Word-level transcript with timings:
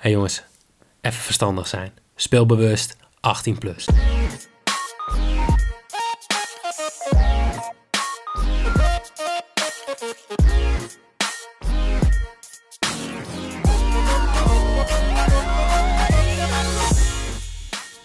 hey 0.00 0.10
jongens, 0.10 0.42
even 1.00 1.20
verstandig 1.20 1.66
zijn. 1.66 1.92
Speelbewust, 2.14 2.96
18 3.20 3.58
plus. 3.58 3.86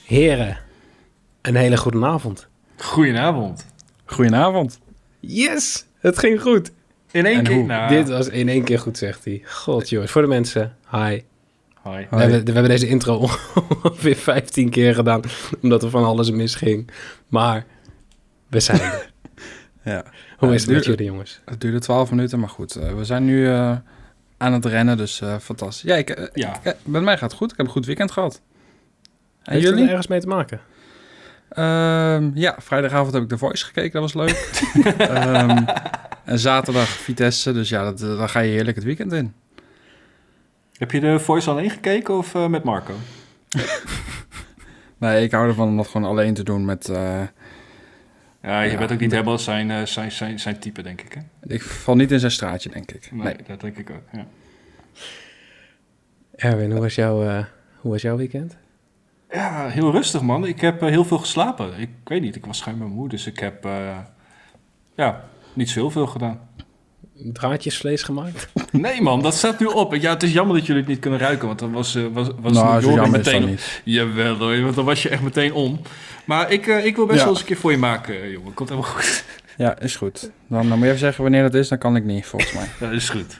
Heren, 0.05 0.57
een 1.41 1.55
hele 1.55 1.77
goede 1.77 2.05
avond. 2.05 2.47
Goedenavond. 2.77 3.65
Goedenavond. 4.05 4.79
Yes, 5.19 5.85
het 5.99 6.17
ging 6.19 6.41
goed. 6.41 6.71
In 7.11 7.25
één 7.25 7.37
En 7.37 7.43
keer. 7.43 7.53
hoe? 7.55 7.65
Nou, 7.65 7.89
Dit 7.89 8.09
was 8.09 8.27
in 8.27 8.49
één 8.49 8.63
keer 8.63 8.79
goed, 8.79 8.97
zegt 8.97 9.25
hij. 9.25 9.41
God 9.45 9.89
jongens, 9.89 10.11
voor 10.11 10.21
de 10.21 10.27
mensen, 10.27 10.77
hi. 10.91 11.21
We 11.91 11.91
hebben, 12.09 12.45
we 12.45 12.51
hebben 12.51 12.69
deze 12.71 12.87
intro 12.87 13.17
ongeveer 13.83 14.15
15 14.15 14.69
keer 14.69 14.95
gedaan, 14.95 15.21
omdat 15.61 15.83
er 15.83 15.89
van 15.89 16.03
alles 16.03 16.31
misging. 16.31 16.89
Maar 17.27 17.65
we 18.47 18.59
zijn 18.59 18.79
er. 18.81 19.03
Ja. 19.83 20.03
Hoe 20.37 20.47
Ja, 20.49 20.53
is 20.55 20.61
het 20.61 20.71
met 20.71 20.85
jullie 20.85 21.05
jongens? 21.05 21.41
Het 21.45 21.61
duurde 21.61 21.79
12 21.79 22.09
minuten, 22.09 22.39
maar 22.39 22.49
goed. 22.49 22.75
eh, 22.75 22.93
we 22.93 23.05
zijn 23.05 23.25
nu 23.25 23.47
eh, 23.49 23.77
aan 24.37 24.53
het 24.53 24.65
rennen, 24.65 24.97
dus 24.97 25.21
eh, 25.21 25.35
fantastisch. 25.37 25.81
Ja, 25.89 25.95
ik, 25.95 26.29
Ja. 26.33 26.59
ik, 26.63 26.75
met 26.83 27.01
mij 27.01 27.17
gaat 27.17 27.29
het 27.29 27.39
goed. 27.39 27.51
Ik 27.51 27.57
heb 27.57 27.65
een 27.65 27.71
goed 27.71 27.85
weekend 27.85 28.11
gehad. 28.11 28.41
En 29.43 29.53
Heeft 29.53 29.63
het 29.63 29.63
er 29.65 29.69
jullie? 29.71 29.87
ergens 29.89 30.07
mee 30.07 30.19
te 30.19 30.27
maken? 30.27 30.59
Ehm, 31.49 32.31
ja, 32.33 32.55
vrijdagavond 32.59 33.13
heb 33.13 33.23
ik 33.23 33.29
The 33.29 33.37
Voice 33.37 33.65
gekeken. 33.65 34.01
Dat 34.01 34.13
was 34.13 34.25
leuk. 34.25 34.61
Ehm, 34.97 35.63
en 36.25 36.39
zaterdag 36.39 36.87
Vitesse. 36.87 37.53
Dus 37.53 37.69
ja, 37.69 37.83
dat, 37.83 37.99
dan 37.99 38.29
ga 38.29 38.39
je 38.39 38.51
heerlijk 38.51 38.75
het 38.75 38.85
weekend 38.85 39.11
in. 39.13 39.33
Heb 40.77 40.91
je 40.91 40.99
de 40.99 41.19
Voice 41.19 41.49
alleen 41.49 41.69
gekeken 41.69 42.17
of 42.17 42.35
eh, 42.35 42.47
met 42.47 42.63
Marco? 42.63 42.93
Nee, 44.97 45.23
ik 45.23 45.31
hou 45.31 45.47
ervan 45.47 45.67
om 45.67 45.77
dat 45.77 45.87
gewoon 45.87 46.09
alleen 46.09 46.33
te 46.33 46.43
doen 46.43 46.65
met... 46.65 46.89
eh, 46.89 47.21
Ja, 48.41 48.61
je 48.61 48.71
Ja. 48.71 48.77
bent 48.77 48.91
ook 48.91 48.99
niet 48.99 49.11
helemaal 49.11 49.37
zijn, 49.39 49.71
eh, 49.71 49.85
zijn, 49.85 50.11
zijn, 50.11 50.39
zijn 50.39 50.59
type, 50.59 50.81
denk 50.81 51.01
ik. 51.01 51.13
Hè? 51.13 51.53
ik 51.53 51.61
val 51.61 51.95
niet 51.95 52.11
in 52.11 52.19
zijn 52.19 52.31
straatje, 52.31 52.69
denk 52.69 52.91
ik. 52.91 53.09
Nee, 53.11 53.23
Nee. 53.23 53.35
dat 53.47 53.61
denk 53.61 53.77
ik 53.77 53.89
ook. 53.89 54.01
Ja. 54.11 54.25
Erwin, 56.35 56.71
hoe 56.71 56.79
was, 56.79 56.95
jouw, 56.95 57.23
eh, 57.27 57.45
hoe 57.79 57.91
was 57.91 58.01
jouw 58.01 58.17
weekend? 58.17 58.57
ja, 59.31 59.67
heel 59.67 59.91
rustig 59.91 60.21
man. 60.21 60.45
Ik 60.45 60.61
heb 60.61 60.79
heel 60.81 61.05
veel 61.05 61.17
geslapen. 61.17 61.79
Ik 61.79 61.89
weet 62.03 62.21
niet, 62.21 62.35
ik 62.35 62.45
was 62.45 62.57
schijnbaar 62.57 62.87
moe, 62.87 63.09
dus 63.09 63.27
ik 63.27 63.39
heb 63.39 63.65
eh, 63.65 63.97
ja, 64.95 65.23
niet 65.53 65.69
zo 65.69 65.79
heel 65.79 65.91
veel 65.91 66.07
gedaan. 66.07 66.39
Draadjesvlees 67.17 68.03
gemaakt? 68.03 68.47
Nee 68.71 69.01
man, 69.01 69.21
dat 69.21 69.33
staat 69.35 69.59
nu 69.59 69.65
op. 69.65 69.95
Ja, 69.95 70.09
het 70.13 70.23
is 70.23 70.33
jammer 70.33 70.57
dat 70.57 70.65
jullie 70.65 70.81
het 70.81 70.91
niet 70.91 70.99
kunnen 70.99 71.19
ruiken, 71.19 71.47
want 71.47 71.59
dan 71.59 71.71
was, 71.71 71.95
eh, 71.95 72.03
was, 72.13 72.27
was 72.39 72.53
nou, 72.53 72.65
zo 72.81 72.87
Jordi 72.87 73.01
jammer 73.01 73.19
is 73.19 73.25
dat 73.25 73.33
meteen... 73.33 73.49
niet. 73.49 73.81
Jawel 73.83 74.35
hoor, 74.37 74.61
want 74.61 74.75
dan 74.75 74.85
was 74.85 75.01
je 75.03 75.09
echt 75.09 75.21
meteen 75.21 75.53
om. 75.53 75.79
Maar 76.25 76.51
ik, 76.51 76.67
eh, 76.67 76.85
ik 76.85 76.95
wil 76.95 77.05
best 77.05 77.17
Ja. 77.17 77.23
wel 77.23 77.33
eens 77.33 77.41
een 77.41 77.47
keer 77.47 77.57
voor 77.57 77.71
je 77.71 77.77
maken, 77.77 78.21
eh, 78.21 78.31
jongen. 78.31 78.53
Komt 78.53 78.69
helemaal 78.69 78.91
goed. 78.91 79.23
Ja, 79.57 79.79
is 79.79 79.95
goed. 79.95 80.31
Dan, 80.47 80.59
dan 80.59 80.67
moet 80.69 80.79
je 80.79 80.85
even 80.85 80.99
zeggen 80.99 81.23
wanneer 81.23 81.41
dat 81.41 81.53
is. 81.53 81.67
Dan 81.67 81.77
kan 81.77 81.95
ik 81.95 82.03
niet, 82.03 82.25
volgens 82.25 82.53
mij. 82.53 82.67
Dat 82.79 82.91
is 82.91 83.09
goed. 83.09 83.37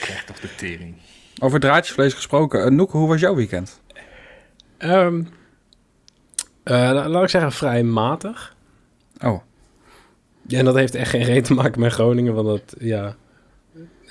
Krijg 0.00 0.24
toch 0.24 0.40
de 0.40 0.54
tering. 0.56 0.94
Over 1.38 1.60
draadjesvlees 1.60 2.14
gesproken. 2.14 2.64
Uh, 2.64 2.70
Noek, 2.70 2.90
hoe 2.92 3.08
was 3.08 3.20
jouw 3.20 3.34
weekend? 3.34 3.80
Ehm, 4.78 5.22
eh, 6.62 6.74
la- 6.92 7.08
laat 7.08 7.22
ik 7.22 7.28
zeggen, 7.28 7.52
vrij 7.52 7.82
matig. 7.82 8.56
Oh, 9.24 9.40
Ja, 10.46 10.58
en 10.58 10.64
dat 10.64 10.74
heeft 10.74 10.94
echt 10.94 11.10
geen 11.10 11.22
reden 11.22 11.42
te 11.42 11.54
maken 11.54 11.80
met 11.80 11.92
Groningen, 11.92 12.34
want 12.34 12.46
dat, 12.46 12.74
ja, 12.78 13.16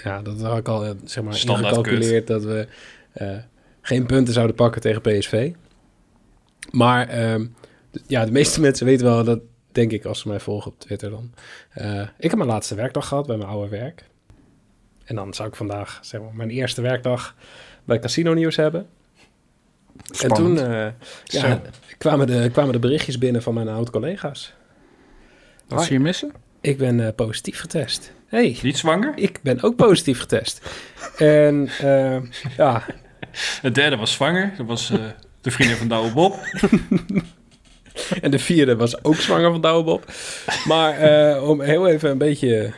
ja 0.04 0.22
dat 0.22 0.42
had 0.42 0.58
ik 0.58 0.68
al 0.68 0.86
eh, 0.86 0.92
zeg 1.04 1.24
maar, 1.24 1.36
Standaard 1.36 1.76
ingecalculeerd 1.76 2.28
dat 2.28 2.44
we 2.44 2.68
eh, 3.12 3.38
geen 3.82 4.06
punten 4.06 4.34
zouden 4.34 4.56
pakken 4.56 4.82
tegen 4.82 5.02
PSV. 5.02 5.52
Maar 6.72 7.08
ehm, 7.08 7.46
ja, 8.08 8.26
de 8.26 8.32
meeste 8.32 8.62
mensen 8.68 8.86
weten 8.86 9.06
wel 9.06 9.24
dat, 9.24 9.40
denk 9.72 9.92
ik, 9.92 10.06
als 10.06 10.20
ze 10.20 10.28
mij 10.28 10.40
volgen 10.40 10.72
op 10.72 10.80
Twitter 10.80 11.10
dan. 11.10 11.34
Eh, 11.70 12.02
ik 12.02 12.30
heb 12.30 12.36
mijn 12.36 12.50
laatste 12.50 12.76
werkdag 12.76 13.08
gehad 13.08 13.28
bij 13.28 13.38
mijn 13.38 13.50
oude 13.50 13.70
werk. 13.70 14.06
En 15.04 15.16
dan 15.16 15.34
zou 15.34 15.48
ik 15.48 15.56
vandaag, 15.56 16.00
zeg 16.02 16.22
maar, 16.22 16.34
mijn 16.34 16.50
eerste 16.50 16.82
werkdag 16.82 17.36
bij 17.84 18.00
Casino 18.00 18.34
Nieuws 18.34 18.56
hebben. 18.56 18.88
spannend. 20.12 20.60
En 20.60 20.66
toen 20.66 20.74
eh, 20.74 20.88
ja, 21.24 21.62
kwamen, 21.98 22.28
de, 22.28 22.50
kwamen 22.52 22.74
de 22.74 22.80
berichtjes 22.80 23.18
binnen 23.18 23.42
van 23.42 23.54
mijn 23.54 23.68
oud-collega's. 23.68 24.54
Wat 25.76 25.84
zie 25.84 25.94
je 25.94 26.00
missen? 26.00 26.32
Ik 26.62 26.78
ben 26.78 27.06
eh, 27.08 27.16
positief 27.16 27.60
getest. 27.60 28.12
hey, 28.28 28.58
Niet 28.64 28.78
zwanger? 28.78 29.12
ik 29.16 29.40
ben 29.44 29.62
ook 29.64 29.76
positief 29.76 30.20
getest. 30.20 30.70
En 31.18 31.70
eh, 31.80 32.18
ja, 32.58 32.84
De 33.62 33.72
derde 33.72 33.96
was 33.96 34.12
zwanger. 34.12 34.54
Dat 34.58 34.66
was 34.66 34.90
eh, 34.92 35.00
de 35.42 35.52
vriendin 35.52 35.78
van 35.78 35.88
Douwe 35.88 36.12
Bob. 36.12 36.36
en 38.22 38.32
de 38.32 38.40
vierde 38.40 38.76
was 38.76 39.04
ook 39.04 39.16
zwanger 39.16 39.52
van 39.52 39.62
Douwe 39.62 39.84
Bob. 39.84 40.06
Maar 40.66 40.98
eh, 40.98 41.50
om 41.50 41.62
heel 41.62 41.88
even 41.88 42.10
een 42.10 42.18
beetje 42.18 42.74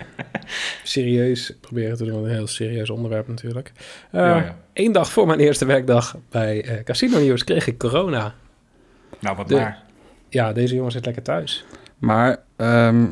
serieus 0.84 1.54
proberen 1.62 1.98
te 1.98 2.06
doen, 2.06 2.24
een 2.24 2.30
heel 2.31 2.48
serieus 2.48 2.90
onderwerp 2.90 3.28
natuurlijk. 3.28 3.72
Eh 4.12 4.20
Ja, 4.22 4.36
ja. 4.38 4.58
Eén 4.74 4.92
dag 4.92 5.12
voor 5.12 5.28
mijn 5.28 5.40
eerste 5.40 5.66
werkdag 5.66 6.18
bij 6.30 6.64
eh, 6.66 6.84
Casino 6.84 7.18
News 7.20 7.44
kreeg 7.44 7.68
ik 7.68 7.78
corona. 7.78 8.34
Nou, 9.20 9.36
wat 9.36 9.48
De- 9.48 9.56
naar. 9.56 9.81
Ja, 10.30 10.54
deze 10.54 10.75
jongen 10.75 10.92
zit 10.92 11.06
lekker 11.06 11.24
thuis. 11.24 11.66
Maar 12.03 12.38
ehm, 12.56 13.06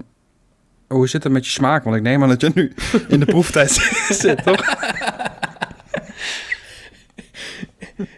hoe 0.88 1.08
zit 1.08 1.24
het 1.24 1.32
met 1.32 1.46
je 1.46 1.52
smaak? 1.52 1.84
Want 1.84 1.96
ik 1.96 2.02
neem 2.02 2.24
aan 2.24 2.30
dat 2.30 2.42
je 2.42 2.52
nu 2.54 2.74
in 3.08 3.20
de 3.20 3.26
proeftijd 3.26 3.72
zit, 4.22 4.44
toch? 4.44 4.64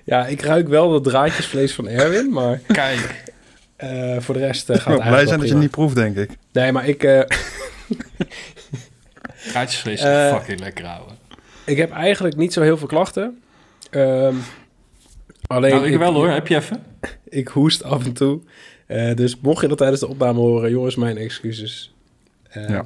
Ja, 0.04 0.26
ik 0.26 0.42
ruik 0.42 0.68
wel 0.68 0.92
dat 0.92 1.04
draadjesvlees 1.04 1.74
van 1.74 1.88
Erwin, 1.88 2.30
maar 2.32 2.60
Kijk. 2.68 3.24
eh, 3.76 4.16
voor 4.20 4.34
de 4.34 4.40
rest 4.40 4.70
eh, 4.70 4.76
Ik 4.76 4.82
gaat 4.82 4.94
het 4.94 5.08
blij 5.08 5.28
zijn 5.28 5.40
dat 5.40 5.48
je 5.50 5.56
niet 5.56 5.72
proeft, 5.72 5.96
denk 5.96 6.18
ik. 6.18 6.30
Nee, 6.52 6.72
maar 6.72 6.88
ik... 6.88 7.04
eh, 7.04 7.20
Gaatjesvlees 9.54 10.02
is 10.02 10.30
fucking 10.32 10.60
lekker, 10.60 10.86
ouwe. 10.86 11.12
Ik 11.66 11.78
heb 11.78 11.92
eigenlijk 11.92 12.36
niet 12.36 12.54
zo 12.54 12.62
heel 12.62 12.78
veel 12.78 12.88
klachten. 12.88 13.42
Ehm, 13.90 14.36
alleen 15.48 15.72
Nou, 15.72 15.88
ik 15.92 15.98
wel 15.98 16.14
hoor. 16.14 16.30
Heb 16.30 16.48
je 16.48 16.56
even? 16.56 16.84
Ik 17.30 17.48
hoest 17.48 17.84
af 17.84 18.06
en 18.06 18.14
toe. 18.14 18.40
Eh, 18.88 19.16
dus 19.16 19.40
mocht 19.40 19.62
je 19.62 19.68
dat 19.68 19.78
tijdens 19.78 20.00
de 20.00 20.08
opname 20.08 20.40
horen, 20.40 20.70
jongens, 20.70 20.96
mijn 20.96 21.18
excuses. 21.18 21.94
Eh, 22.50 22.70
Ja. 22.70 22.86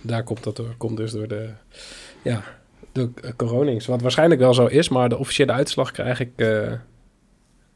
Daar 0.00 0.22
komt 0.24 0.44
dat 0.44 0.56
door. 0.56 0.74
Komt 0.78 0.96
dus 0.96 1.12
door 1.12 1.28
de, 1.28 1.48
ja, 2.22 2.42
de 2.92 3.08
eh, 3.22 3.30
coronings. 3.36 3.86
Wat 3.86 4.02
waarschijnlijk 4.02 4.40
wel 4.40 4.54
zo 4.54 4.66
is, 4.66 4.88
maar 4.88 5.08
de 5.08 5.18
officiële 5.18 5.52
uitslag 5.52 5.90
krijg 5.90 6.20
ik 6.20 6.30
eh, 6.36 6.72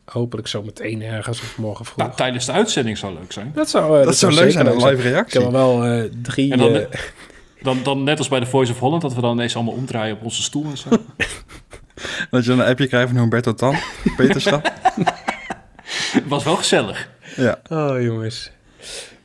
hopelijk 0.05 0.49
zo 0.49 0.63
meteen 0.63 1.03
ergens 1.03 1.41
of 1.41 1.59
morgen 1.59 1.85
vroeg. 1.85 1.97
Nou, 1.97 2.17
tijdens 2.17 2.47
de 2.47 2.53
uitzending 2.53 2.99
zou 2.99 3.15
leuk 3.15 3.33
zijn. 3.33 3.51
dat 3.55 3.69
zou, 3.71 3.99
eh, 4.01 4.05
Dat, 4.05 4.17
zou 4.17 4.33
leuk 4.35 4.51
zijn, 4.51 4.67
een 4.67 4.73
live 4.77 4.91
Ik 4.91 4.97
heb 5.03 5.13
reactie. 5.13 5.51
wel 5.51 5.85
eh, 5.85 6.03
drie... 6.23 6.53
En 6.53 6.59
dan, 6.59 6.87
dan, 7.63 7.79
dan 7.83 8.05
net 8.05 8.19
als 8.19 8.29
bij 8.29 8.41
de 8.41 8.47
Voice 8.47 8.73
of 8.73 8.79
Holland, 8.79 9.03
dat 9.03 9.15
we 9.15 9.21
dan 9.21 9.33
ineens 9.33 9.55
allemaal 9.55 9.75
omdraaien 9.75 10.17
op 10.17 10.23
onze 10.25 10.43
stoel 10.43 10.65
en 10.65 10.77
zo. 10.77 10.89
Dat 12.31 12.45
je 12.45 12.53
een 12.53 12.61
appje 12.61 12.87
krijgt 12.87 13.09
van 13.09 13.19
Humberto 13.19 13.55
Tan, 13.55 13.75
Peterstad. 14.17 14.73
Het 16.13 16.29
was 16.35 16.45
wel 16.45 16.57
gezellig. 16.57 17.09
Ja. 17.37 17.61
Oh, 17.69 18.03
jongens. 18.03 18.51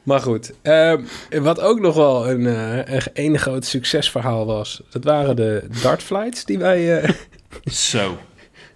Maar 0.04 0.20
goed, 0.20 0.54
ehm, 0.62 1.04
wat 1.42 1.60
ook 1.60 1.80
nog 1.80 1.96
wel 1.96 2.30
een, 2.30 2.46
eh 2.48 3.06
een 3.14 3.40
groot 3.40 3.66
succesverhaal 3.66 4.46
was, 4.46 4.82
dat 4.90 5.04
waren 5.04 5.36
de 5.36 5.68
dartflights 5.82 6.46
die 6.46 6.60
wij 6.60 7.00
eh, 7.02 7.10
Zo. 7.90 8.18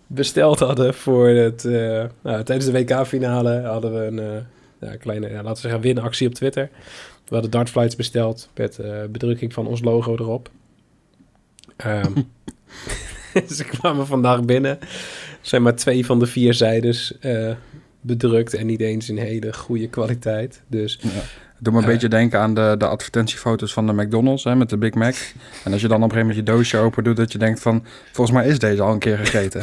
besteld 0.07 0.59
hadden 0.59 0.93
voor 0.93 1.27
het... 1.27 1.65
eh, 1.65 2.03
nou, 2.21 2.43
tijdens 2.43 2.65
de 2.65 2.71
WK-finale 2.71 3.61
hadden 3.61 3.93
we 3.93 3.99
een 4.21 4.45
ja, 4.79 4.95
kleine, 4.95 5.29
ja, 5.29 5.35
laten 5.35 5.53
we 5.53 5.59
zeggen, 5.59 5.81
winactie 5.81 6.27
op 6.27 6.33
Twitter. 6.33 6.69
We 7.27 7.33
hadden 7.33 7.51
dartflights 7.51 7.95
besteld 7.95 8.49
met 8.55 8.79
eh, 8.79 9.03
bedrukking 9.09 9.53
van 9.53 9.67
ons 9.67 9.81
logo 9.81 10.13
erop. 10.13 10.49
Ehm, 11.75 12.11
ze 13.57 13.63
kwamen 13.63 14.07
vandaag 14.07 14.45
binnen. 14.45 14.79
Zijn 15.41 15.61
maar 15.61 15.75
twee 15.75 16.05
van 16.05 16.19
de 16.19 16.25
vier 16.25 16.53
zijdes 16.53 17.19
eh, 17.19 17.51
bedrukt 18.01 18.53
en 18.53 18.65
niet 18.65 18.81
eens 18.81 19.09
in 19.09 19.17
hele 19.17 19.53
goede 19.53 19.87
kwaliteit. 19.87 20.61
Dus 20.67 20.99
Doe 21.59 21.73
me 21.73 21.79
een 21.79 21.85
beetje 21.85 22.07
denken 22.07 22.39
aan 22.39 22.53
de, 22.53 22.75
de 22.77 22.87
advertentiefoto's 22.87 23.73
van 23.73 23.87
de 23.87 23.93
McDonald's 23.93 24.43
hè, 24.43 24.55
met 24.55 24.69
de 24.69 24.77
Big 24.77 24.93
Mac. 24.93 25.15
En 25.63 25.71
als 25.71 25.81
je 25.81 25.87
dan 25.87 25.97
op 25.97 26.03
een 26.03 26.09
gegeven 26.11 26.27
moment 26.27 26.35
je 26.47 26.51
doosje 26.53 26.77
open 26.77 27.03
doet, 27.03 27.15
dat 27.17 27.31
je 27.31 27.37
denkt 27.37 27.59
van... 27.61 27.83
Volgens 28.11 28.37
mij 28.37 28.47
is 28.47 28.59
deze 28.59 28.81
al 28.81 28.91
een 28.93 28.99
keer 28.99 29.17
gegeten. 29.17 29.61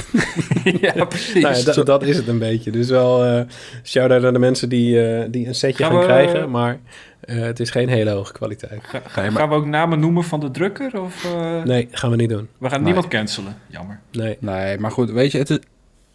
ja, 0.80 1.04
precies. 1.04 1.42
nou 1.42 1.56
ja, 1.56 1.62
dat, 1.72 1.86
dat 1.86 2.02
is 2.02 2.16
het 2.16 2.28
een 2.28 2.38
beetje. 2.38 2.70
Dus 2.70 2.88
wel 2.88 3.24
eh 3.24 3.40
shout-out 3.84 4.24
aan 4.24 4.32
de 4.32 4.38
mensen 4.38 4.68
die, 4.68 5.06
eh, 5.06 5.24
die 5.30 5.46
een 5.46 5.54
setje 5.54 5.82
Gaan 5.84 5.92
gaan 5.92 6.00
we- 6.00 6.06
krijgen. 6.06 6.50
Maar 6.50 6.78
eh, 7.20 7.40
het 7.40 7.60
is 7.60 7.70
geen 7.70 7.88
hele 7.88 8.10
hoge 8.10 8.32
kwaliteit. 8.32 8.80
Ga- 8.82 9.02
Gaan 9.30 9.48
we 9.48 9.54
ook 9.54 9.66
namen 9.66 10.00
noemen 10.00 10.24
van 10.24 10.40
de 10.40 10.50
drukker? 10.50 11.00
Of, 11.00 11.24
eh, 11.24 11.62
Nee, 11.62 11.88
gaan 11.90 12.10
we 12.10 12.16
niet 12.16 12.28
doen. 12.28 12.48
We 12.58 12.68
gaan 12.68 12.76
Nee. 12.82 12.84
niemand 12.92 13.08
cancelen. 13.08 13.56
Jammer. 13.66 14.00
Nee. 14.12 14.36
Nee, 14.40 14.78
maar 14.78 14.90
goed, 14.90 15.10
weet 15.10 15.32
je, 15.32 15.38
het, 15.38 15.50
is, 15.50 15.58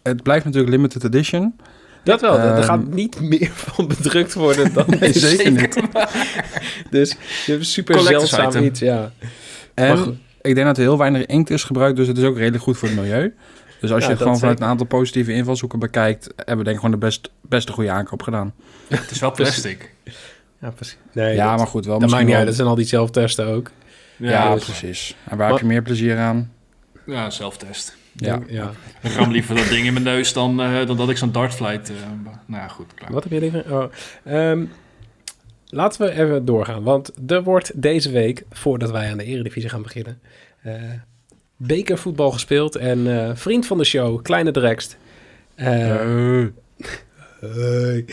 het 0.02 0.22
blijft 0.22 0.44
natuurlijk 0.44 0.72
limited 0.72 1.04
edition. 1.04 1.56
Dat 2.08 2.20
wel. 2.20 2.38
er 2.38 2.54
Ehm. 2.54 2.62
gaat 2.62 2.86
niet 2.86 3.20
meer 3.20 3.50
van 3.66 3.86
bedrukt 3.88 4.34
worden 4.34 4.72
dan 4.72 4.84
Nee, 4.90 4.98
deze. 4.98 5.28
zeker 5.28 5.50
niet. 5.52 5.80
Dus 6.90 7.10
het 7.46 7.60
is 7.60 7.72
super 7.72 8.00
zeldzaam 8.00 8.48
item. 8.48 8.64
iets, 8.64 8.80
ja. 8.80 9.12
En 9.74 10.20
ik 10.42 10.54
denk 10.54 10.66
dat 10.66 10.76
er 10.76 10.82
heel 10.82 10.98
weinig 10.98 11.26
inkt 11.26 11.50
is 11.50 11.64
gebruikt, 11.64 11.96
dus 11.96 12.06
het 12.06 12.18
is 12.18 12.24
ook 12.24 12.36
redelijk 12.36 12.62
goed 12.62 12.78
voor 12.78 12.88
het 12.88 12.96
milieu. 12.96 13.34
Dus 13.80 13.92
als 13.92 14.04
Ja, 14.04 14.10
je 14.10 14.16
gewoon 14.16 14.38
vanuit 14.38 14.40
zeker. 14.58 14.62
een 14.64 14.70
aantal 14.70 14.86
positieve 14.98 15.32
invalshoeken 15.32 15.78
bekijkt, 15.78 16.24
hebben 16.36 16.56
we 16.56 16.64
denk 16.64 16.76
ik 16.76 16.82
gewoon 16.82 16.90
de 17.00 17.06
best, 17.06 17.30
beste 17.42 17.72
goede 17.72 17.90
aankoop 17.90 18.22
gedaan. 18.22 18.54
Het 18.88 19.10
is 19.10 19.18
wel 19.20 19.32
plastic. 19.32 19.90
Ja, 20.60 20.70
precies. 20.70 20.96
Nee, 21.12 21.34
ja, 21.34 21.48
dat, 21.48 21.58
maar 21.58 21.66
goed, 21.66 21.86
wel 21.86 21.98
dat 21.98 22.08
maakt 22.10 22.20
niet 22.22 22.28
wel- 22.30 22.38
uit. 22.38 22.46
Dat 22.46 22.56
zijn 22.56 22.68
al 22.68 22.74
die 22.74 22.86
zelftesten 22.86 23.46
ook. 23.46 23.70
Ja, 24.16 24.54
dus- 24.54 24.64
precies. 24.64 25.16
En 25.28 25.36
waar 25.36 25.50
heb 25.50 25.58
je 25.58 25.66
meer 25.66 25.82
plezier 25.82 26.16
aan? 26.18 26.52
Ja, 27.06 27.30
zelftest. 27.30 27.96
Ja. 28.26 28.40
ja. 28.48 28.72
Ik 29.02 29.12
ram 29.12 29.30
liever 29.30 29.54
dat 29.54 29.68
ding 29.68 29.86
in 29.86 29.92
mijn 29.92 30.04
neus 30.04 30.32
dan, 30.32 30.60
eh, 30.60 30.86
dan 30.86 30.96
dat 30.96 31.10
ik 31.10 31.16
zo'n 31.16 31.32
dartflight... 31.32 31.90
eh, 31.90 31.96
nou 32.46 32.62
ja, 32.62 32.68
goed, 32.68 32.94
klaar. 32.94 33.12
Wat 33.12 33.22
heb 33.22 33.32
je 33.32 33.40
liever? 33.40 33.74
Oh, 33.74 33.92
ehm, 34.24 34.64
laten 35.66 36.00
we 36.00 36.12
even 36.12 36.44
doorgaan. 36.44 36.82
Want 36.82 37.12
er 37.26 37.42
wordt 37.42 37.82
deze 37.82 38.10
week, 38.10 38.44
voordat 38.50 38.90
wij 38.90 39.10
aan 39.10 39.18
de 39.18 39.24
Eredivisie 39.24 39.70
gaan 39.70 39.82
beginnen, 39.82 40.20
eh, 40.62 40.72
bekervoetbal 41.56 42.30
gespeeld. 42.30 42.76
En 42.76 43.26
eh, 43.26 43.30
vriend 43.34 43.66
van 43.66 43.78
de 43.78 43.84
show, 43.84 44.22
Kleine 44.22 44.50
Drekst, 44.50 44.96
eh, 45.54 46.46
Hey. 47.40 48.04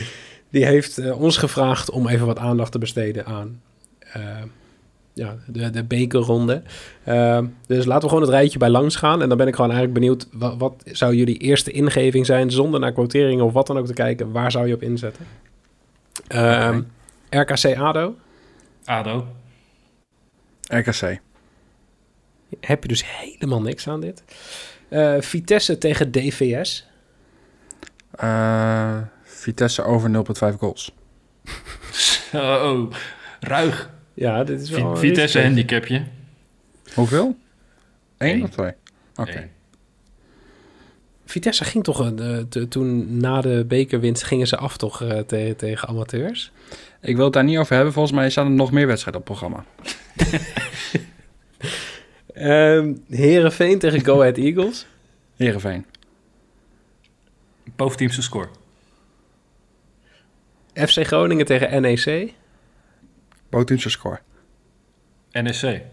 Die 0.49 0.65
heeft 0.65 1.11
ons 1.13 1.37
gevraagd 1.37 1.89
om 1.89 2.07
even 2.07 2.25
wat 2.25 2.39
aandacht 2.39 2.71
te 2.71 2.77
besteden 2.77 3.25
aan 3.25 3.61
ja, 5.15 5.37
de, 5.47 5.69
de 5.69 5.83
bekerronde. 5.83 6.61
Eh, 7.03 7.39
dus 7.67 7.85
laten 7.85 8.01
we 8.01 8.07
gewoon 8.07 8.23
het 8.23 8.31
rijtje 8.31 8.59
bij 8.59 8.69
langs 8.69 8.95
gaan. 8.95 9.21
En 9.21 9.29
dan 9.29 9.37
ben 9.37 9.47
ik 9.47 9.55
gewoon 9.55 9.71
eigenlijk 9.71 9.99
benieuwd, 9.99 10.27
wat, 10.31 10.57
wat 10.57 10.83
zou 10.85 11.15
jullie 11.15 11.37
eerste 11.37 11.71
ingeving 11.71 12.25
zijn, 12.25 12.51
zonder 12.51 12.79
naar 12.79 12.91
quoteringen 12.91 13.45
of 13.45 13.53
wat 13.53 13.67
dan 13.67 13.77
ook 13.77 13.85
te 13.85 13.93
kijken, 13.93 14.31
waar 14.31 14.51
zou 14.51 14.67
je 14.67 14.73
op 14.73 14.81
inzetten? 14.81 15.25
Ehm, 16.27 16.81
RKC 17.29 17.77
ADO, 17.77 18.15
ADO. 18.85 19.27
RKC. 20.67 21.19
heb 22.59 22.81
je 22.81 22.87
dus 22.87 23.03
helemaal 23.05 23.61
niks 23.61 23.87
aan 23.87 24.01
dit. 24.01 24.23
Eh, 24.89 25.15
Vitesse 25.19 25.77
tegen 25.77 26.11
DVS. 26.11 26.87
Eh, 28.11 28.97
Vitesse 29.23 29.83
over 29.83 30.09
0,5 30.09 30.57
goals. 30.59 30.91
oh, 32.33 32.91
ruig. 33.39 33.93
Ja, 34.15 34.43
dit 34.43 34.61
is 34.61 34.69
wel... 34.69 34.79
Vi- 34.79 34.85
een 34.85 34.97
Vitesse 34.97 35.41
handicapje. 35.41 36.03
Hoeveel? 36.93 37.37
Eén 38.17 38.43
of 38.43 38.49
twee? 38.49 38.71
Oké. 39.15 39.49
Vitesse 41.25 41.63
ging 41.63 41.83
toch, 41.83 42.11
eh, 42.19 42.37
te- 42.49 42.67
toen 42.67 43.17
na 43.17 43.41
de 43.41 43.65
bekerwinst 43.67 44.23
gingen 44.23 44.47
ze 44.47 44.57
af 44.57 44.77
toch 44.77 45.01
eh, 45.01 45.19
te- 45.19 45.53
tegen 45.57 45.87
amateurs? 45.87 46.51
Ik 47.01 47.15
wil 47.15 47.23
het 47.25 47.33
daar 47.33 47.43
niet 47.43 47.57
over 47.57 47.75
hebben. 47.75 47.93
Volgens 47.93 48.15
mij 48.15 48.29
staan 48.29 48.45
er 48.45 48.51
nog 48.51 48.71
meer 48.71 48.87
wedstrijden 48.87 49.21
op 49.21 49.27
het 49.27 49.37
programma. 49.37 49.65
Ehm 52.33 52.93
Herenveen 53.09 53.79
tegen 53.79 54.05
Go 54.05 54.19
Ahead 54.19 54.37
Eagles. 54.37 54.85
Heerenveen. 55.35 55.85
Boventeamse 57.75 58.21
score. 58.21 58.47
FC 60.73 61.05
Groningen 61.07 61.45
tegen 61.45 61.81
NEC. 61.81 62.33
Botunse 63.55 63.89
score. 63.89 64.19
NSC. 65.31 65.63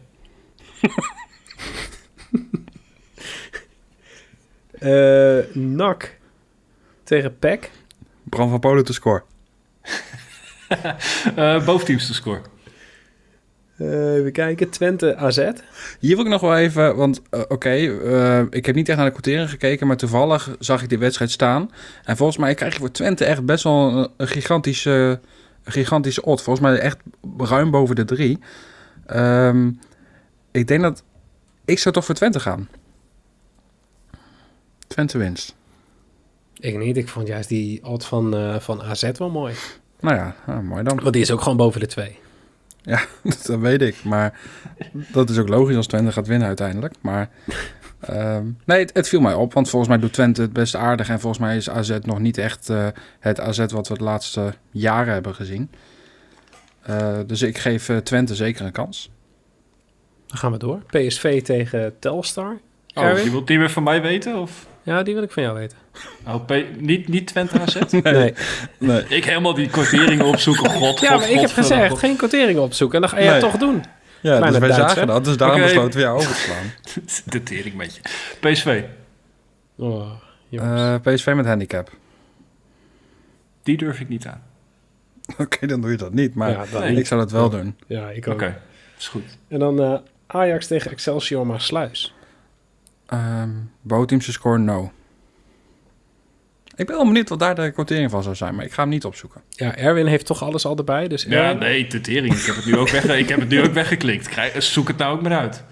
Eh 4.83 5.55
NAC 5.55 6.19
tegen 7.05 7.39
PEC. 7.39 7.71
Bram 8.23 8.51
van 8.51 8.61
Polen 8.61 8.85
te 8.85 8.93
score. 8.93 9.23
Eh 11.37 11.65
boventeamse 11.65 12.15
score. 12.15 12.41
Eh, 13.83 14.15
even 14.15 14.33
kijken, 14.33 14.71
Twente 14.71 15.17
AZ. 15.17 15.37
Hier 15.99 16.17
wil 16.17 16.25
ik 16.25 16.31
nog 16.31 16.41
wel 16.41 16.57
even, 16.57 16.97
want 16.97 17.23
eh, 17.31 17.41
oké, 17.49 17.71
eh, 17.71 18.43
ik 18.51 18.67
heb 18.67 18.75
niet 18.75 18.89
echt 18.89 18.99
naar 18.99 19.07
de 19.07 19.13
quotering 19.13 19.51
gekeken, 19.51 19.87
maar 19.87 19.97
toevallig 19.97 20.57
zag 20.59 20.83
ik 20.83 20.89
die 20.89 20.99
wedstrijd 20.99 21.31
staan. 21.31 21.71
En 22.05 22.17
volgens 22.17 22.39
mij 22.39 22.55
krijg 22.55 22.73
je 22.73 22.79
voor 22.79 22.91
Twente 22.91 23.25
echt 23.25 23.45
best 23.45 23.65
wel 23.65 23.97
een, 23.97 24.09
een 24.17 24.29
gigantische, 24.29 25.21
gigantische 25.65 26.23
odd. 26.23 26.43
Volgens 26.43 26.67
mij 26.67 26.79
echt 26.79 26.99
ruim 27.37 27.71
boven 27.71 27.97
de 27.97 28.05
drie. 28.05 28.39
Ehm, 29.07 29.71
ik 30.51 30.67
denk 30.67 30.83
dat, 30.83 31.03
ik 31.65 31.79
zou 31.79 31.95
toch 31.95 32.05
voor 32.05 32.15
Twente 32.15 32.41
gaan. 32.41 32.69
Twente 34.87 35.19
winst. 35.19 35.55
Ik 36.55 36.79
niet, 36.79 36.97
ik 36.97 37.09
vond 37.09 37.27
juist 37.27 37.49
die 37.49 37.85
odd 37.85 38.05
van, 38.05 38.37
eh, 38.37 38.59
van 38.59 38.83
AZ 38.83 39.11
wel 39.19 39.31
mooi. 39.31 39.55
Nou 40.01 40.17
ja, 40.17 40.37
ah, 40.47 40.61
mooi 40.61 40.83
dan. 40.83 41.01
Want 41.01 41.13
die 41.13 41.23
is 41.23 41.31
ook 41.31 41.41
gewoon 41.41 41.57
boven 41.57 41.81
de 41.81 41.87
twee. 41.87 42.19
dat 43.47 43.59
weet 43.59 43.83
ik, 43.83 44.05
maar 44.05 44.39
dat 44.93 45.31
is 45.31 45.39
ook 45.39 45.49
logisch 45.49 45.77
als 45.77 45.87
Twente 45.87 46.13
gaat 46.13 46.27
winnen 46.27 46.47
uiteindelijk. 46.47 46.95
Maar 47.01 47.31
ehm, 48.07 48.45
nee, 48.65 48.79
het, 48.81 48.91
het 48.95 49.09
viel 49.09 49.21
mij 49.21 49.35
op, 49.35 49.53
want 49.53 49.69
volgens 49.69 49.91
mij 49.91 50.01
doet 50.01 50.13
Twente 50.13 50.41
het 50.43 50.53
best 50.53 50.75
aardig. 50.77 51.09
En 51.09 51.21
volgens 51.21 51.43
mij 51.43 51.57
is 51.57 51.71
AZ 51.71 51.99
nog 52.03 52.19
niet 52.19 52.39
echt 52.39 52.69
eh, 52.71 52.87
het 53.21 53.41
AZ 53.41 53.59
wat 53.67 53.89
we 53.89 53.99
de 53.99 54.05
laatste 54.05 54.55
jaren 54.71 55.13
hebben 55.13 55.35
gezien. 55.35 55.71
Eh, 56.83 57.19
dus 57.27 57.43
ik 57.43 57.59
geef 57.59 57.89
eh, 57.89 57.97
Twente 57.97 58.35
zeker 58.35 58.65
een 58.65 58.73
kans. 58.73 59.11
Dan 60.27 60.37
gaan 60.39 60.53
we 60.53 60.59
door. 60.59 60.83
PSV 60.91 61.43
tegen 61.43 61.99
Telstar. 61.99 62.61
Oh, 62.95 63.05
Erwin? 63.05 63.25
je 63.25 63.31
wilt 63.31 63.47
die 63.47 63.59
weer 63.59 63.71
van 63.71 63.83
mij 63.83 64.03
weten? 64.03 64.37
Of? 64.39 64.67
Ja, 64.83 65.03
die 65.03 65.15
wil 65.15 65.23
ik 65.23 65.31
van 65.33 65.43
jou 65.43 65.55
weten. 65.59 65.79
Oh, 66.27 66.45
P- 66.47 66.65
niet, 66.79 67.09
niet 67.09 67.27
Twente 67.27 67.61
AZ? 67.61 67.77
Nee. 68.03 68.35
Nee. 68.79 69.05
ik 69.09 69.25
helemaal 69.25 69.55
die 69.55 69.69
kwarteringen 69.69 70.25
opzoeken. 70.27 70.71
God, 70.71 71.01
Ja, 71.01 71.11
God, 71.11 71.19
maar 71.21 71.29
ik 71.31 71.35
heb 71.35 71.45
God, 71.45 71.53
gezegd, 71.53 71.91
God. 71.91 71.99
geen 71.99 72.17
quoteringen 72.17 72.63
opzoeken. 72.63 72.95
En 72.95 73.01
dan 73.01 73.11
ga 73.11 73.19
je 73.19 73.25
Nee. 73.31 73.33
het 73.33 73.43
toch 73.51 73.57
doen. 73.61 73.85
Ja, 74.23 74.37
Kleine 74.37 74.59
dus 74.59 74.69
wij 74.69 74.77
zagen 74.77 75.07
dat, 75.07 75.25
dus 75.25 75.37
daarom 75.37 75.57
Oké. 75.57 75.67
besloten 75.67 75.95
we 75.95 76.01
jou 76.01 76.19
over 76.19 76.35
te 76.35 76.41
slaan. 76.41 76.73
De 77.33 77.43
tering 77.43 77.75
met 77.75 77.95
je. 77.97 78.01
PSV. 78.41 78.83
Oh. 79.77 80.11
Eh, 80.51 80.95
PSV 81.03 81.33
met 81.37 81.47
handicap. 81.47 81.91
Die 83.63 83.77
durf 83.77 84.01
ik 84.01 84.09
niet 84.09 84.27
aan. 84.27 84.43
Oké, 85.45 85.67
dan 85.67 85.81
doe 85.81 85.91
je 85.91 85.97
dat 85.97 86.13
niet, 86.13 86.35
maar 86.35 86.51
ja, 86.51 86.65
dan 86.71 86.81
nee. 86.81 86.91
niet. 86.91 86.99
ik 86.99 87.07
zou 87.07 87.21
dat 87.21 87.31
wel 87.31 87.51
doen. 87.51 87.77
ja, 87.87 88.11
ik 88.11 88.27
Oké, 88.27 88.47
ook. 88.47 88.53
is 88.99 89.09
goed. 89.09 89.39
En 89.49 89.59
dan 89.59 89.81
eh, 89.81 89.95
Ajax 90.27 90.67
tegen 90.67 90.91
Excelsior 90.91 91.47
Maasluis. 91.47 92.15
Ehm 93.07 93.51
Boteamse 93.81 94.33
score 94.33 94.59
no. 94.59 94.93
Ik 96.83 96.89
ben 96.89 96.97
wel 96.97 97.07
benieuwd 97.07 97.29
wat 97.29 97.39
daar 97.39 97.55
de 97.55 97.71
quotering 97.71 98.11
van 98.11 98.23
zou 98.23 98.35
zijn, 98.35 98.55
maar 98.55 98.65
ik 98.65 98.73
ga 98.73 98.83
hem 98.83 98.91
niet 98.91 99.05
opzoeken. 99.05 99.41
Ja, 99.49 99.77
Erwin 99.77 100.07
heeft 100.07 100.27
toch 100.27 100.43
alles 100.43 100.65
al 100.65 100.77
erbij. 100.77 101.09
Dus 101.09 101.23
Ja, 101.23 101.43
Erwin, 101.43 101.59
nee, 101.59 101.87
de 101.87 102.01
tering. 102.01 102.35
Ik 102.35 102.45
heb 102.45 102.57
het 102.57 102.65
nu 102.67 102.77
ook, 102.77 102.89
weg, 102.89 103.05
ik 103.05 103.29
heb 103.29 103.41
het 103.41 103.49
nu 103.49 103.63
ook 103.63 103.73
weggeklikt. 103.73 104.29
Krijg, 104.29 104.63
zoek 104.63 104.89
het 104.89 104.97
nou 104.97 105.17
ook 105.17 105.23
maar 105.23 105.39
uit. 105.39 105.65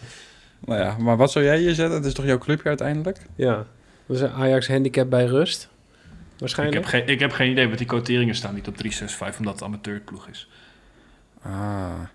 Nou 0.65 0.81
ja, 0.81 0.97
maar 0.99 1.17
wat 1.17 1.33
zou 1.33 1.45
jij 1.45 1.59
hier 1.59 1.75
zetten? 1.75 1.97
Het 1.97 2.05
is 2.05 2.15
toch 2.15 2.25
jouw 2.25 2.39
clubje 2.39 2.69
uiteindelijk? 2.69 3.19
Ja, 3.37 3.67
dus 4.07 4.21
een 4.21 4.33
Ajax 4.33 4.69
handicap 4.69 5.11
bij 5.11 5.25
rust. 5.25 5.63
Ik 5.63 6.09
Waarschijnlijk. 6.39 6.79
heb, 6.79 6.87
geen, 6.87 7.07
ik 7.15 7.21
heb 7.21 7.33
geen 7.33 7.51
idee, 7.51 7.67
want 7.67 7.79
die 7.79 7.87
quoteringen 7.87 8.35
staan 8.35 8.55
niet 8.55 8.69
op 8.69 8.77
365, 8.77 9.39
omdat 9.39 9.55
het 9.55 9.63
amateurploeg 9.63 10.29
is. 10.29 10.49
Ah, 11.43 11.53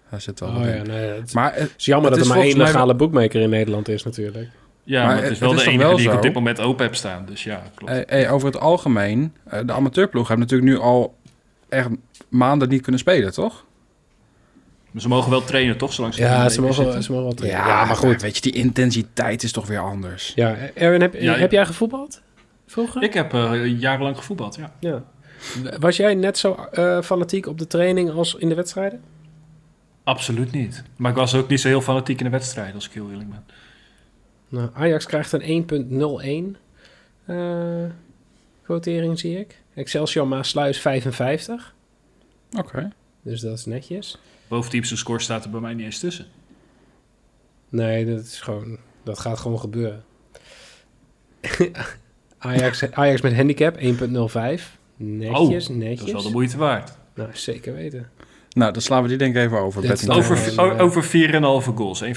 daar 0.09 0.21
zit 0.21 0.39
wel 0.39 0.49
Oh 0.49 0.65
ja, 0.65 0.81
nee, 0.81 1.09
het 1.09 1.33
Maar 1.33 1.55
het, 1.55 1.73
is 1.77 1.85
jammer 1.85 2.11
het 2.11 2.19
dat 2.19 2.27
is 2.27 2.31
er 2.31 2.37
maar 2.37 2.47
één 2.47 2.57
mij 2.57 2.65
legale 2.65 2.95
boekmaker 2.95 3.41
in 3.41 3.49
Nederland 3.49 3.87
is 3.87 4.03
natuurlijk. 4.03 4.49
Ja, 4.87 5.05
Maar 5.05 5.15
maar, 5.15 5.23
het 5.23 5.31
is 5.31 5.39
wel 5.39 5.49
het 5.49 5.59
is 5.59 5.65
de 5.65 5.71
enige 5.71 5.87
wel 5.87 5.95
die 5.95 6.05
ik 6.05 6.11
zo? 6.11 6.17
op 6.17 6.21
dit 6.23 6.33
moment 6.33 6.59
open 6.59 6.85
heb 6.85 6.95
staan. 6.95 7.25
Dus 7.25 7.43
ja, 7.43 7.63
klopt. 7.75 7.91
eh, 7.93 8.23
eh, 8.25 8.33
over 8.33 8.47
het 8.47 8.59
algemeen, 8.59 9.33
eh, 9.43 9.59
de 9.65 9.71
amateurploeg 9.73 10.27
hebben 10.27 10.47
natuurlijk 10.47 10.77
nu 10.77 10.83
al 10.85 11.15
echt 11.69 11.89
maanden 12.29 12.69
niet 12.69 12.81
kunnen 12.81 13.01
spelen, 13.01 13.33
toch? 13.33 13.63
Maar 14.91 15.01
ze 15.01 15.07
mogen 15.07 15.29
wel 15.29 15.43
trainen, 15.43 15.77
toch? 15.77 15.93
Zolang 15.93 16.13
ze 16.13 16.21
Ja, 16.21 16.49
ze 16.49 16.61
mogen, 16.61 16.75
zitten. 16.83 17.03
ze 17.03 17.11
mogen 17.11 17.25
wel 17.25 17.35
trainen. 17.35 17.59
Ja, 17.61 17.85
maar 17.85 17.95
goed. 17.95 18.21
Weet 18.21 18.35
je, 18.35 18.41
die 18.41 18.51
intensiteit 18.53 19.43
is 19.43 19.51
toch 19.51 19.67
weer 19.67 19.79
anders. 19.79 20.31
Ja, 20.35 20.55
Erwin, 20.73 21.01
heb, 21.01 21.13
Ja, 21.13 21.33
heb 21.35 21.51
jij 21.51 21.65
gevoetbald 21.65 22.21
vroeger? 22.67 23.03
Ik 23.03 23.13
heb 23.13 23.33
eh, 23.33 23.79
jarenlang 23.79 24.17
gevoetbald, 24.17 24.55
ja. 24.55 24.71
Ja. 24.79 25.03
Was 25.79 25.97
jij 25.97 26.13
net 26.15 26.37
zo 26.37 26.53
eh, 26.71 27.01
fanatiek 27.01 27.45
op 27.47 27.57
de 27.59 27.67
training 27.67 28.11
als 28.11 28.35
in 28.35 28.49
de 28.49 28.55
wedstrijden? 28.55 29.01
Absoluut 30.03 30.51
niet. 30.51 30.83
Maar 30.97 31.11
ik 31.11 31.17
was 31.17 31.35
ook 31.35 31.47
niet 31.49 31.59
zo 31.61 31.67
heel 31.67 31.81
fanatiek 31.81 32.17
in 32.19 32.25
de 32.25 32.31
wedstrijd, 32.31 32.73
als 32.75 32.85
ik 32.87 32.91
heel 32.93 33.09
eerlijk 33.11 33.29
ben. 33.29 33.43
Nou, 34.49 34.69
Ajax 34.73 35.05
krijgt 35.05 35.31
een 35.31 36.55
1.01 36.55 36.59
eh 37.25 37.83
quotering, 38.63 39.19
zie 39.19 39.39
ik. 39.39 39.61
Excelsior 39.73 40.27
Maasluis 40.27 40.79
55. 40.79 41.75
Oké. 42.57 42.91
Dus 43.21 43.41
dat 43.41 43.57
is 43.57 43.65
netjes. 43.65 44.17
Boventeamse 44.47 44.97
score 44.97 45.19
staat 45.19 45.43
er 45.43 45.49
bij 45.49 45.59
mij 45.59 45.73
niet 45.73 45.85
eens 45.85 45.99
tussen. 45.99 46.25
Nee, 47.69 48.05
dat 48.05 48.23
is 48.23 48.41
gewoon... 48.41 48.77
Dat 49.03 49.19
gaat 49.19 49.39
gewoon 49.39 49.59
gebeuren. 49.59 50.03
Ajax, 52.37 52.91
Ajax 52.91 53.21
met 53.21 53.35
handicap 53.35 53.77
1.05. 53.77 53.81
Netjes, 54.95 55.67
Dat 55.67 55.75
netjes. 55.75 56.07
is 56.07 56.11
wel 56.11 56.21
de 56.21 56.29
moeite 56.29 56.57
waard. 56.57 56.97
Nou, 57.15 57.29
zeker 57.33 57.73
weten. 57.73 58.09
Nou, 58.49 58.71
dan 58.73 58.81
slaan 58.81 59.01
we 59.01 59.07
die 59.07 59.17
denk 59.17 59.35
ik 59.35 59.41
even 59.41 59.59
over. 59.59 60.09
Over, 60.09 60.79
over 60.79 61.03
4,5 61.03 61.73
goals, 61.75 62.03
1,75. 62.03 62.09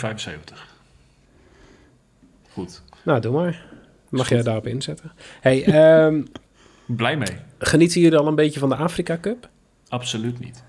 Goed. 2.59 2.83
Nou, 3.03 3.21
doe 3.21 3.33
maar. 3.33 3.65
Mag 4.09 4.29
jij 4.29 4.43
daarop 4.43 4.67
inzetten. 4.67 5.13
Hey, 5.41 5.65
ehm, 5.65 6.23
Blij 6.87 7.17
mee. 7.17 7.37
genieten 7.59 8.01
jullie 8.01 8.19
al 8.19 8.27
een 8.27 8.35
beetje 8.35 8.61
van 8.61 8.69
de 8.69 8.77
Afrika 8.77 9.19
Cup? 9.21 9.49
Absoluut 9.89 10.41
niet. 10.41 10.65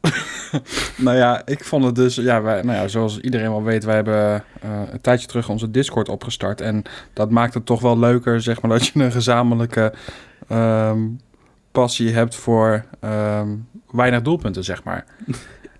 nou 1.06 1.16
ja, 1.16 1.46
ik 1.46 1.64
vond 1.64 1.84
het 1.84 1.94
dus, 1.94 2.14
ja, 2.14 2.42
wij, 2.42 2.62
nou 2.62 2.78
ja, 2.78 2.88
zoals 2.88 3.20
iedereen 3.20 3.50
wel 3.50 3.62
weet, 3.62 3.84
wij 3.84 3.94
hebben 3.94 4.44
uh, 4.64 4.80
een 4.90 5.00
tijdje 5.00 5.26
terug 5.26 5.48
onze 5.48 5.70
Discord 5.70 6.08
opgestart. 6.08 6.60
En 6.60 6.82
dat 7.12 7.30
maakt 7.30 7.54
het 7.54 7.66
toch 7.66 7.80
wel 7.80 7.98
leuker, 7.98 8.42
zeg 8.42 8.62
maar, 8.62 8.70
dat 8.78 8.86
je 8.86 9.00
een 9.00 9.12
gezamenlijke 9.12 9.92
um, 10.52 11.20
passie 11.70 12.12
hebt 12.12 12.34
voor 12.34 12.84
um, 13.00 13.68
weinig 13.90 14.22
doelpunten, 14.22 14.64
zeg 14.64 14.84
maar. 14.84 15.04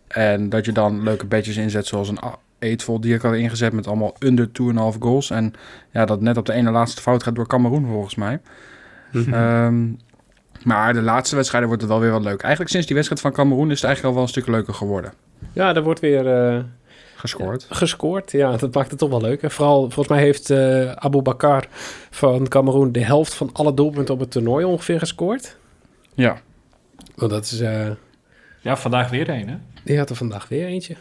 en 0.08 0.48
dat 0.48 0.64
je 0.64 0.72
dan 0.72 1.02
leuke 1.02 1.26
bedjes 1.26 1.56
inzet, 1.56 1.86
zoals 1.86 2.08
een 2.08 2.20
Eetvol 2.58 3.00
die 3.00 3.14
ik 3.14 3.22
had 3.22 3.34
ingezet 3.34 3.72
met 3.72 3.86
allemaal 3.86 4.14
under 4.18 4.48
2,5 4.48 4.98
goals. 4.98 5.30
En 5.30 5.52
ja, 5.90 6.04
dat 6.04 6.20
net 6.20 6.36
op 6.36 6.46
de 6.46 6.52
ene 6.52 6.70
laatste 6.70 7.02
fout 7.02 7.22
gaat 7.22 7.34
door 7.34 7.46
Cameroen 7.46 7.86
volgens 7.86 8.14
mij. 8.14 8.40
um, 9.12 9.98
maar 10.62 10.92
de 10.92 11.02
laatste 11.02 11.36
wedstrijden 11.36 11.68
wordt 11.68 11.82
het 11.82 11.92
wel 11.92 12.00
weer 12.00 12.10
wat 12.10 12.22
leuk. 12.22 12.40
Eigenlijk 12.40 12.70
sinds 12.70 12.86
die 12.86 12.96
wedstrijd 12.96 13.22
van 13.22 13.32
Cameroen 13.32 13.70
is 13.70 13.76
het 13.76 13.84
eigenlijk 13.84 14.06
al 14.06 14.20
wel 14.20 14.22
een 14.22 14.42
stuk 14.42 14.54
leuker 14.54 14.75
geworden. 14.75 15.12
Ja, 15.52 15.75
er 15.75 15.82
wordt 15.82 16.00
weer... 16.00 16.54
Uh, 16.56 16.62
gescoord. 17.16 17.66
gescoord, 17.70 18.32
ja. 18.32 18.56
Dat 18.56 18.75
maakt 18.75 18.90
het 18.90 18.98
toch 18.98 19.10
wel 19.10 19.20
leuk. 19.20 19.42
En 19.42 19.50
vooral, 19.50 19.80
volgens 19.80 20.08
mij 20.08 20.20
heeft 20.20 20.50
uh, 20.50 20.92
Abu 20.92 21.22
Bakar 21.22 21.66
van 22.10 22.48
Cameroen 22.48 22.92
de 22.92 23.04
helft 23.04 23.34
van 23.34 23.50
alle 23.52 23.75
doelpunten 23.75 24.14
op 24.14 24.20
het 24.20 24.30
toernooi 24.30 24.64
ongeveer 24.64 24.98
gescoord. 24.98 25.56
Ja. 26.14 26.40
Want 27.14 27.30
dat 27.30 27.44
is... 27.44 27.60
Uh, 27.60 27.86
ja, 28.60 28.76
vandaag 28.76 29.10
weer 29.10 29.28
een, 29.28 29.48
hè? 29.48 29.56
Die 29.84 29.98
had 29.98 30.10
er 30.10 30.16
vandaag 30.16 30.48
weer 30.48 30.66
eentje. 30.66 30.96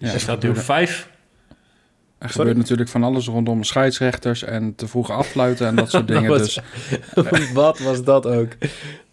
Ja, 0.00 0.12
er 0.12 0.20
staat 0.20 0.42
nu 0.42 0.56
vijf. 0.56 1.08
Er 2.18 2.28
gebeurt 2.28 2.56
natuurlijk 2.56 2.88
van 2.88 3.02
alles 3.02 3.26
rondom 3.26 3.64
scheidsrechters 3.64 4.44
en 4.44 4.74
te 4.74 4.88
vroeg 4.88 5.10
affluiten 5.10 5.66
en 5.66 5.76
dat 5.76 5.90
soort 5.90 6.08
dingen. 6.14 6.38
dus, 6.38 6.60
wat 7.52 7.78
was 7.78 8.04
dat 8.04 8.26
ook? 8.26 8.48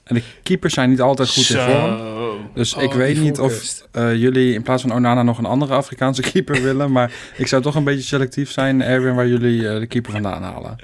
En 0.04 0.16
de 0.16 0.24
keepers 0.44 0.74
zijn 0.74 0.90
niet 0.90 1.02
altijd 1.02 1.30
goed 1.30 1.50
in 1.50 1.60
vorm. 1.60 2.50
Dus 2.54 2.74
ik 2.74 2.90
oh, 2.90 2.96
weet 2.96 3.20
niet 3.20 3.40
of 3.40 3.84
uh, 3.94 4.16
jullie 4.16 4.54
in 4.54 4.64
plaats 4.64 4.82
van 4.82 4.94
Onana 4.94 5.24
nog 5.24 5.38
een 5.38 5.46
andere 5.46 5.74
Afrikaanse 5.74 6.22
keeper 6.22 6.62
willen. 6.62 6.92
Maar 6.92 7.12
ik 7.38 7.48
zou 7.48 7.62
toch 7.62 7.76
een 7.76 7.84
beetje 7.84 8.02
selectief 8.02 8.52
zijn, 8.52 8.82
Erwin, 8.82 9.16
waar 9.16 9.28
jullie 9.28 9.62
uh, 9.62 9.80
de 9.80 9.88
keeper 9.88 10.12
vandaan 10.12 10.44
halen. 10.44 10.76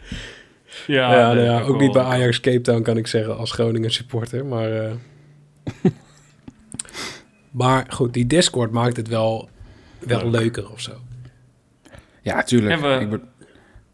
Ja, 0.88 1.14
ja, 1.14 1.34
nou 1.34 1.46
ja 1.46 1.62
ook 1.62 1.80
niet 1.80 1.92
bij 1.92 2.04
Ajax 2.04 2.40
Cape 2.40 2.62
Town 2.62 2.82
kan 2.82 2.98
ik 2.98 3.08
zeggen 3.08 3.38
als 3.38 3.52
Groningen 3.52 3.92
supporter. 3.92 4.46
Maar, 4.46 4.72
uh... 4.72 4.92
maar 7.52 7.86
goed, 7.90 8.14
die 8.14 8.28
Discord 8.28 8.72
maakt 8.72 8.98
het 8.98 9.08
wel, 9.08 9.50
wel 10.06 10.30
leuker 10.30 10.72
of 10.72 10.82
zo. 10.82 10.92
Ja, 12.22 12.44
tuurlijk. 12.44 12.82
We... 12.82 12.88
Ik 12.88 13.22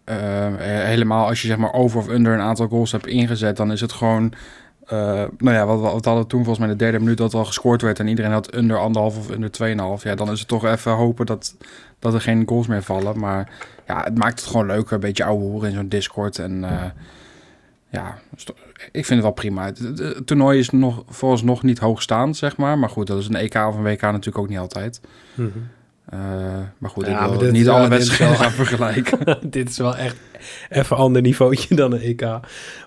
uh, 0.09 0.55
helemaal 0.85 1.27
als 1.27 1.41
je 1.41 1.47
zeg 1.47 1.57
maar 1.57 1.73
over 1.73 1.99
of 1.99 2.09
under 2.09 2.33
een 2.33 2.39
aantal 2.39 2.67
goals 2.67 2.91
hebt 2.91 3.07
ingezet, 3.07 3.57
dan 3.57 3.71
is 3.71 3.81
het 3.81 3.91
gewoon. 3.91 4.33
Uh, 4.93 5.23
nou 5.37 5.55
ja, 5.55 5.65
wat, 5.65 5.79
wat 5.79 6.05
hadden 6.05 6.27
toen 6.27 6.43
volgens 6.43 6.65
mij 6.65 6.67
de 6.67 6.83
derde 6.83 6.99
minuut 6.99 7.17
dat 7.17 7.33
al 7.33 7.45
gescoord 7.45 7.81
werd 7.81 7.99
en 7.99 8.07
iedereen 8.07 8.31
had 8.31 8.55
under 8.55 8.79
anderhalf 8.79 9.17
of 9.17 9.29
under 9.29 9.49
2,5. 9.97 10.03
Ja, 10.03 10.15
dan 10.15 10.31
is 10.31 10.39
het 10.39 10.47
toch 10.47 10.65
even 10.65 10.91
hopen 10.91 11.25
dat, 11.25 11.55
dat 11.99 12.13
er 12.13 12.21
geen 12.21 12.43
goals 12.47 12.67
meer 12.67 12.83
vallen. 12.83 13.19
Maar 13.19 13.51
ja, 13.87 14.03
het 14.03 14.17
maakt 14.17 14.39
het 14.39 14.49
gewoon 14.49 14.65
leuker. 14.65 14.93
Een 14.93 14.99
beetje 14.99 15.23
ouwe 15.23 15.41
hoeren 15.41 15.69
in 15.69 15.75
zo'n 15.75 15.89
Discord. 15.89 16.39
En 16.39 16.61
uh, 16.61 16.83
ja, 17.89 18.17
ik 18.91 19.05
vind 19.05 19.09
het 19.09 19.21
wel 19.21 19.31
prima. 19.31 19.65
Het, 19.65 20.27
toernooi 20.27 20.59
is 20.59 20.69
nog 20.69 21.03
vooralsnog 21.07 21.63
niet 21.63 21.79
hoogstaand, 21.79 22.37
zeg 22.37 22.57
maar. 22.57 22.77
Maar 22.77 22.89
goed, 22.89 23.07
dat 23.07 23.19
is 23.19 23.27
een 23.27 23.35
EK 23.35 23.55
of 23.55 23.75
een 23.75 23.83
WK 23.83 24.01
natuurlijk 24.01 24.37
ook 24.37 24.49
niet 24.49 24.59
altijd. 24.59 25.01
Mm 25.35 25.51
-hmm. 25.53 25.67
Uh, 26.13 26.19
maar 26.77 26.89
goed, 26.89 27.05
ja, 27.05 27.25
ik 27.25 27.39
wil 27.39 27.51
niet 27.51 27.69
alle 27.69 27.87
wedstrijden 27.87 28.37
gaan 28.37 28.51
vergelijken. 28.51 29.19
dit 29.49 29.69
is 29.69 29.77
wel 29.77 29.95
echt 29.95 30.15
even 30.69 30.95
een 30.95 31.01
ander 31.01 31.21
niveautje 31.21 31.75
dan 31.75 31.91
een 31.91 32.01
EK. 32.01 32.39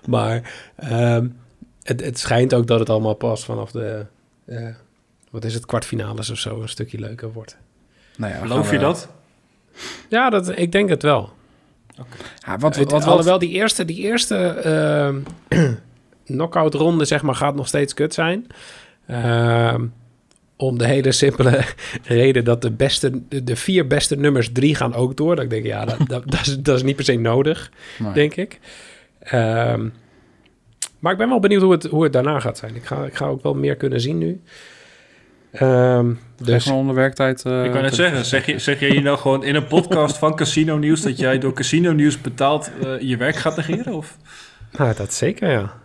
Maar 0.05 0.53
um, 0.91 1.37
het, 1.83 2.03
het 2.03 2.19
schijnt 2.19 2.53
ook 2.53 2.67
dat 2.67 2.79
het 2.79 2.89
allemaal 2.89 3.13
pas 3.13 3.45
vanaf 3.45 3.71
de... 3.71 4.05
Uh, 4.45 4.67
wat 5.29 5.45
is 5.45 5.53
het, 5.53 5.65
kwartfinales 5.65 6.29
of 6.29 6.37
zo, 6.37 6.61
een 6.61 6.69
stukje 6.69 6.99
leuker 6.99 7.33
wordt. 7.33 7.57
Nou 8.17 8.33
ja, 8.33 8.39
Geloof 8.39 8.71
je 8.71 8.79
dat? 8.79 9.09
Ja, 10.09 10.29
dat, 10.29 10.57
ik 10.57 10.71
denk 10.71 10.89
het 10.89 11.03
wel. 11.03 11.33
Okay. 11.91 12.17
Ja, 12.45 12.57
wat, 12.57 12.75
wat, 12.75 12.91
wat, 12.91 13.05
alhoewel 13.05 13.39
die 13.39 13.49
eerste, 13.49 13.85
die 13.85 13.97
eerste 13.97 14.61
uh, 15.49 15.63
knockout 16.25 16.73
ronde, 16.73 17.05
zeg 17.05 17.21
maar, 17.21 17.35
gaat 17.35 17.55
nog 17.55 17.67
steeds 17.67 17.93
kut 17.93 18.13
zijn. 18.13 18.47
Uh, 19.07 19.75
om 20.63 20.77
de 20.77 20.85
hele 20.85 21.11
simpele 21.11 21.63
reden 22.03 22.43
dat 22.43 22.61
de, 22.61 22.71
beste, 22.71 23.21
de 23.43 23.55
vier 23.55 23.87
beste 23.87 24.15
nummers 24.15 24.51
drie 24.51 24.75
gaan 24.75 24.93
ook 24.93 25.17
door. 25.17 25.35
Dat 25.35 25.43
ik 25.43 25.49
denk, 25.49 25.65
ja, 25.65 25.85
dat, 25.85 25.97
dat, 26.07 26.23
dat, 26.25 26.39
is, 26.41 26.59
dat 26.59 26.75
is, 26.75 26.83
niet 26.83 26.95
per 26.95 27.05
se 27.05 27.15
nodig, 27.15 27.71
denk 28.13 28.35
ik. 28.35 28.59
Um, 29.33 29.93
maar 30.99 31.11
ik 31.11 31.17
ben 31.17 31.29
wel 31.29 31.39
benieuwd 31.39 31.61
hoe 31.61 31.71
het, 31.71 31.83
hoe 31.83 32.03
het 32.03 32.13
daarna 32.13 32.39
gaat 32.39 32.57
zijn. 32.57 32.75
Ik 32.75 32.85
ga, 32.85 33.05
ik 33.05 33.15
ga 33.15 33.25
ook 33.25 33.43
wel 33.43 33.53
meer 33.53 33.75
kunnen 33.75 34.01
zien 34.01 34.17
nu. 34.17 34.41
Um, 35.61 36.19
dus 36.43 36.67
onder 36.67 36.95
werktijd. 36.95 37.43
Uh, 37.47 37.65
ik 37.65 37.71
kan 37.71 37.81
net 37.81 37.95
zeggen, 37.95 38.25
zeg, 38.25 38.45
je, 38.45 38.59
zeg 38.59 38.79
jij 38.79 38.89
hier 38.89 39.01
nou 39.01 39.17
gewoon 39.17 39.43
in 39.43 39.55
een 39.55 39.67
podcast 39.67 40.17
van 40.17 40.35
Casino 40.35 40.77
Nieuws 40.77 41.01
dat 41.01 41.17
jij 41.17 41.39
door 41.39 41.53
Casino 41.53 41.91
Nieuws 41.91 42.21
betaald 42.21 42.71
uh, 42.83 42.99
je 42.99 43.17
werk 43.17 43.35
gaat 43.35 43.55
negeren? 43.55 43.93
Of? 43.93 44.17
Nou, 44.77 44.95
dat 44.95 45.13
zeker, 45.13 45.51
ja. 45.51 45.82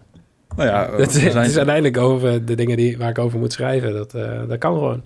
Nou 0.59 0.71
ja, 0.71 0.91
het, 1.03 1.13
zijn... 1.13 1.37
het, 1.37 1.47
is 1.47 1.57
uiteindelijk 1.57 1.97
over 1.97 2.45
de 2.45 2.55
dingen 2.55 2.77
die, 2.77 2.99
waar 2.99 3.11
ik 3.11 3.19
over 3.19 3.39
moet 3.39 3.53
schrijven. 3.53 3.93
Dat, 3.93 4.15
uh, 4.15 4.49
dat 4.49 4.59
kan 4.59 4.73
gewoon. 4.73 5.03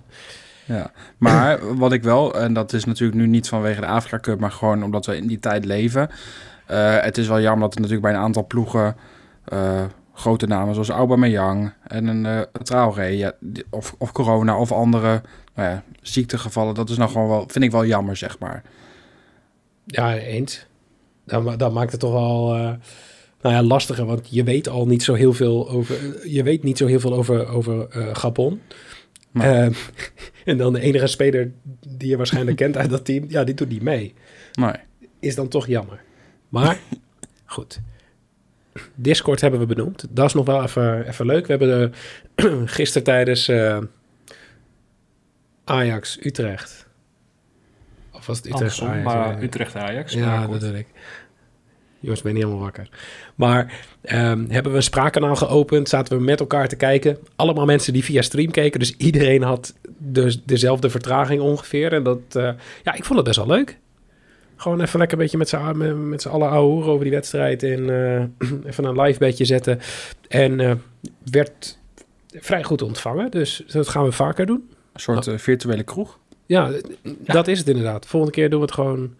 Ja, 0.65 0.91
maar 1.17 1.59
wat 1.77 1.91
ik 1.91 2.03
wel, 2.03 2.35
en 2.35 2.53
dat 2.53 2.73
is 2.73 2.85
natuurlijk 2.85 3.19
nu 3.19 3.27
niet 3.27 3.47
vanwege 3.47 3.81
de 3.81 3.87
Afrika 3.87 4.19
Cup, 4.19 4.39
maar 4.39 4.51
gewoon 4.51 4.83
omdat 4.83 5.05
we 5.05 5.17
in 5.17 5.27
die 5.27 5.39
tijd 5.39 5.65
leven. 5.65 6.09
Uh, 6.71 6.99
het 6.99 7.17
is 7.17 7.27
wel 7.27 7.41
jammer 7.41 7.61
dat 7.61 7.73
er 7.73 7.81
natuurlijk 7.81 8.07
bij 8.07 8.15
een 8.15 8.25
aantal 8.25 8.47
ploegen 8.47 8.95
uh, 9.53 9.83
grote 10.13 10.47
namen 10.47 10.73
zoals 10.73 10.89
Aubameyang 10.89 11.73
en 11.87 12.07
een 12.07 12.25
uh, 12.25 12.39
Traoré, 12.63 13.05
ja, 13.05 13.31
of, 13.69 13.95
of 13.97 14.11
corona 14.11 14.57
of 14.57 14.71
andere 14.71 15.21
nou 15.55 15.69
ja, 15.69 15.83
ziektegevallen, 16.01 16.75
dat 16.75 16.89
is 16.89 16.97
nou 16.97 17.11
gewoon 17.11 17.27
wel, 17.27 17.43
vind 17.47 17.63
ik 17.63 17.71
wel 17.71 17.85
jammer, 17.85 18.15
zeg 18.15 18.39
maar. 18.39 18.63
Ja, 19.85 20.15
eens. 20.15 20.65
Dan, 21.25 21.57
dan 21.57 21.73
maakt 21.73 21.91
het 21.91 21.99
toch 21.99 22.11
wel 22.11 22.77
nou 23.43 23.55
ja, 23.55 23.63
lastiger, 23.63 24.05
want 24.05 24.27
je 24.29 24.43
weet 24.43 24.67
al 24.67 24.87
niet 24.87 25.03
zo 25.03 25.13
heel 25.13 25.33
veel 25.33 25.69
over. 25.69 26.27
Je 26.29 26.43
weet 26.43 26.63
niet 26.63 26.77
zo 26.77 26.85
heel 26.85 26.99
veel 26.99 27.13
over, 27.13 27.47
over 27.47 27.87
uh, 27.97 28.15
Gabon. 28.15 28.61
Uh, 29.33 29.67
en 30.45 30.57
dan 30.57 30.73
de 30.73 30.79
enige 30.79 31.07
speler 31.07 31.51
die 31.87 32.09
je 32.09 32.17
waarschijnlijk 32.17 32.57
kent 32.57 32.77
uit 32.77 32.89
dat 32.89 33.05
team, 33.05 33.25
ja, 33.27 33.43
die 33.43 33.55
doet 33.55 33.69
niet 33.69 33.81
mee. 33.81 34.13
Nee. 34.53 34.75
Is 35.19 35.35
dan 35.35 35.47
toch 35.47 35.67
jammer. 35.67 36.03
Maar 36.49 36.79
goed. 37.45 37.81
Discord 38.95 39.41
hebben 39.41 39.59
we 39.59 39.65
benoemd. 39.65 40.05
Dat 40.09 40.25
is 40.25 40.33
nog 40.33 40.45
wel 40.45 40.63
even, 40.63 41.07
even 41.07 41.25
leuk. 41.25 41.47
We 41.47 41.53
hebben 41.53 41.91
de, 42.35 42.65
gisteren 42.65 43.03
tijdens 43.03 43.49
uh, 43.49 43.77
Ajax 45.63 46.17
Utrecht. 46.25 46.87
Of 48.11 48.25
was 48.25 48.37
het 48.37 48.47
Utrecht 48.47 48.81
Ajax? 48.81 49.03
Maar 49.03 49.41
Utrecht 49.41 49.75
Ajax. 49.75 50.13
Ja, 50.13 50.47
dat 50.47 50.61
weet 50.61 50.73
ik. 50.73 50.87
Jongens, 52.03 52.21
ben 52.21 52.33
niet 52.33 52.43
helemaal 52.43 52.63
wakker. 52.63 52.89
Maar 53.35 53.85
um, 54.03 54.49
hebben 54.49 54.71
we 54.71 54.77
een 54.77 54.83
spraakkanaal 54.83 55.35
geopend, 55.35 55.89
zaten 55.89 56.17
we 56.17 56.23
met 56.23 56.39
elkaar 56.39 56.67
te 56.67 56.75
kijken. 56.75 57.17
Allemaal 57.35 57.65
mensen 57.65 57.93
die 57.93 58.03
via 58.03 58.21
stream 58.21 58.51
keken, 58.51 58.79
dus 58.79 58.95
iedereen 58.97 59.41
had 59.41 59.73
dus 59.97 60.43
dezelfde 60.43 60.89
vertraging 60.89 61.41
ongeveer. 61.41 61.93
En 61.93 62.03
dat, 62.03 62.19
uh, 62.37 62.49
ja, 62.83 62.93
ik 62.93 63.03
vond 63.03 63.15
het 63.15 63.27
best 63.27 63.37
wel 63.37 63.55
leuk. 63.55 63.77
Gewoon 64.55 64.81
even 64.81 64.99
lekker 64.99 65.17
een 65.17 65.23
beetje 65.23 65.37
met 65.37 65.49
z'n, 65.49 66.09
met 66.09 66.21
z'n 66.21 66.29
allen 66.29 66.49
ouwe 66.49 66.83
over 66.83 67.03
die 67.03 67.13
wedstrijd 67.13 67.63
en 67.63 67.79
uh, 67.79 68.23
even 68.69 68.83
een 68.83 69.01
live 69.01 69.19
bedje 69.19 69.45
zetten. 69.45 69.79
En 70.27 70.59
uh, 70.59 70.71
werd 71.31 71.79
vrij 72.33 72.63
goed 72.63 72.81
ontvangen, 72.81 73.31
dus 73.31 73.63
dat 73.67 73.87
gaan 73.87 74.03
we 74.03 74.11
vaker 74.11 74.45
doen. 74.45 74.69
Een 74.93 74.99
soort 74.99 75.27
oh. 75.27 75.37
virtuele 75.37 75.83
kroeg? 75.83 76.19
Ja, 76.45 76.71
ja, 77.23 77.33
dat 77.33 77.47
is 77.47 77.59
het 77.59 77.67
inderdaad. 77.67 78.05
Volgende 78.05 78.35
keer 78.35 78.49
doen 78.49 78.59
we 78.59 78.65
het 78.65 78.73
gewoon, 78.73 79.15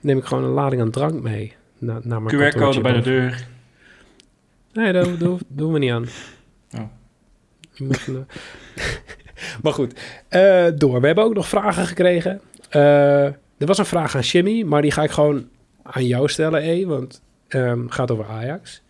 neem 0.00 0.18
ik 0.18 0.24
gewoon 0.24 0.44
een 0.44 0.50
lading 0.50 0.82
aan 0.82 0.90
drank 0.90 1.22
mee 1.22 1.58
na, 1.80 2.00
naar 2.02 2.22
mijn 2.22 2.52
QR-code 2.52 2.80
bij 2.80 2.92
de 2.92 3.00
deur. 3.00 3.46
Nee, 4.72 4.92
dat, 4.92 5.40
doen 5.48 5.72
we 5.72 5.78
niet 5.78 5.90
aan. 5.90 6.06
Oh. 6.74 6.88
Moet, 7.76 8.06
uh... 8.06 8.18
maar 9.62 9.72
goed, 9.72 10.00
uh, 10.30 10.66
door. 10.74 11.00
We 11.00 11.06
hebben 11.06 11.24
ook 11.24 11.34
nog 11.34 11.48
vragen 11.48 11.86
gekregen. 11.86 12.40
Uh, 12.76 13.24
er 13.24 13.66
was 13.66 13.78
een 13.78 13.86
vraag 13.86 14.16
aan 14.16 14.20
Jimmy, 14.20 14.62
maar 14.62 14.82
die 14.82 14.90
ga 14.90 15.02
ik 15.02 15.10
gewoon 15.10 15.48
aan 15.82 16.06
jou 16.06 16.28
stellen, 16.28 16.62
E, 16.62 16.86
want 16.86 17.22
um, 17.48 17.82
het 17.82 17.94
gaat 17.94 18.10
over 18.10 18.26
Ajax. 18.26 18.82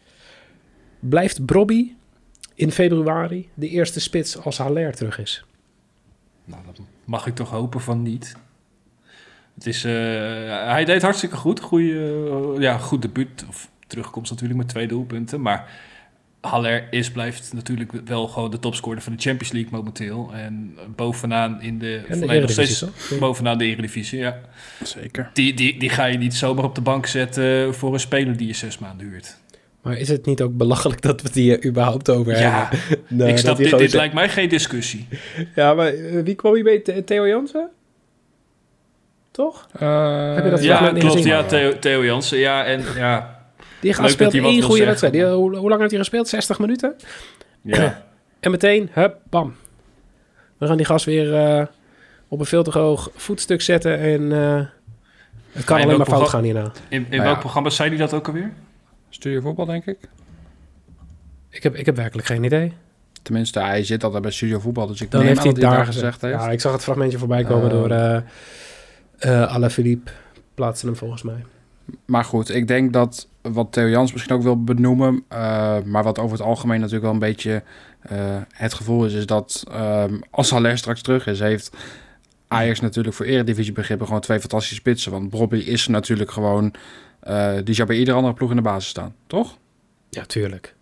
Blijft 0.98 1.44
Brobby 1.44 1.92
in 2.54 2.72
februari 2.72 3.48
de 3.54 3.68
eerste 3.68 4.00
spits 4.00 4.44
als 4.44 4.58
Haller 4.58 4.94
terug 4.94 5.18
is? 5.18 5.44
Nou, 6.44 6.62
dat 6.66 6.80
mag 7.04 7.26
ik 7.26 7.34
toch 7.34 7.50
hopen 7.50 7.80
van 7.80 8.02
niet. 8.02 8.36
Het 9.54 9.66
is, 9.66 9.84
uh, 9.84 9.92
hij 10.72 10.84
deed 10.84 11.02
hartstikke 11.02 11.36
goed. 11.36 11.60
Goeie, 11.60 11.92
uh, 11.92 12.58
ja, 12.58 12.78
goed 12.78 13.02
debuut. 13.02 13.44
Of 13.48 13.70
terugkomst 13.86 14.30
natuurlijk 14.30 14.58
met 14.58 14.68
twee 14.68 14.86
doelpunten. 14.86 15.40
Maar 15.40 15.68
Haller 16.40 16.86
is, 16.90 17.10
blijft 17.10 17.52
natuurlijk 17.52 17.92
wel 18.04 18.28
gewoon 18.28 18.50
de 18.50 18.58
topscorer 18.58 19.02
van 19.02 19.12
de 19.12 19.22
Champions 19.22 19.52
League 19.52 19.70
momenteel. 19.72 20.30
En 20.34 20.76
bovenaan 20.96 21.62
in 21.62 21.78
de... 21.78 22.02
En 22.08 22.20
de 22.20 22.40
nog 22.40 22.50
steeds 22.50 22.84
bovenaan 23.18 23.58
de 23.58 23.64
Eredivisie, 23.64 24.18
ja. 24.18 24.40
Zeker. 24.84 25.30
Die, 25.32 25.54
die, 25.54 25.78
die 25.78 25.88
ga 25.90 26.04
je 26.04 26.18
niet 26.18 26.34
zomaar 26.34 26.64
op 26.64 26.74
de 26.74 26.80
bank 26.80 27.06
zetten 27.06 27.74
voor 27.74 27.92
een 27.92 28.00
speler 28.00 28.36
die 28.36 28.46
je 28.46 28.54
zes 28.54 28.78
maanden 28.78 29.06
huurt. 29.08 29.36
Maar 29.82 29.96
is 29.98 30.08
het 30.08 30.26
niet 30.26 30.42
ook 30.42 30.56
belachelijk 30.56 31.02
dat 31.02 31.20
we 31.20 31.26
het 31.26 31.36
hier 31.36 31.64
überhaupt 31.66 32.10
over 32.10 32.38
Ja, 32.38 32.68
hebben? 32.68 32.78
Nou, 33.18 33.28
ik 33.28 33.34
dat 33.34 33.44
snap, 33.44 33.56
dit, 33.56 33.78
dit 33.78 33.92
lijkt 33.92 34.14
mij 34.14 34.28
geen 34.28 34.48
discussie. 34.48 35.06
Ja, 35.54 35.74
maar 35.74 35.86
eh, 35.86 36.22
wie 36.24 36.34
kwam 36.34 36.54
hier 36.54 36.64
mee? 36.64 36.82
The- 36.82 37.04
Theo 37.04 37.28
Jansen? 37.28 37.68
Toch? 39.30 39.68
Eh, 39.78 40.34
Heb 40.34 40.44
je 40.44 40.50
dat 40.50 40.62
Ja, 40.62 40.88
klopt. 40.88 41.04
gezien? 41.04 41.26
Ja, 41.26 41.42
Theo, 41.44 41.78
Theo 41.78 42.04
Jansen. 42.04 42.38
Ja, 42.38 42.64
en 42.64 42.82
ja. 42.96 43.38
Die 43.80 43.96
dat 43.96 44.10
speelt 44.10 44.34
één 44.34 44.62
goede 44.62 44.84
wedstrijd. 44.84 45.12
Die, 45.12 45.24
hoe, 45.26 45.56
hoe 45.56 45.68
lang 45.68 45.78
heeft 45.80 45.90
hij 45.90 46.00
gespeeld? 46.00 46.28
60 46.28 46.58
minuten? 46.58 46.94
ja. 47.62 48.02
En 48.40 48.50
meteen, 48.50 48.88
hup, 48.92 49.16
bam. 49.30 49.54
We 50.58 50.66
gaan 50.66 50.76
die 50.76 50.86
gast 50.86 51.04
weer 51.04 51.34
eh, 51.34 51.66
op 52.28 52.40
een 52.40 52.46
veel 52.46 52.62
te 52.62 52.78
hoog 52.78 53.10
voetstuk 53.14 53.60
zetten. 53.62 53.98
En 53.98 54.32
eh, 54.32 54.60
het 55.52 55.64
kan 55.64 55.76
En 55.78 55.82
alleen 55.84 55.96
maar 55.96 56.06
fout 56.06 56.28
gaan 56.28 56.42
hierna. 56.42 56.60
In, 56.62 56.72
in 56.88 57.06
Nou 57.10 57.22
welk 57.22 57.34
ja. 57.34 57.40
programma 57.40 57.70
zei 57.70 57.88
hij 57.88 57.98
dat 57.98 58.14
ook 58.14 58.26
alweer? 58.26 58.52
Studio 59.08 59.40
voetbal, 59.40 59.64
denk 59.66 59.86
ik. 59.86 59.98
Ik 61.50 61.62
heb, 61.62 61.74
ik 61.74 61.86
heb 61.86 61.96
werkelijk 61.96 62.26
geen 62.28 62.44
idee. 62.44 62.72
Tenminste, 63.22 63.60
hij 63.60 63.84
zit 63.84 64.04
altijd 64.04 64.22
bij 64.22 64.30
studio 64.32 64.58
voetbal, 64.58 64.86
dus 64.86 65.00
ik 65.00 65.10
Dan 65.10 65.20
neem 65.24 65.28
heeft 65.28 65.40
aan 65.40 65.52
hij 65.52 65.54
dat 65.54 65.62
het 65.62 65.72
hij 65.72 65.84
daar 65.84 65.92
gezegd. 65.92 66.14
gezegd 66.14 66.32
heeft. 66.34 66.44
Ja, 66.44 66.50
ik 66.52 66.60
zag 66.60 66.72
het 66.72 66.82
fragmentje 66.82 67.18
voorbij 67.18 67.44
komen 67.44 67.70
Eh. 67.70 67.76
door 67.76 67.90
eh 69.20 69.42
eh 69.42 69.54
Alaphilippe. 69.54 70.10
Plaatste 70.54 70.86
hem 70.86 70.96
volgens 70.96 71.22
mij. 71.22 71.44
Maar 72.04 72.24
goed, 72.24 72.54
ik 72.54 72.68
denk 72.68 72.92
dat 72.92 73.28
wat 73.42 73.72
Theo 73.72 73.88
Jans 73.88 74.12
misschien 74.12 74.34
ook 74.34 74.42
wil 74.42 74.64
benoemen, 74.64 75.24
eh, 75.28 75.82
maar 75.84 76.02
wat 76.02 76.18
over 76.18 76.36
het 76.38 76.46
algemeen 76.46 76.76
natuurlijk 76.76 77.04
wel 77.04 77.12
een 77.12 77.18
beetje 77.18 77.62
eh, 78.00 78.36
het 78.52 78.74
gevoel 78.74 79.04
is, 79.04 79.12
is 79.12 79.26
dat 79.26 79.64
ehm, 79.70 80.14
als 80.30 80.50
Haller 80.50 80.78
straks 80.78 81.02
terug 81.02 81.26
is, 81.26 81.40
heeft 81.40 81.76
Ajax 82.48 82.80
natuurlijk 82.80 83.16
voor 83.16 83.26
eredivisie 83.26 83.72
begrippen 83.72 84.06
gewoon 84.06 84.22
twee 84.22 84.40
fantastische 84.40 84.74
spitsen. 84.74 85.12
Want 85.12 85.30
Bobby 85.30 85.56
is 85.56 85.86
natuurlijk 85.86 86.30
gewoon, 86.30 86.74
die 87.64 87.74
zou 87.74 87.88
bij 87.88 87.96
iedere 87.96 88.16
andere 88.16 88.34
ploeg 88.34 88.50
in 88.50 88.56
de 88.56 88.62
basis 88.62 88.88
staan, 88.88 89.14
toch? 89.26 89.56
Ja, 90.10 90.24
tuurlijk. 90.24 90.74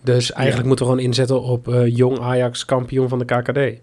Dus 0.00 0.32
eigenlijk 0.32 0.66
moeten 0.66 0.86
we 0.86 0.92
gewoon 0.92 1.06
inzetten 1.06 1.42
op 1.42 1.84
jong 1.86 2.20
Ajax 2.20 2.64
kampioen 2.64 3.08
van 3.08 3.18
de 3.18 3.24
KKD. 3.24 3.80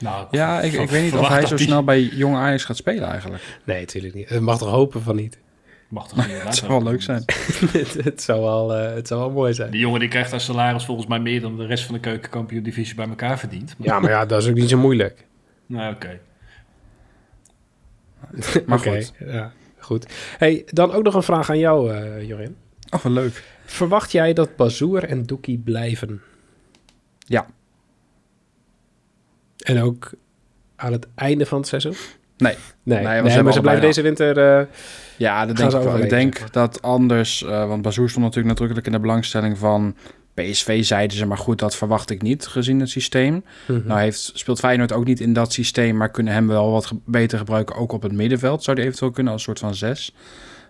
Nou, 0.00 0.26
Ja, 0.30 0.60
ik, 0.60 0.72
ik 0.72 0.90
weet 0.90 1.02
niet 1.02 1.14
of 1.14 1.28
hij 1.28 1.46
zo 1.46 1.56
die- 1.56 1.66
snel 1.66 1.84
bij 1.84 2.02
jong 2.02 2.36
Ajax 2.36 2.64
gaat 2.64 2.76
spelen 2.76 3.08
eigenlijk. 3.08 3.42
Nee, 3.64 3.80
natuurlijk 3.80 4.14
niet. 4.14 4.28
Het 4.28 4.40
mag 4.40 4.58
toch 4.58 4.70
hopen 4.70 5.02
van 5.02 5.16
niet. 5.16 5.38
Mag 5.88 6.08
toch 6.08 6.26
niet. 6.26 6.42
Het 6.44 6.54
zou 6.56 6.70
wel 6.70 6.82
leuk 6.82 7.02
zijn. 7.02 7.22
het, 7.72 7.94
het, 8.04 8.22
zou 8.22 8.40
wel, 8.40 8.74
eh, 8.74 8.94
het 8.94 9.06
zou 9.08 9.20
wel 9.20 9.30
mooi 9.30 9.54
zijn. 9.54 9.70
Die 9.70 9.80
jongen 9.80 10.00
die 10.00 10.08
krijgt 10.08 10.32
als 10.32 10.44
salaris 10.44 10.84
volgens 10.84 11.06
mij 11.06 11.18
meer 11.18 11.40
dan 11.40 11.56
de 11.56 11.66
rest 11.66 11.84
van 11.84 11.94
de 11.94 12.00
keukenkampioen 12.00 12.62
divisie 12.62 12.94
bij 12.94 13.08
elkaar 13.08 13.38
verdient. 13.38 13.74
Maar, 13.78 13.86
Ja, 13.88 14.00
maar 14.00 14.10
ja, 14.10 14.26
dat 14.26 14.42
is 14.42 14.48
ook 14.48 14.54
niet 14.54 14.68
zo 14.68 14.78
moeilijk. 14.78 15.24
Nou, 15.66 15.94
oké. 15.94 16.20
Maar 18.66 18.78
Oké, 18.78 18.90
goed. 18.94 19.12
Ja, 19.18 19.52
goed. 19.78 20.06
Hey, 20.38 20.62
dan 20.66 20.92
ook 20.92 21.02
nog 21.02 21.14
een 21.14 21.22
vraag 21.22 21.50
aan 21.50 21.58
jou, 21.58 21.92
eh 21.94 22.28
Jorin. 22.28 22.56
Oh, 22.90 23.04
leuk. 23.04 23.42
Verwacht 23.64 24.12
jij 24.12 24.32
dat 24.32 24.56
Bazoer 24.56 25.04
en 25.04 25.22
Doekie 25.22 25.58
blijven? 25.58 26.22
Ja. 27.18 27.46
En 29.66 29.82
ook 29.82 30.10
aan 30.76 30.92
het 30.92 31.06
einde 31.14 31.46
van 31.46 31.58
het 31.58 31.66
seizoen? 31.68 31.94
Nee. 32.36 32.54
Nee, 32.82 33.02
Nee, 33.22 33.42
maar 33.42 33.52
ze 33.52 33.60
blijven 33.60 33.82
deze 33.86 34.02
winter... 34.02 34.38
eh, 34.60 34.66
Ja, 35.16 35.46
dat 35.46 35.56
denk 35.56 35.68
ik 35.76 35.82
wel. 35.84 35.92
Ik 36.04 36.10
denk 36.10 36.52
dat 36.52 36.82
anders, 36.82 37.42
eh, 37.44 37.68
want 37.68 37.82
Bazoer 37.82 38.08
stond 38.08 38.24
natuurlijk 38.24 38.48
nadrukkelijk 38.48 38.86
in 38.86 38.92
de 38.92 39.00
belangstelling 39.00 39.58
van 39.58 39.96
PSV, 40.34 40.84
zeiden 40.84 41.16
ze, 41.16 41.26
maar 41.26 41.38
goed, 41.38 41.58
dat 41.58 41.76
verwacht 41.76 42.10
ik 42.10 42.22
niet 42.22 42.46
gezien 42.46 42.80
het 42.80 42.88
systeem. 42.90 43.44
mhm. 43.66 43.86
Nou 43.86 44.00
heeft, 44.00 44.30
speelt 44.34 44.58
Feyenoord 44.58 44.92
ook 44.92 45.04
niet 45.04 45.20
in 45.20 45.32
dat 45.32 45.52
systeem, 45.52 45.96
maar 45.96 46.10
kunnen 46.10 46.32
hem 46.32 46.46
wel 46.46 46.70
wat 46.70 46.86
ge- 46.86 46.98
beter 47.04 47.38
gebruiken, 47.38 47.76
ook 47.76 47.92
op 47.92 48.02
het 48.02 48.12
middenveld. 48.12 48.62
Zou 48.64 48.76
die 48.76 48.84
eventueel 48.84 49.10
kunnen 49.10 49.32
als 49.32 49.42
soort 49.42 49.58
van 49.58 49.74
zes. 49.74 50.14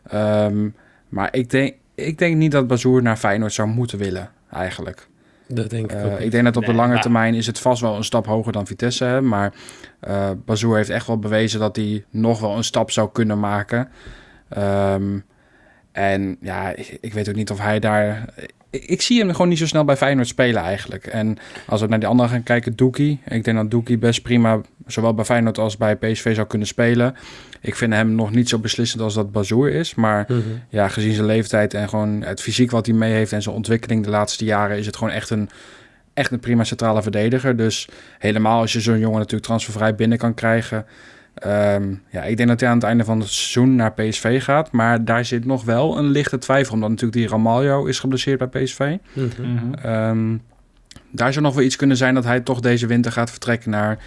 Ehm, 0.08 0.68
maar 1.08 1.28
ik 1.34 1.50
denk, 1.50 1.74
ik 1.94 2.18
denk 2.18 2.36
niet 2.36 2.52
dat 2.52 2.66
Bazoer 2.66 3.02
naar 3.02 3.16
Feyenoord 3.16 3.52
zou 3.52 3.68
moeten 3.68 3.98
willen, 3.98 4.30
eigenlijk. 4.52 5.08
Dat 5.48 5.70
denk 5.70 5.92
ik 5.92 5.98
Eh, 5.98 6.04
ook. 6.12 6.18
ik 6.18 6.30
denk 6.30 6.44
dat 6.44 6.56
op 6.56 6.62
Nee, 6.62 6.70
de 6.70 6.76
lange 6.76 6.92
maar- 6.92 7.02
termijn 7.02 7.34
is 7.34 7.46
het 7.46 7.58
vast 7.58 7.80
wel 7.80 7.96
een 7.96 8.04
stap 8.04 8.26
hoger 8.26 8.52
dan 8.52 8.66
Vitesse. 8.66 9.04
Hè? 9.04 9.20
Maar 9.20 9.52
eh 10.00 10.30
Bazoer 10.44 10.76
heeft 10.76 10.90
echt 10.90 11.06
wel 11.06 11.18
bewezen 11.18 11.60
dat 11.60 11.76
hij 11.76 12.04
nog 12.10 12.40
wel 12.40 12.56
een 12.56 12.64
stap 12.64 12.90
zou 12.90 13.08
kunnen 13.12 13.38
maken. 13.40 13.88
Ehm, 14.48 15.18
en 15.92 16.36
ja, 16.40 16.74
ik, 16.74 16.98
ik 17.00 17.12
weet 17.12 17.28
ook 17.28 17.34
niet 17.34 17.50
of 17.50 17.58
hij 17.60 17.78
daar... 17.78 18.24
Ik, 18.80 19.02
zie 19.02 19.18
hem 19.18 19.30
gewoon 19.32 19.48
niet 19.48 19.58
zo 19.58 19.66
snel 19.66 19.84
bij 19.84 19.96
Feyenoord 19.96 20.28
spelen 20.28 20.62
eigenlijk. 20.62 21.06
En 21.06 21.38
als 21.66 21.80
we 21.80 21.86
naar 21.86 21.98
die 21.98 22.08
anderen 22.08 22.30
gaan 22.30 22.42
kijken, 22.42 22.76
Doekie. 22.76 23.20
Ik 23.28 23.44
denk 23.44 23.56
dat 23.56 23.70
Doekie 23.70 23.98
best 23.98 24.22
prima, 24.22 24.60
zowel 24.86 25.14
bij 25.14 25.24
Feyenoord 25.24 25.58
als 25.58 25.76
bij 25.76 25.96
PSV 25.96 26.34
zou 26.34 26.46
kunnen 26.46 26.68
spelen. 26.68 27.14
Ik 27.60 27.74
vind 27.74 27.92
hem 27.92 28.14
nog 28.14 28.30
niet 28.30 28.48
zo 28.48 28.58
beslissend 28.58 29.02
als 29.02 29.14
dat 29.14 29.32
Bazoer 29.32 29.70
is. 29.70 29.94
Maar 29.94 30.24
Mhm. 30.28 30.40
ja, 30.68 30.88
gezien 30.88 31.12
zijn 31.12 31.26
leeftijd 31.26 31.74
en 31.74 31.88
gewoon 31.88 32.22
het 32.22 32.40
fysiek 32.40 32.70
wat 32.70 32.86
hij 32.86 32.94
mee 32.94 33.12
heeft 33.12 33.32
en 33.32 33.42
zijn 33.42 33.54
ontwikkeling 33.54 34.04
de 34.04 34.10
laatste 34.10 34.44
jaren, 34.44 34.78
is 34.78 34.86
het 34.86 34.96
gewoon 34.96 35.12
echt 35.12 35.30
een, 35.30 35.48
echt 36.14 36.30
een 36.30 36.40
prima 36.40 36.64
centrale 36.64 37.02
verdediger. 37.02 37.56
Dus 37.56 37.88
helemaal 38.18 38.60
als 38.60 38.72
je 38.72 38.80
zo'n 38.80 38.98
jongen 38.98 39.18
natuurlijk 39.18 39.46
transfervrij 39.46 39.94
binnen 39.94 40.18
kan 40.18 40.34
krijgen. 40.34 40.86
Ehm, 41.36 41.94
ja, 42.10 42.22
ik 42.22 42.36
denk 42.36 42.48
dat 42.48 42.60
hij 42.60 42.68
aan 42.68 42.74
het 42.74 42.84
einde 42.84 43.04
van 43.04 43.20
het 43.20 43.28
seizoen 43.28 43.74
naar 43.76 43.92
PSV 43.92 44.42
gaat. 44.42 44.70
Maar 44.72 45.04
daar 45.04 45.24
zit 45.24 45.44
nog 45.44 45.64
wel 45.64 45.98
een 45.98 46.06
lichte 46.10 46.38
twijfel. 46.38 46.74
Omdat 46.74 46.88
natuurlijk 46.88 47.18
die 47.18 47.28
Ramaljo 47.28 47.84
is 47.84 47.98
geblesseerd 47.98 48.38
bij 48.50 48.62
PSV. 48.62 48.96
Mhm. 49.12 49.26
Mhm. 49.52 49.74
Ehm, 49.74 50.36
daar 51.10 51.32
zou 51.32 51.44
nog 51.44 51.54
wel 51.54 51.64
iets 51.64 51.76
kunnen 51.76 51.96
zijn 51.96 52.14
dat 52.14 52.24
hij 52.24 52.40
toch 52.40 52.60
deze 52.60 52.86
winter 52.86 53.12
gaat 53.12 53.30
vertrekken 53.30 53.70
naar, 53.70 53.98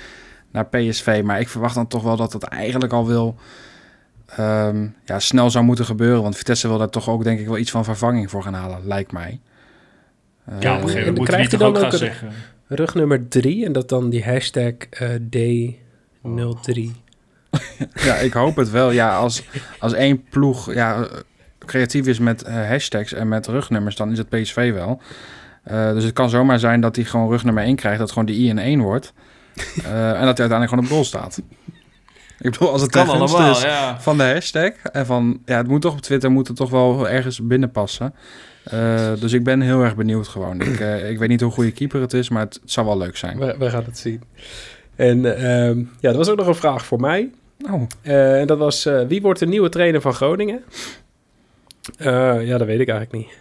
naar 0.51 0.65
PSV. 0.65 1.21
Maar 1.25 1.39
ik 1.39 1.49
verwacht 1.49 1.75
dan 1.75 1.87
toch 1.87 2.03
wel 2.03 2.15
dat 2.15 2.33
het 2.33 2.43
eigenlijk 2.43 2.93
al 2.93 3.07
wel 3.07 3.35
ehm, 4.25 4.87
ja, 5.05 5.19
snel 5.19 5.49
zou 5.49 5.65
moeten 5.65 5.85
gebeuren. 5.85 6.21
Want 6.21 6.37
Vitesse 6.37 6.67
wil 6.67 6.77
daar 6.77 6.89
toch 6.89 7.09
ook 7.09 7.23
denk 7.23 7.39
ik 7.39 7.47
wel 7.47 7.57
iets 7.57 7.71
van 7.71 7.83
vervanging 7.83 8.29
voor 8.29 8.43
gaan 8.43 8.53
halen, 8.53 8.87
lijkt 8.87 9.11
mij. 9.11 9.39
Ja, 10.45 10.53
op 10.55 10.61
Eh, 10.61 10.69
een 10.71 10.73
gegeven 10.79 10.87
en 10.87 10.97
moment 10.99 11.17
moet 11.17 11.27
krijgt 11.27 11.51
hij 11.51 11.59
dan 11.59 11.69
ook 11.69 11.75
gaan 11.77 11.85
ook 11.85 11.91
een- 11.91 11.97
zeggen. 11.97 12.29
Rug 12.67 12.95
nummer 12.95 13.27
drie 13.27 13.65
en 13.65 13.71
dat 13.71 13.89
dan 13.89 14.09
die 14.09 14.23
hashtag 14.23 14.73
eh, 14.89 15.09
D03. 15.09 16.91
Ja, 17.93 18.15
ik 18.15 18.33
hoop 18.33 18.55
het 18.55 18.69
wel. 18.69 18.91
Ja, 18.91 19.17
als, 19.17 19.43
als 19.79 19.93
één 19.93 20.23
ploeg 20.29 20.73
ja, 20.73 21.07
creatief 21.69 22.07
is 22.07 22.19
met 22.19 22.43
eh, 22.43 22.67
hashtags 22.67 23.13
en 23.13 23.27
met 23.27 23.47
rugnummers, 23.47 23.95
dan 23.95 24.11
is 24.11 24.17
het 24.17 24.29
PSV 24.29 24.73
wel. 24.73 25.01
Eh, 25.63 25.91
dus 25.91 26.03
het 26.03 26.13
kan 26.13 26.29
zomaar 26.29 26.59
zijn 26.59 26.81
dat 26.81 26.95
hij 26.95 27.05
gewoon 27.05 27.29
rug 27.29 27.43
nummer 27.43 27.63
1 27.63 27.75
krijgt, 27.75 27.99
dat 27.99 28.09
gewoon 28.09 28.25
de 28.25 28.33
I 28.33 28.47
in 28.47 28.59
1 28.59 28.81
wordt. 28.81 29.13
Eh, 29.83 30.07
en 30.07 30.25
dat 30.25 30.37
hij 30.37 30.49
uiteindelijk 30.49 30.69
gewoon 30.69 30.83
op 30.83 30.89
doel 30.89 31.03
staat. 31.03 31.41
Ik 32.39 32.51
bedoel, 32.51 32.71
als 32.71 32.81
het 32.81 32.91
Kan 32.91 33.09
allemaal, 33.09 33.51
is 33.51 33.61
ja. 33.61 34.01
van 34.01 34.17
de 34.17 34.23
hashtag 34.23 34.71
en 34.91 35.05
van, 35.05 35.41
ja, 35.45 35.57
het 35.57 35.67
moet 35.67 35.81
toch 35.81 35.93
op 35.93 36.01
Twitter, 36.01 36.31
moet 36.31 36.47
het 36.47 36.55
toch 36.55 36.69
wel 36.69 37.09
ergens 37.09 37.41
binnenpassen. 37.41 38.13
Dus 39.19 39.33
ik 39.33 39.43
ben 39.43 39.61
heel 39.61 39.83
erg 39.83 39.95
benieuwd 39.95 40.27
gewoon. 40.27 40.61
Ik, 40.61 40.79
ik 41.09 41.19
weet 41.19 41.29
niet 41.29 41.41
hoe 41.41 41.51
goede 41.51 41.71
keeper 41.71 42.01
het 42.01 42.13
is, 42.13 42.29
maar 42.29 42.41
het, 42.41 42.59
het 42.61 42.71
zou 42.71 42.85
wel 42.85 42.97
leuk 42.97 43.17
zijn. 43.17 43.37
We, 43.37 43.55
we 43.59 43.69
gaan 43.69 43.83
het 43.83 43.97
zien. 43.97 44.23
En 44.95 45.37
ehm, 45.37 45.83
ja, 45.99 46.09
er 46.09 46.17
was 46.17 46.29
ook 46.29 46.37
nog 46.37 46.47
een 46.47 46.55
vraag 46.55 46.85
voor 46.85 46.99
mij. 46.99 47.29
Oh, 47.71 47.81
Eh, 48.01 48.39
en 48.39 48.47
dat 48.47 48.57
was, 48.57 48.85
eh, 48.85 49.07
wie 49.07 49.21
wordt 49.21 49.39
de 49.39 49.47
nieuwe 49.47 49.69
trainer 49.69 50.01
van 50.01 50.13
Groningen? 50.13 50.63
Eh, 51.97 52.47
ja, 52.47 52.57
dat 52.57 52.67
weet 52.67 52.79
ik 52.79 52.89
eigenlijk 52.89 53.11
niet. 53.25 53.37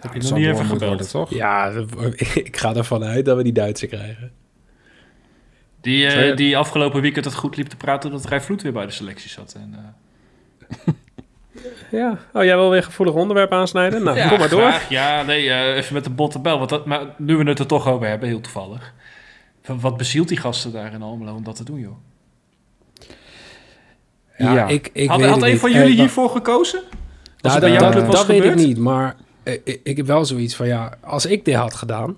Heb 0.00 0.12
je 0.12 0.18
het 0.18 0.28
nog 0.28 0.38
niet 0.38 0.48
even 0.48 0.64
gebeld? 0.64 0.84
worden, 0.90 1.08
toch? 1.08 1.30
Ja, 1.30 1.72
ik 2.34 2.56
ga 2.56 2.74
ervan 2.74 3.04
uit 3.04 3.24
dat 3.24 3.36
we 3.36 3.42
die 3.42 3.52
Duitse 3.52 3.86
krijgen. 3.86 4.32
Die, 5.80 6.34
die 6.34 6.56
afgelopen 6.56 7.00
weekend 7.00 7.24
het 7.24 7.34
goed 7.34 7.56
liep 7.56 7.66
te 7.66 7.76
praten 7.76 8.10
dat 8.10 8.24
Rij 8.24 8.40
Vloed 8.40 8.62
weer 8.62 8.72
bij 8.72 8.86
de 8.86 8.92
selectie 8.92 9.30
zat. 9.30 9.56
En, 9.58 9.74
eh, 9.74 10.94
Ja. 11.90 12.18
Oh, 12.32 12.44
jij 12.44 12.56
wil 12.56 12.68
weer 12.68 12.78
een 12.78 12.84
gevoelig 12.84 13.14
onderwerp 13.14 13.52
aansnijden? 13.52 14.02
Nou, 14.02 14.16
ja, 14.16 14.28
kom 14.28 14.38
maar 14.38 14.48
door. 14.48 14.60
graag. 14.60 14.88
Ja, 14.88 15.22
nee, 15.22 15.50
eh, 15.50 15.76
even 15.76 15.94
met 15.94 16.04
de 16.04 16.10
botte 16.10 16.38
bel. 16.38 16.58
Want 16.58 16.70
dat, 16.70 16.86
maar 16.86 17.14
nu 17.16 17.36
we 17.36 17.48
het 17.48 17.58
er 17.58 17.66
toch 17.66 17.88
over 17.88 18.06
hebben, 18.08 18.28
heel 18.28 18.40
toevallig. 18.40 18.92
Wat 19.66 19.96
bezielt 19.96 20.28
die 20.28 20.36
gasten 20.36 20.72
daar 20.72 20.92
in 20.92 21.02
Almelo 21.02 21.34
om 21.34 21.44
dat 21.44 21.56
te 21.56 21.64
doen, 21.64 21.80
joh? 21.80 21.96
Ja, 24.40 24.52
Ja. 24.54 24.68
ik, 24.68 24.90
ik 24.92 25.08
had 25.08 25.18
weet 25.18 25.26
had 25.26 25.36
het 25.36 25.44
een 25.44 25.50
niet. 25.50 25.60
van 25.60 25.72
jullie 25.72 25.94
hiervoor 25.94 26.30
gekozen? 26.30 26.82
Nou, 27.40 27.60
bij 27.60 27.70
dat 27.70 27.80
jouw 27.80 27.90
dat, 27.90 27.92
club 27.92 28.06
was 28.06 28.14
dat 28.14 28.26
weet 28.26 28.44
ik 28.44 28.54
niet, 28.54 28.78
maar 28.78 29.16
eh, 29.42 29.54
ik, 29.64 29.80
ik 29.82 29.96
heb 29.96 30.06
wel 30.06 30.24
zoiets 30.24 30.54
van, 30.56 30.66
ja, 30.66 30.92
als 31.00 31.26
ik 31.26 31.44
dit 31.44 31.54
had 31.54 31.74
gedaan... 31.74 32.16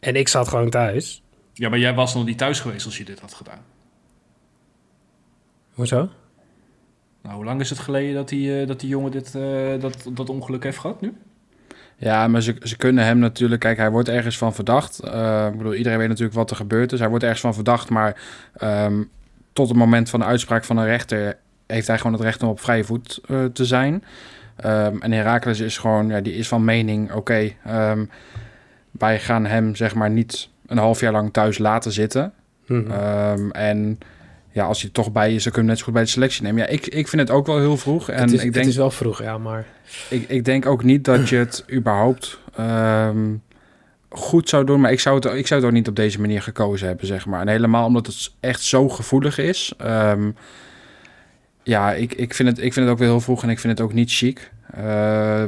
en 0.00 0.16
ik 0.16 0.28
zat 0.28 0.48
gewoon 0.48 0.70
thuis... 0.70 1.22
Ja, 1.52 1.68
maar 1.68 1.78
jij 1.78 1.94
was 1.94 2.14
nog 2.14 2.24
niet 2.24 2.38
thuis 2.38 2.60
geweest 2.60 2.86
als 2.86 2.96
je 2.98 3.04
dit 3.04 3.20
had 3.20 3.34
gedaan. 3.34 3.58
Hoezo? 5.74 6.08
Nou, 7.22 7.36
hoe 7.36 7.44
lang 7.44 7.60
is 7.60 7.70
het 7.70 7.78
geleden 7.78 8.14
dat 8.14 8.28
die, 8.28 8.60
eh, 8.60 8.66
dat 8.66 8.80
die 8.80 8.88
jongen 8.88 9.10
dit, 9.10 9.34
eh, 9.34 9.80
dat, 9.80 10.08
dat 10.12 10.30
ongeluk 10.30 10.62
heeft 10.64 10.78
gehad 10.78 11.00
nu? 11.00 11.12
Ja, 11.96 12.28
maar 12.28 12.40
ze, 12.42 12.56
ze 12.62 12.76
kunnen 12.76 13.04
hem 13.04 13.18
natuurlijk... 13.18 13.60
Kijk, 13.60 13.76
hij 13.76 13.90
wordt 13.90 14.08
ergens 14.08 14.38
van 14.38 14.54
verdacht. 14.54 14.98
Eh, 14.98 15.46
ik 15.50 15.56
bedoel, 15.56 15.74
iedereen 15.74 15.98
weet 15.98 16.08
natuurlijk 16.08 16.36
wat 16.36 16.50
er 16.50 16.56
gebeurd 16.56 16.92
is. 16.92 16.98
Hij 16.98 17.08
wordt 17.08 17.24
ergens 17.24 17.40
van 17.40 17.54
verdacht, 17.54 17.90
maar 17.90 18.20
ehm, 18.54 19.02
tot 19.54 19.68
het 19.68 19.76
moment 19.76 20.10
van 20.10 20.20
de 20.20 20.26
uitspraak 20.26 20.64
van 20.64 20.76
een 20.76 20.86
rechter... 20.86 21.36
heeft 21.66 21.86
hij 21.86 21.96
gewoon 21.96 22.12
het 22.12 22.22
recht 22.22 22.42
om 22.42 22.48
op 22.48 22.60
vrije 22.60 22.84
voet 22.84 23.20
eh, 23.26 23.44
te 23.44 23.64
zijn. 23.64 24.04
Ehm, 24.56 24.96
en 25.00 25.12
Herakles 25.12 25.60
is 25.60 25.78
gewoon, 25.78 26.08
ja, 26.08 26.20
die 26.20 26.34
is 26.34 26.48
van 26.48 26.64
mening... 26.64 27.12
oké, 27.12 27.50
ehm, 27.64 28.04
wij 28.90 29.20
gaan 29.20 29.46
hem 29.46 29.76
zeg 29.76 29.94
maar 29.94 30.10
niet 30.10 30.48
een 30.66 30.78
half 30.78 31.00
jaar 31.00 31.12
lang 31.12 31.32
thuis 31.32 31.58
laten 31.58 31.92
zitten. 31.92 32.32
Mhm. 32.66 32.90
Ehm, 32.90 33.50
en 33.50 33.98
ja, 34.50 34.64
als 34.64 34.82
hij 34.82 34.90
toch 34.90 35.12
bij 35.12 35.34
is, 35.34 35.42
dan 35.44 35.52
kun 35.52 35.62
je 35.62 35.68
hem 35.68 35.68
net 35.68 35.78
zo 35.78 35.84
goed 35.84 35.92
bij 35.92 36.02
de 36.02 36.08
selectie 36.08 36.42
nemen. 36.42 36.60
Ja, 36.62 36.66
ik, 36.66 36.86
ik 36.86 37.08
vind 37.08 37.22
het 37.22 37.30
ook 37.30 37.46
wel 37.46 37.58
heel 37.58 37.76
vroeg. 37.76 38.08
En 38.10 38.20
het, 38.20 38.32
is, 38.32 38.42
ik 38.42 38.52
denk, 38.52 38.54
het 38.54 38.66
is 38.66 38.76
wel 38.76 38.90
vroeg, 38.90 39.22
ja, 39.22 39.38
maar... 39.38 39.66
ik, 40.10 40.28
ik 40.28 40.44
denk 40.44 40.66
ook 40.66 40.84
niet 40.84 41.04
dat 41.04 41.28
je 41.28 41.36
het 41.36 41.64
überhaupt 41.72 42.38
goed 44.14 44.48
zou 44.48 44.64
doen. 44.64 44.80
Maar 44.80 44.92
ik 44.92 45.00
zou, 45.00 45.14
het, 45.14 45.24
ik 45.24 45.46
zou 45.46 45.60
het 45.60 45.68
ook 45.68 45.76
niet 45.76 45.88
op 45.88 45.96
deze 45.96 46.20
manier 46.20 46.42
gekozen 46.42 46.86
hebben, 46.86 47.06
zeg 47.06 47.26
maar. 47.26 47.40
En 47.40 47.48
helemaal 47.48 47.86
omdat 47.86 48.06
het 48.06 48.32
echt 48.40 48.62
zo 48.62 48.88
gevoelig 48.88 49.38
is. 49.38 49.72
Ehm, 49.78 50.30
ja, 51.62 51.92
ik, 51.92 52.14
ik, 52.14 52.34
vind 52.34 52.48
het, 52.48 52.58
ik 52.58 52.72
vind 52.72 52.86
het 52.86 52.94
ook 52.94 52.98
weer 52.98 53.08
heel 53.08 53.20
vroeg 53.20 53.42
en 53.42 53.48
ik 53.48 53.58
vind 53.58 53.78
het 53.78 53.86
ook 53.86 53.92
niet 53.92 54.12
chic. 54.12 54.50
Eh, 54.70 54.82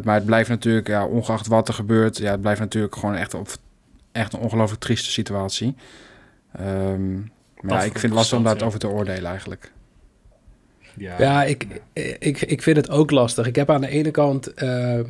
maar 0.02 0.14
het 0.14 0.24
blijft 0.24 0.48
natuurlijk, 0.48 0.88
ja, 0.88 1.07
ongeacht 1.07 1.46
wat 1.46 1.68
er 1.68 1.74
gebeurt... 1.74 2.16
Ja, 2.16 2.31
het 2.31 2.40
blijft 2.40 2.61
natuurlijk 2.61 2.94
gewoon 2.96 3.14
echt, 3.14 3.35
op, 3.35 3.48
echt 4.12 4.33
een 4.33 4.40
ongelooflijk 4.40 4.81
trieste 4.81 5.11
situatie. 5.11 5.74
Ehm, 6.52 7.14
maar 7.61 7.79
ja, 7.79 7.83
ik 7.83 7.98
vind 7.98 8.02
het 8.02 8.12
lastig 8.12 8.38
om 8.38 8.46
Afgelopen 8.46 8.59
daarover 8.59 8.79
te 8.79 8.88
oordelen 8.88 9.31
eigenlijk. 9.31 9.72
Ja, 10.94 11.14
Ja, 11.18 11.44
ik, 11.44 11.66
ik, 12.18 12.40
ik 12.40 12.62
vind 12.62 12.76
het 12.76 12.90
ook 12.90 13.11
lastig. 13.11 13.46
Ik 13.46 13.57
heb 13.57 13.70
aan 13.70 13.81
de 13.81 13.88
ene 13.88 14.11
kant... 14.11 14.55
eh, 14.55 15.00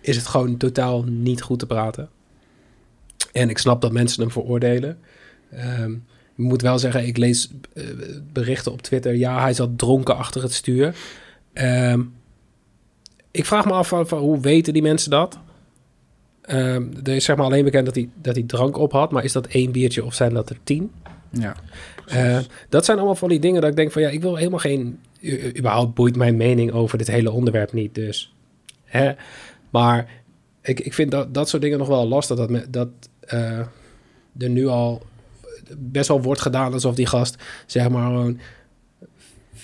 is 0.00 0.16
het 0.16 0.26
gewoon 0.26 0.56
totaal 0.56 1.02
niet 1.04 1.42
goed 1.42 1.58
te 1.58 1.66
praten. 1.66 2.08
En 3.32 3.48
ik 3.50 3.58
snap 3.58 3.80
dat 3.80 3.92
mensen 3.92 4.20
hem 4.22 4.30
veroordelen. 4.30 4.98
Ehm, 5.50 5.92
ik 5.92 6.44
moet 6.44 6.62
wel 6.62 6.78
zeggen, 6.78 7.06
ik 7.06 7.16
lees 7.16 7.50
eh, 7.74 7.84
berichten 8.32 8.72
op 8.72 8.82
Twitter. 8.82 9.14
Ja, 9.16 9.40
hij 9.40 9.52
zat 9.54 9.78
dronken 9.78 10.16
achter 10.16 10.42
het 10.42 10.52
stuur. 10.52 10.96
Ehm, 11.52 12.02
ik 13.30 13.44
vraag 13.46 13.64
me 13.64 13.72
af 13.72 13.88
van, 13.88 14.08
van 14.08 14.18
hoe 14.18 14.40
weten 14.40 14.72
die 14.72 14.82
mensen 14.82 15.10
dat? 15.10 15.38
Ehm, 16.42 16.86
er 17.04 17.14
is 17.14 17.24
zeg 17.24 17.36
maar 17.36 17.44
alleen 17.44 17.64
bekend 17.64 17.84
dat 17.86 17.94
hij, 17.94 18.08
dat 18.22 18.34
hij 18.34 18.44
drank 18.44 18.76
op 18.76 18.92
had. 18.92 19.10
Maar 19.10 19.24
is 19.24 19.32
dat 19.32 19.46
één 19.46 19.72
biertje 19.72 20.04
of 20.04 20.14
zijn 20.14 20.34
dat 20.34 20.50
er 20.50 20.58
tien? 20.64 20.90
Ja, 21.30 21.56
Eh, 22.06 22.38
dat 22.68 22.84
zijn 22.84 22.96
allemaal 22.96 23.14
van 23.16 23.28
die 23.28 23.38
dingen 23.40 23.60
dat 23.60 23.70
ik 23.70 23.76
denk 23.76 23.92
van 23.92 24.02
ja, 24.02 24.08
ik 24.08 24.20
wil 24.22 24.36
helemaal 24.36 24.58
geen. 24.58 24.98
u- 25.20 25.48
überhaupt 25.58 25.94
boeit 25.94 26.16
mijn 26.16 26.36
mening 26.36 26.72
over 26.72 26.98
dit 26.98 27.06
hele 27.06 27.30
onderwerp 27.30 27.72
niet. 27.72 27.94
Dus. 27.94 28.34
Hè? 28.84 29.12
Maar 29.70 30.08
ik, 30.62 30.80
ik 30.80 30.94
vind 30.94 31.10
dat, 31.10 31.34
dat 31.34 31.48
soort 31.48 31.62
dingen 31.62 31.78
nog 31.78 31.88
wel 31.88 32.08
lastig. 32.08 32.36
Dat, 32.36 32.50
me, 32.50 32.70
dat 32.70 32.88
eh, 33.28 33.58
er 34.38 34.48
nu 34.48 34.66
al 34.66 35.02
best 35.76 36.08
wel 36.08 36.22
wordt 36.22 36.40
gedaan 36.40 36.72
alsof 36.72 36.94
die 36.94 37.06
gast 37.06 37.42
zeg 37.66 37.88
maar 37.88 38.06
gewoon 38.06 38.38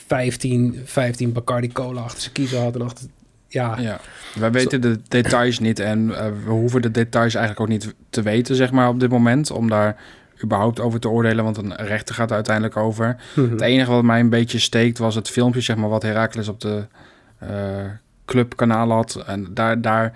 15, 0.07 0.81
15 0.85 1.33
Bacardi 1.33 1.73
Cola 1.73 2.01
achter 2.01 2.21
zijn 2.21 2.33
kiezen 2.33 2.63
had. 2.63 2.75
En 2.75 2.83
achter, 2.83 3.07
ja, 3.49 3.79
ja. 3.79 4.01
Wij 4.35 4.51
weten 4.51 4.81
de 4.81 5.01
details 5.09 5.59
niet 5.59 5.79
en 5.79 6.17
eh, 6.17 6.27
we 6.45 6.51
hoeven 6.51 6.83
de 6.83 6.91
details 6.91 7.35
eigenlijk 7.35 7.61
ook 7.61 7.79
niet 7.79 7.95
te 8.11 8.23
weten, 8.23 8.57
zeg 8.57 8.71
maar, 8.71 8.89
op 8.89 9.01
dit 9.01 9.11
moment. 9.11 9.51
Om 9.51 9.69
daar 9.69 9.97
überhaupt 10.43 10.81
over 10.81 11.01
te 11.01 11.09
oordelen, 11.09 11.45
want 11.45 11.57
een 11.57 11.75
rechter 11.75 12.15
gaat 12.15 12.29
er 12.29 12.35
uiteindelijk 12.35 12.77
over. 12.77 13.17
Mhm. 13.37 13.51
Het 13.51 13.61
enige 13.61 13.91
wat 13.91 14.03
mij 14.03 14.21
een 14.21 14.29
beetje 14.29 14.59
steekt 14.59 14.99
was 14.99 15.15
het 15.15 15.31
filmpje, 15.31 15.61
zeg 15.61 15.77
maar, 15.77 15.89
wat 15.89 16.03
Herakles 16.03 16.49
op 16.49 16.61
de 16.61 16.87
eh, 17.39 17.49
clubkanaal 18.25 18.91
had. 18.91 19.23
En 19.27 19.47
daar, 19.55 19.81
daar 19.81 20.13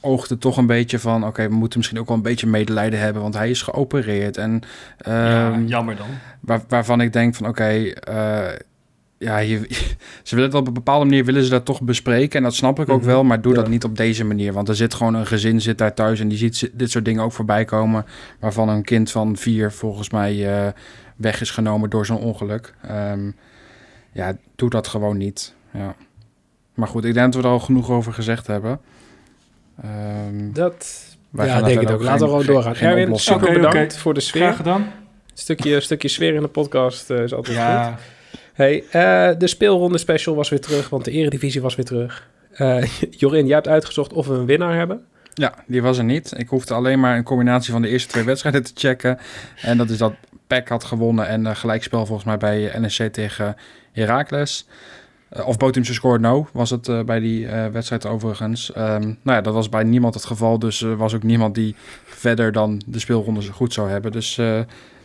oogde 0.00 0.38
toch 0.38 0.56
een 0.56 0.66
beetje 0.66 0.98
van, 0.98 1.26
oké, 1.26 1.48
we 1.48 1.54
moeten 1.54 1.78
misschien 1.78 2.00
ook 2.00 2.08
wel 2.08 2.16
een 2.16 2.22
beetje 2.22 2.46
medelijden 2.46 2.98
hebben, 3.00 3.22
want 3.22 3.34
hij 3.34 3.50
is 3.50 3.62
geopereerd. 3.62 4.36
En 4.36 4.60
ja, 4.98 5.50
ehm, 5.52 5.64
jammer 5.66 5.96
dan. 5.96 6.06
waar, 6.40 6.62
waarvan 6.68 7.00
ik 7.00 7.12
denk 7.12 7.34
van, 7.34 7.46
oké, 7.46 7.64
eh, 7.90 8.48
ja, 9.18 9.38
je, 9.38 9.60
ze 10.22 10.34
willen 10.34 10.50
het 10.50 10.60
op 10.60 10.66
een 10.66 10.72
bepaalde 10.72 11.04
manier 11.04 11.24
willen 11.24 11.44
ze 11.44 11.50
dat 11.50 11.64
toch 11.64 11.82
bespreken 11.82 12.36
en 12.38 12.42
dat 12.42 12.54
snap 12.54 12.80
ik 12.80 12.88
ook 12.88 13.00
Mhm, 13.00 13.06
wel, 13.08 13.24
maar 13.24 13.40
doe 13.40 13.54
ja. 13.54 13.60
dat 13.60 13.68
niet 13.68 13.84
op 13.84 13.96
deze 13.96 14.24
manier, 14.24 14.52
want 14.52 14.68
er 14.68 14.76
zit 14.76 14.94
gewoon 14.94 15.14
een 15.14 15.26
gezin 15.26 15.60
zit 15.60 15.78
daar 15.78 15.94
thuis 15.94 16.20
en 16.20 16.28
die 16.28 16.38
ziet 16.38 16.70
dit 16.72 16.90
soort 16.90 17.04
dingen 17.04 17.22
ook 17.22 17.32
voorbij 17.32 17.64
komen, 17.64 18.04
waarvan 18.40 18.68
een 18.68 18.82
kind 18.84 19.10
van 19.10 19.36
vier 19.36 19.72
volgens 19.72 20.10
mij 20.10 20.54
eh, 20.66 20.72
weg 21.16 21.40
is 21.40 21.50
genomen 21.50 21.90
door 21.90 22.06
zo'n 22.06 22.20
ongeluk. 22.20 22.74
Ehm, 22.82 23.30
ja, 24.12 24.36
doe 24.56 24.70
dat 24.70 24.86
gewoon 24.86 25.16
niet. 25.16 25.54
Ja. 25.72 25.94
Maar 26.76 26.88
goed, 26.88 27.04
ik 27.04 27.14
denk 27.14 27.32
dat 27.32 27.42
we 27.42 27.48
er 27.48 27.54
al 27.54 27.60
genoeg 27.60 27.90
over 27.90 28.12
gezegd 28.12 28.46
hebben. 28.46 28.80
Ehm, 29.82 30.52
Dat. 30.52 31.04
wij 31.30 31.46
ja, 31.46 31.52
gaan 31.52 31.64
denk 31.64 31.80
ik 31.80 31.90
ook. 31.90 32.02
Laten 32.02 32.26
we 32.26 32.30
gewoon 32.30 32.46
doorgaan. 32.46 32.74
Erwin, 32.74 33.18
super 33.18 33.52
bedankt 33.52 33.96
voor 33.96 34.14
de 34.14 34.20
sfeer. 34.20 34.42
Graag 34.42 34.56
gedaan. 34.56 34.86
Stukje, 35.34 35.80
stukje 35.90 36.08
sfeer 36.08 36.34
in 36.34 36.42
de 36.42 36.48
podcast 36.48 37.10
eh, 37.10 37.22
is 37.22 37.34
altijd 37.34 37.56
goed. 37.56 37.66
Ja, 37.66 37.98
Hey, 38.56 38.84
eh, 38.90 39.38
de 39.38 39.46
speelronde 39.46 39.98
special 39.98 40.34
was 40.34 40.48
weer 40.48 40.60
terug, 40.60 40.88
want 40.88 41.04
de 41.04 41.10
eredivisie 41.10 41.60
was 41.60 41.74
weer 41.74 41.84
terug. 41.84 42.28
Eh 42.52 42.84
Jorin, 43.18 43.46
jij 43.46 43.54
hebt 43.54 43.68
uitgezocht 43.68 44.12
of 44.12 44.26
we 44.26 44.34
een 44.34 44.46
winnaar 44.46 44.76
hebben. 44.76 45.04
Ja, 45.34 45.54
die 45.66 45.82
was 45.82 45.98
er 45.98 46.04
niet. 46.04 46.32
Ik 46.36 46.48
hoefde 46.48 46.74
alleen 46.74 47.00
maar 47.00 47.16
een 47.16 47.22
combinatie 47.22 47.72
van 47.72 47.82
de 47.82 47.88
eerste 47.88 48.08
twee 48.08 48.24
wedstrijden 48.24 48.62
te 48.62 48.72
checken. 48.74 49.18
En 49.62 49.76
dat 49.76 49.90
is 49.90 49.98
dat 49.98 50.12
PEC 50.46 50.68
had 50.68 50.84
gewonnen 50.84 51.28
en 51.28 51.44
uh, 51.44 51.54
gelijkspel 51.54 52.06
volgens 52.06 52.26
mij 52.26 52.36
bij 52.36 52.72
NSC 52.80 53.02
tegen 53.02 53.56
Heracles. 53.92 54.66
Uh, 55.32 55.46
of 55.46 55.56
Botumse 55.56 55.94
scored 55.94 56.20
no, 56.20 56.48
was 56.52 56.70
het 56.70 56.88
uh, 56.88 57.02
bij 57.02 57.20
die 57.20 57.44
uh, 57.44 57.66
wedstrijd 57.66 58.06
overigens. 58.06 58.68
Um, 58.68 59.00
nou 59.02 59.18
ja, 59.22 59.40
dat 59.40 59.54
was 59.54 59.68
bij 59.68 59.84
niemand 59.84 60.14
het 60.14 60.24
geval. 60.24 60.58
Dus 60.58 60.82
er 60.82 60.96
was 60.96 61.14
ook 61.14 61.22
niemand 61.22 61.54
die 61.54 61.74
verder 62.04 62.52
dan 62.52 62.82
de 62.86 62.98
speelronde 62.98 63.52
goed 63.52 63.72
zou 63.72 63.90
hebben. 63.90 64.12
Dus 64.12 64.36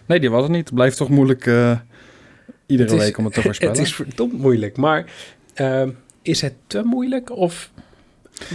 nee, 0.06 0.20
die 0.20 0.30
was 0.30 0.42
het 0.42 0.52
niet. 0.52 0.66
Het 0.66 0.74
blijft 0.74 0.98
toch 0.98 1.10
moeilijk 1.10 1.46
iedere 2.66 2.90
het 2.90 3.00
is, 3.00 3.06
week 3.06 3.18
om 3.18 3.26
het 3.26 3.34
te 3.34 3.42
voorspellen. 3.48 3.74
Het 3.74 3.84
is 3.84 3.96
verdomd 3.96 4.34
moeilijk. 4.34 4.78
Maar 4.78 5.06
uh, 5.56 5.84
is 6.22 6.42
het 6.42 6.54
te 6.68 6.82
moeilijk 6.84 7.32
of 7.32 7.72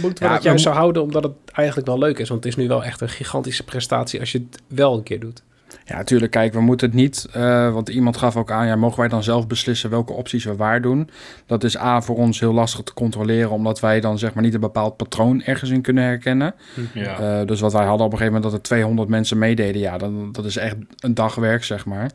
moeten 0.01 0.23
we 0.23 0.29
ja, 0.29 0.35
dat 0.35 0.43
juist 0.43 0.63
zo 0.63 0.71
houden 0.71 1.01
omdat 1.01 1.23
het 1.23 1.33
eigenlijk 1.53 1.87
wel 1.87 1.97
leuk 1.97 2.19
is? 2.19 2.29
Want 2.29 2.43
het 2.43 2.53
is 2.53 2.59
nu 2.59 2.67
wel 2.67 2.83
echt 2.83 3.01
een 3.01 3.09
gigantische 3.09 3.63
prestatie 3.63 4.19
als 4.19 4.31
je 4.31 4.45
het 4.49 4.61
wel 4.67 4.97
een 4.97 5.03
keer 5.03 5.19
doet. 5.19 5.43
Ja, 5.85 5.95
natuurlijk. 5.95 6.31
Kijk, 6.31 6.53
we 6.53 6.61
moeten 6.61 6.87
het 6.87 6.95
niet, 6.95 7.27
uh, 7.35 7.73
want 7.73 7.89
iemand 7.89 8.17
gaf 8.17 8.35
ook 8.35 8.51
aan, 8.51 8.67
ja, 8.67 8.75
mogen 8.75 8.99
wij 8.99 9.07
dan 9.07 9.23
zelf 9.23 9.47
beslissen 9.47 9.89
welke 9.89 10.13
opties 10.13 10.45
we 10.45 10.55
waar 10.55 10.81
doen? 10.81 11.09
Dat 11.45 11.63
is 11.63 11.77
A, 11.77 12.01
voor 12.01 12.15
ons 12.15 12.39
heel 12.39 12.53
lastig 12.53 12.83
te 12.83 12.93
controleren, 12.93 13.51
omdat 13.51 13.79
wij 13.79 13.99
dan 13.99 14.19
zeg 14.19 14.33
maar 14.33 14.43
niet 14.43 14.53
een 14.53 14.59
bepaald 14.59 14.97
patroon 14.97 15.43
ergens 15.43 15.69
in 15.69 15.81
kunnen 15.81 16.03
herkennen. 16.03 16.55
Ja. 16.93 17.39
Uh, 17.39 17.47
dus 17.47 17.59
wat 17.59 17.73
wij 17.73 17.85
hadden 17.85 18.05
op 18.05 18.11
een 18.11 18.17
gegeven 18.17 18.41
moment 18.41 18.51
dat 18.51 18.61
er 18.61 18.67
200 18.67 19.09
mensen 19.09 19.37
meededen, 19.37 19.81
ja, 19.81 19.97
dan, 19.97 20.31
dat 20.31 20.45
is 20.45 20.57
echt 20.57 20.75
een 20.99 21.13
dagwerk, 21.13 21.63
zeg 21.63 21.85
maar. 21.85 22.11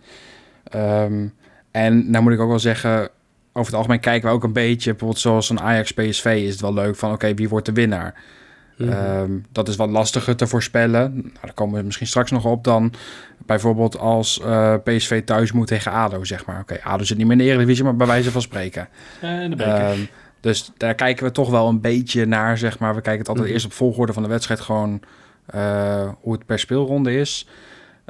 Um, 0.74 1.34
en 1.70 2.10
nou 2.10 2.22
moet 2.22 2.32
ik 2.32 2.40
ook 2.40 2.48
wel 2.48 2.58
zeggen, 2.58 3.08
over 3.52 3.70
het 3.70 3.74
algemeen 3.74 4.00
kijken 4.00 4.28
we 4.28 4.34
ook 4.34 4.44
een 4.44 4.52
beetje, 4.52 4.90
bijvoorbeeld 4.90 5.20
zoals 5.20 5.50
een 5.50 5.60
Ajax-PSV 5.60 6.42
is 6.44 6.50
het 6.50 6.60
wel 6.60 6.74
leuk 6.74 6.96
van, 6.96 7.08
oké, 7.08 7.18
okay, 7.18 7.34
wie 7.34 7.48
wordt 7.48 7.66
de 7.66 7.72
winnaar? 7.72 8.14
Mm 8.76 8.88
-hmm. 8.88 9.16
um, 9.16 9.44
dat 9.52 9.68
is 9.68 9.76
wat 9.76 9.90
lastiger 9.90 10.36
te 10.36 10.46
voorspellen. 10.46 11.14
Nou, 11.14 11.32
daar 11.40 11.54
komen 11.54 11.78
we 11.78 11.84
misschien 11.84 12.06
straks 12.06 12.30
nog 12.30 12.44
op 12.44 12.64
dan 12.64 12.92
bijvoorbeeld 13.46 13.98
als 13.98 14.40
uh, 14.44 14.74
PSV 14.84 15.24
thuis 15.24 15.52
moet 15.52 15.66
tegen 15.66 15.92
ADO, 15.92 16.24
zeg 16.24 16.46
maar. 16.46 16.60
Oké, 16.60 16.72
okay, 16.72 16.92
ADO 16.92 17.04
zit 17.04 17.16
niet 17.16 17.26
meer 17.26 17.38
in 17.38 17.42
de 17.42 17.50
Eredivisie, 17.50 17.84
maar 17.84 17.96
bij 17.96 18.06
wijze 18.06 18.30
van 18.30 18.42
spreken. 18.42 18.88
De. 19.20 19.92
Um, 19.96 20.08
dus 20.40 20.72
daar 20.76 20.94
kijken 20.94 21.24
we 21.24 21.32
toch 21.32 21.50
wel 21.50 21.68
een 21.68 21.80
beetje 21.80 22.26
naar, 22.26 22.58
zeg 22.58 22.78
maar. 22.78 22.94
We 22.94 23.00
kijken 23.00 23.18
het 23.18 23.28
altijd 23.28 23.46
mm 23.46 23.52
-hmm. 23.52 23.62
eerst 23.62 23.66
op 23.66 23.72
volgorde 23.72 24.12
van 24.12 24.22
de 24.22 24.28
wedstrijd 24.28 24.60
gewoon 24.60 25.00
uh, 25.54 26.08
hoe 26.20 26.32
het 26.32 26.46
per 26.46 26.58
speelronde 26.58 27.14
is. 27.14 27.48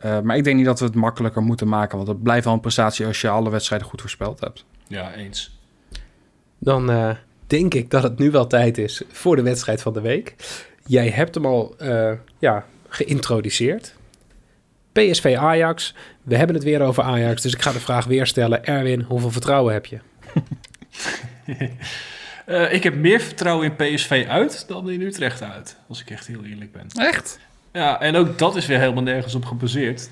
Uh, 0.04 0.20
maar 0.20 0.36
ik 0.36 0.44
denk 0.44 0.56
niet 0.56 0.66
dat 0.66 0.78
we 0.78 0.84
het 0.84 0.94
makkelijker 0.94 1.42
moeten 1.42 1.68
maken, 1.68 1.96
want 1.96 2.08
het 2.08 2.22
blijft 2.22 2.44
wel 2.44 2.54
een 2.54 2.60
prestatie 2.60 3.06
als 3.06 3.20
je 3.20 3.28
alle 3.28 3.50
wedstrijden 3.50 3.88
goed 3.88 4.00
voorspeld 4.00 4.40
hebt. 4.40 4.64
Ja, 4.86 5.14
eens. 5.14 5.58
Dan 6.58 6.90
uh, 6.90 7.10
denk 7.46 7.74
ik 7.74 7.90
dat 7.90 8.02
het 8.02 8.18
nu 8.18 8.30
wel 8.30 8.46
tijd 8.46 8.78
is 8.78 9.02
voor 9.08 9.36
de 9.36 9.42
wedstrijd 9.42 9.82
van 9.82 9.92
de 9.92 10.00
week. 10.00 10.34
Jij 10.86 11.08
hebt 11.08 11.34
hem 11.34 11.46
al 11.46 11.74
uh, 11.82 12.12
ja, 12.38 12.64
geïntroduceerd. 12.88 13.94
PSV 14.92 15.36
Ajax. 15.38 15.94
We 16.22 16.36
hebben 16.36 16.56
het 16.56 16.64
weer 16.64 16.80
over 16.80 17.02
Ajax, 17.02 17.42
dus 17.42 17.54
ik 17.54 17.62
ga 17.62 17.72
de 17.72 17.80
vraag 17.80 18.04
weer 18.04 18.26
stellen. 18.26 18.64
Erwin, 18.64 19.00
hoeveel 19.00 19.30
vertrouwen 19.30 19.72
heb 19.72 19.86
je? 19.86 19.98
uh, 22.46 22.72
ik 22.76 22.82
heb 22.82 22.94
meer 22.94 23.20
vertrouwen 23.20 23.66
in 23.66 23.76
PSV 23.76 24.26
uit 24.28 24.64
dan 24.68 24.90
in 24.90 25.00
Utrecht 25.00 25.42
uit, 25.42 25.76
als 25.88 26.00
ik 26.00 26.10
echt 26.10 26.26
heel 26.26 26.44
eerlijk 26.44 26.72
ben. 26.72 26.86
Echt? 26.94 27.38
Ja, 27.72 28.00
en 28.00 28.16
ook 28.16 28.38
dat 28.38 28.56
is 28.56 28.66
weer 28.66 28.78
helemaal 28.78 29.02
nergens 29.02 29.34
op 29.34 29.44
gebaseerd. 29.44 30.10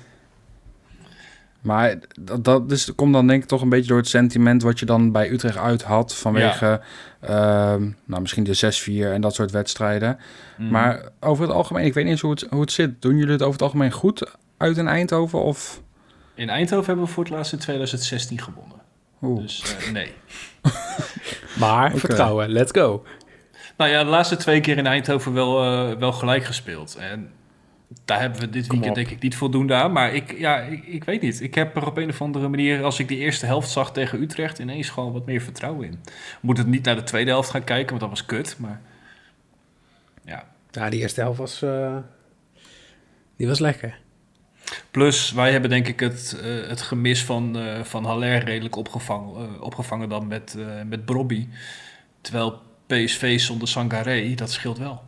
Maar 1.61 1.95
dat, 2.19 2.43
dat 2.43 2.69
dus, 2.69 2.95
komt 2.95 3.13
dan 3.13 3.27
denk 3.27 3.43
ik 3.43 3.49
toch 3.49 3.61
een 3.61 3.69
beetje 3.69 3.87
door 3.87 3.97
het 3.97 4.07
sentiment 4.07 4.61
wat 4.61 4.79
je 4.79 4.85
dan 4.85 5.11
bij 5.11 5.31
Utrecht 5.31 5.57
uit 5.57 5.83
had 5.83 6.15
vanwege 6.15 6.81
ja. 7.21 7.75
uh, 7.75 7.87
nou, 8.05 8.21
misschien 8.21 8.43
de 8.43 9.07
6-4 9.09 9.13
en 9.13 9.21
dat 9.21 9.35
soort 9.35 9.51
wedstrijden. 9.51 10.17
Mm. 10.57 10.69
Maar 10.69 11.09
over 11.19 11.43
het 11.43 11.53
algemeen, 11.53 11.85
ik 11.85 11.93
weet 11.93 12.03
niet 12.03 12.13
eens 12.13 12.21
hoe 12.21 12.31
het, 12.31 12.47
hoe 12.49 12.61
het 12.61 12.71
zit. 12.71 13.01
Doen 13.01 13.17
jullie 13.17 13.31
het 13.31 13.41
over 13.41 13.53
het 13.53 13.61
algemeen 13.61 13.91
goed 13.91 14.31
uit 14.61 14.77
in 14.77 14.87
Eindhoven? 14.87 15.43
Of? 15.43 15.81
In 16.35 16.49
Eindhoven 16.49 16.85
hebben 16.85 17.05
we 17.05 17.11
voor 17.11 17.23
het 17.23 17.33
laatst 17.33 17.53
in 17.53 17.59
2016 17.59 18.41
gewonnen. 18.41 18.81
Oeh. 19.21 19.41
Dus 19.41 19.75
uh, 19.87 19.91
nee. 19.91 20.13
maar 21.59 21.87
okay. 21.87 21.99
vertrouwen, 21.99 22.49
let's 22.49 22.71
go. 22.71 23.03
Nou 23.77 23.89
ja, 23.89 24.03
de 24.03 24.09
laatste 24.09 24.35
twee 24.35 24.61
keer 24.61 24.77
in 24.77 24.87
Eindhoven 24.87 25.33
wel, 25.33 25.63
uh, 25.63 25.97
wel 25.97 26.11
gelijk 26.11 26.43
gespeeld. 26.43 26.95
En 26.95 27.31
daar 28.05 28.19
hebben 28.19 28.39
we 28.39 28.49
dit 28.49 28.67
weekend 28.67 28.95
denk 28.95 29.09
ik 29.09 29.21
niet 29.21 29.35
voldoende 29.35 29.73
aan. 29.73 29.91
Maar 29.91 30.13
ik, 30.13 30.37
ja, 30.37 30.59
ik, 30.59 30.85
ik, 30.85 31.03
weet 31.03 31.21
niet. 31.21 31.41
Ik 31.41 31.55
heb 31.55 31.75
er 31.75 31.87
op 31.87 31.97
een 31.97 32.09
of 32.09 32.21
andere 32.21 32.47
manier, 32.47 32.83
als 32.83 32.99
ik 32.99 33.07
die 33.07 33.17
eerste 33.17 33.45
helft 33.45 33.69
zag 33.69 33.91
tegen 33.91 34.21
Utrecht, 34.21 34.59
ineens 34.59 34.89
gewoon 34.89 35.13
wat 35.13 35.25
meer 35.25 35.41
vertrouwen 35.41 35.87
in. 35.87 35.99
Moet 36.41 36.57
het 36.57 36.67
niet 36.67 36.85
naar 36.85 36.95
de 36.95 37.03
tweede 37.03 37.31
helft 37.31 37.49
gaan 37.49 37.63
kijken, 37.63 37.89
want 37.89 37.99
dat 37.99 38.09
was 38.09 38.25
kut. 38.25 38.55
Maar 38.59 38.81
ja. 40.25 40.45
Ja, 40.71 40.89
die 40.89 40.99
eerste 40.99 41.21
helft 41.21 41.37
was, 41.37 41.61
uh, 41.61 41.97
die 43.35 43.47
was 43.47 43.59
lekker. 43.59 43.99
Plus, 44.91 45.31
wij 45.31 45.51
hebben 45.51 45.69
denk 45.69 45.87
ik 45.87 45.99
het, 45.99 46.39
eh, 46.41 46.67
het 46.67 46.81
gemis 46.81 47.23
van, 47.23 47.57
eh, 47.57 47.83
van 47.83 48.05
Haller 48.05 48.43
redelijk 48.43 48.75
opgevangen, 48.75 49.35
eh, 49.35 49.61
opgevangen 49.61 50.09
dan 50.09 50.27
met, 50.27 50.57
met 50.87 51.05
Brobby. 51.05 51.47
Terwijl 52.21 52.59
PSV 52.85 53.39
zonder 53.39 53.67
Sangaré, 53.67 54.33
dat 54.35 54.51
scheelt 54.51 54.77
wel. 54.77 55.01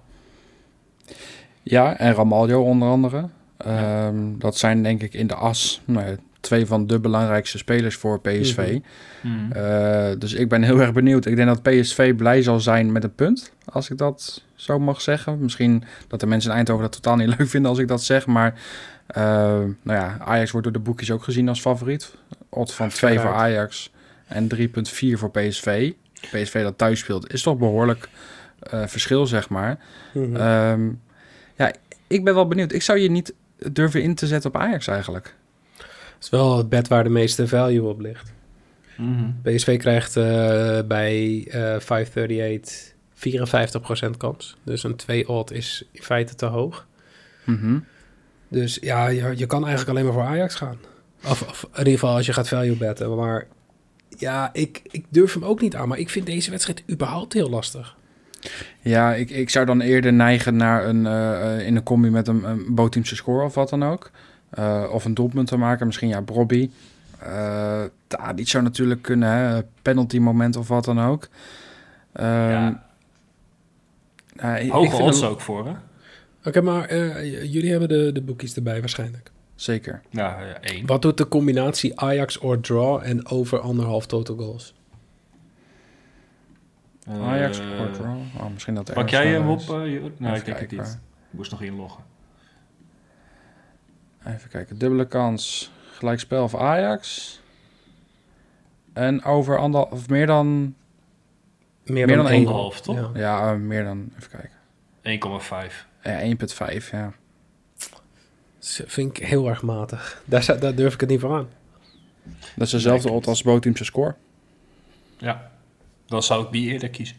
Ja, 1.63 1.98
en 1.98 2.13
Ramaljo 2.13 2.63
onder 2.63 2.89
andere. 2.89 3.30
Ehm, 3.58 4.38
Dat 4.38 4.58
zijn 4.58 4.84
denk 4.84 5.02
ik 5.02 5.13
in 5.13 5.28
de 5.28 5.36
as 5.36 5.82
nou 5.86 6.17
twee 6.44 6.66
van 6.66 6.88
de 6.88 7.00
belangrijkste 7.00 7.58
spelers 7.58 7.96
voor 7.96 8.22
PSV. 8.22 8.80
Mhm. 9.22 9.52
Eh, 9.52 10.12
dus 10.18 10.34
ik 10.34 10.50
ben 10.50 10.64
heel 10.64 10.80
erg 10.80 10.94
benieuwd. 10.94 11.26
Ik 11.26 11.36
denk 11.36 11.48
dat 11.48 11.62
PSV 11.62 12.16
blij 12.16 12.42
zal 12.42 12.60
zijn 12.60 12.92
met 12.92 13.04
een 13.04 13.16
punt, 13.16 13.54
als 13.66 13.90
ik 13.90 13.98
dat 13.98 14.44
zo 14.56 14.80
mag 14.80 15.02
zeggen. 15.02 15.40
Misschien 15.40 15.84
dat 16.08 16.20
de 16.20 16.26
mensen 16.26 16.50
in 16.50 16.56
Eindhoven 16.56 16.84
dat 16.84 16.92
totaal 16.92 17.16
niet 17.16 17.28
leuk 17.38 17.48
vinden 17.48 17.70
als 17.70 17.80
ik 17.80 17.88
dat 17.88 18.04
zeg. 18.04 18.26
Maar 18.26 18.54
eh, 19.08 19.24
nou 19.82 20.00
ja, 20.00 20.18
Ajax 20.20 20.52
wordt 20.52 20.68
door 20.68 20.76
de 20.76 20.84
boekjes 20.84 21.12
ook 21.12 21.24
gezien 21.24 21.50
als 21.50 21.62
favoriet. 21.62 22.16
Odd 22.50 22.74
van 22.74 22.90
2 22.90 23.20
voor. 23.20 23.34
Ajax 23.34 23.92
en 24.28 24.48
3,4 24.56 24.68
voor 25.14 25.32
PSV. 25.32 25.92
PSV 26.14 26.64
dat 26.64 26.78
thuis 26.78 27.00
speelt 27.00 27.34
is 27.34 27.42
toch 27.42 27.58
behoorlijk 27.58 28.10
eh, 28.60 28.82
verschil, 28.86 29.26
zeg 29.26 29.50
maar. 29.50 29.80
Mhm. 30.14 30.36
Ehm, 30.36 30.90
ja, 31.56 31.72
ik 32.08 32.24
ben 32.24 32.34
wel 32.34 32.48
benieuwd. 32.48 32.72
Ik 32.72 32.82
zou 32.82 33.00
je 33.00 33.10
niet 33.10 33.34
durven 33.72 34.02
in 34.02 34.16
te 34.16 34.28
zetten 34.28 34.50
op 34.50 34.62
Ajax 34.62 34.88
eigenlijk. 34.88 35.36
Het 36.24 36.34
is 36.34 36.40
wel 36.40 36.58
het 36.58 36.70
bed 36.70 36.88
waar 36.88 37.04
de 37.04 37.10
meeste 37.10 37.48
value 37.48 37.84
op 37.84 38.00
ligt. 38.00 38.34
Mhm. 38.98 39.32
PSV 39.42 39.78
krijgt 39.78 40.18
eh, 40.18 40.24
bij 40.88 41.48
eh 41.50 41.80
538 41.80 42.94
54% 43.14 44.18
kans. 44.18 44.58
Dus 44.64 44.84
een 44.84 44.96
2 44.96 45.30
odd 45.30 45.52
is 45.52 45.84
in 45.92 46.02
feite 46.02 46.36
te 46.36 46.46
hoog. 46.46 46.88
Mhm. 47.44 47.80
Dus 48.48 48.78
ja, 48.82 49.08
je, 49.08 49.34
je 49.36 49.46
kan 49.46 49.66
eigenlijk 49.66 49.90
alleen 49.90 50.06
maar 50.06 50.14
voor 50.14 50.34
Ajax 50.34 50.56
gaan. 50.56 50.78
Of, 51.24 51.42
of 51.42 51.64
in 51.72 51.78
ieder 51.78 51.94
geval 51.94 52.16
als 52.16 52.26
je 52.26 52.34
gaat 52.34 52.48
value 52.48 52.78
betten. 52.78 53.16
Maar 53.16 53.48
ja, 54.18 54.50
ik, 54.54 54.82
ik 54.84 55.06
durf 55.10 55.34
hem 55.34 55.44
ook 55.44 55.62
niet 55.62 55.76
aan. 55.76 55.88
Maar 55.88 56.00
ik 56.00 56.10
vind 56.10 56.26
deze 56.26 56.50
wedstrijd 56.50 56.84
überhaupt 56.90 57.34
heel 57.34 57.50
lastig. 57.50 57.96
Ja, 58.82 59.14
ik, 59.14 59.30
ik 59.30 59.50
zou 59.50 59.66
dan 59.66 59.82
eerder 59.82 60.14
neigen 60.14 60.56
naar 60.56 60.88
een 60.88 61.06
eh, 61.06 61.58
eh, 61.58 61.68
in 61.68 61.76
een 61.76 61.84
combi 61.84 62.10
met 62.10 62.28
een, 62.28 62.44
een 62.76 63.04
score 63.04 63.46
of 63.46 63.54
wat 63.54 63.70
dan 63.70 63.84
ook. 63.84 64.12
Eh, 64.54 64.89
of 64.92 65.06
een 65.06 65.13
doelpunt 65.13 65.48
te 65.48 65.58
maken. 65.58 65.86
Misschien 65.86 66.08
ja, 66.10 66.22
Brobby. 66.22 66.70
Eh 67.20 67.84
die 68.36 68.48
zou 68.48 68.63
natuurlijk 68.63 69.02
kunnen, 69.02 69.30
hè? 69.30 69.62
penalty 69.82 70.18
moment 70.20 70.56
of 70.56 70.68
wat 70.68 70.86
dan 70.86 71.02
ook. 71.02 71.28
Ehm, 72.13 72.28
Ja. 72.50 72.84
Hoge 74.70 75.02
odds 75.02 75.22
hem- 75.22 75.30
ook 75.30 75.42
voor, 75.42 75.68
hè? 75.68 75.74
Oké, 76.46 76.62
maar 76.62 76.86
eh, 76.86 77.24
jullie 77.54 77.70
hebben 77.72 77.89
de, 77.89 78.12
de 78.12 78.22
boekies 78.22 78.56
erbij 78.56 78.80
waarschijnlijk. 78.80 79.32
Zeker. 79.56 80.02
Nou, 80.10 80.46
ja, 80.46 80.60
één. 80.62 80.86
Wat 80.86 81.02
doet 81.02 81.18
de 81.18 81.28
combinatie 81.28 82.00
Ajax 82.00 82.38
or 82.39 82.60
draw 82.60 83.02
en 83.04 83.28
over 83.28 83.60
anderhalf 83.60 84.06
total 84.06 84.36
goals? 84.38 84.74
Ajax 87.24 87.60
Eh, 87.60 87.82
or 87.82 87.92
draw. 87.92 88.18
Oh, 88.38 88.50
misschien 88.54 88.76
dat 88.76 88.88
er 88.88 88.94
Pak 88.94 89.10
jij 89.10 89.28
hem 89.28 89.50
op? 89.50 89.60
eh, 89.60 89.66
nou, 89.68 89.86
Even 89.86 90.36
ik 90.36 90.46
denk 90.46 90.60
het 90.60 90.72
niet. 90.72 91.00
Ik 91.32 91.38
moest 91.38 91.52
nog 91.52 91.62
inloggen. 91.62 92.04
Even 94.26 94.50
kijken. 94.50 94.78
Dubbele 94.78 95.08
kans. 95.08 95.72
Gelijkspel 95.92 96.50
voor 96.50 96.60
Ajax. 96.60 97.40
En 98.94 99.24
over 99.24 99.58
anderhalf, 99.58 99.92
of 99.92 100.10
meer 100.10 100.28
dan... 100.28 100.76
Meer, 101.86 102.06
Meer 102.08 102.16
dan 102.16 102.28
één. 102.28 102.38
anderhalf, 102.38 102.82
toch? 102.82 102.96
Ja. 102.96 103.10
Ja, 103.14 103.52
eh, 103.52 103.60
meer 103.60 103.84
dan... 103.84 104.12
Even 104.18 104.30
kijken. 104.30 104.52
1,5. 105.72 105.88
Ja, 106.04 106.20
1,5, 106.82 106.90
ja. 106.92 107.14
Dat 108.60 108.82
vind 108.86 109.18
ik 109.18 109.26
heel 109.26 109.48
erg 109.50 109.62
matig. 109.62 110.24
Daar, 110.26 110.60
daar 110.60 110.76
durf 110.76 110.94
ik 110.94 111.00
het 111.00 111.10
niet 111.10 111.20
voor 111.20 111.34
aan. 111.36 111.50
Dat 112.56 112.66
is 112.66 112.72
dezelfde 112.72 113.12
odd 113.12 113.28
als 113.28 113.44
bootteamse 113.44 113.84
score. 113.84 114.16
Ja. 115.18 115.52
Dan 116.06 116.24
zou 116.24 116.46
ik 116.46 116.52
die 116.52 116.72
eerder 116.72 116.90
kiezen. 116.90 117.16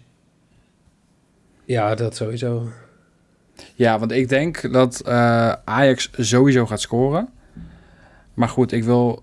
Ja, 1.65 1.95
dat 1.95 2.17
sowieso. 2.17 2.69
Ja, 3.75 3.99
want 3.99 4.13
ik 4.13 4.29
denk 4.29 4.73
dat 4.73 5.01
eh, 5.01 5.53
Ajax 5.65 6.11
sowieso 6.19 6.67
gaat 6.67 6.81
scoren. 6.81 7.29
Maar 8.35 8.49
goed, 8.49 8.73
ik 8.73 8.85
wil 8.85 9.23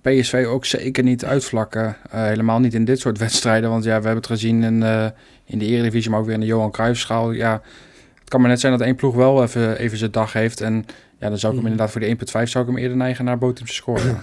PSV 0.00 0.44
ook 0.48 0.64
zeker 0.64 1.02
niet 1.02 1.24
uitvlakken. 1.24 1.96
Eh, 2.10 2.24
helemaal 2.24 2.60
niet 2.60 2.74
in 2.74 2.84
dit 2.84 3.00
soort 3.00 3.18
wedstrijden. 3.26 3.70
Want 3.70 3.84
ja, 3.84 3.88
we 3.88 4.04
hebben 4.04 4.16
het 4.22 4.26
gezien 4.26 4.62
in, 4.62 4.82
eh, 4.82 5.06
in 5.44 5.58
de 5.58 5.64
Eredivisie, 5.66 6.10
maar 6.10 6.20
ook 6.20 6.24
weer 6.26 6.34
in 6.34 6.40
de 6.40 6.46
Johan 6.46 6.70
Cruijffschaal. 6.70 7.30
Ja, 7.32 7.62
het 8.20 8.28
kan 8.28 8.40
maar 8.40 8.50
net 8.50 8.60
zijn 8.60 8.72
dat 8.72 8.86
één 8.86 8.96
ploeg 8.96 9.14
wel 9.14 9.42
even, 9.42 9.78
even 9.78 9.98
zijn 9.98 10.10
dag 10.10 10.32
heeft. 10.32 10.60
En 10.60 10.74
ja, 11.18 11.28
dan 11.28 11.38
zou 11.38 11.52
ik 11.52 11.58
hem 11.58 11.68
Mhm. 11.68 11.72
inderdaad 11.72 11.90
voor 11.90 12.00
de 12.00 12.06
1,5 12.06 12.48
zou 12.50 12.64
ik 12.64 12.70
hem 12.70 12.80
eerder 12.80 12.96
neigen 12.96 13.24
naar 13.24 13.38
bootteamse 13.38 13.74
score. 13.74 14.08
Ja. 14.08 14.22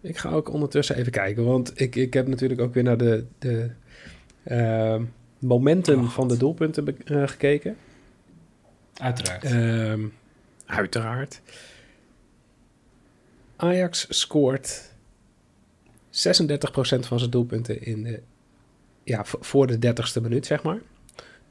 Ik 0.00 0.18
ga 0.18 0.30
ook 0.30 0.52
ondertussen 0.52 0.96
even 0.96 1.12
kijken. 1.12 1.44
Want 1.44 1.80
ik, 1.80 1.96
ik 1.96 2.14
heb 2.14 2.26
natuurlijk 2.28 2.60
ook 2.60 2.74
weer 2.74 2.82
naar 2.82 2.96
de, 2.96 3.24
de 3.38 3.70
ehm, 4.44 5.02
momentum 5.38 6.02
Oh, 6.04 6.10
van 6.10 6.28
de 6.28 6.36
doelpunten 6.36 6.98
eh, 7.04 7.28
gekeken. 7.28 7.76
Uiteraard. 8.96 9.44
Ehm, 9.44 10.06
uiteraard. 10.66 11.40
Ajax 13.56 14.06
scoort 14.08 14.94
36% 16.10 17.06
van 17.06 17.18
zijn 17.18 17.30
doelpunten 17.30 17.82
in 17.82 18.02
de, 18.02 18.20
ja, 19.04 19.24
voor 19.24 19.66
de 19.66 19.78
30ste 19.78 20.22
minuut, 20.22 20.46
zeg 20.46 20.62
maar. 20.62 20.78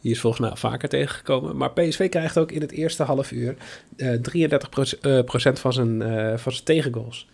Die 0.02 0.12
is 0.12 0.20
volgens 0.20 0.42
mij 0.48 0.56
vaker 0.56 0.90
tegengekomen. 0.90 1.58
Maar 1.58 1.72
PSV 1.72 2.10
krijgt 2.10 2.38
ook 2.38 2.52
in 2.52 2.62
het 2.62 2.72
eerste 2.72 3.04
half 3.04 3.32
uur 3.32 3.56
eh 3.98 4.20
33% 4.22 4.70
proce- 4.70 4.98
eh, 5.02 5.24
procent 5.24 5.60
van, 5.60 5.74
zijn, 5.74 6.00
van 6.40 6.52
zijn 6.52 6.64
tegengoals 6.64 7.30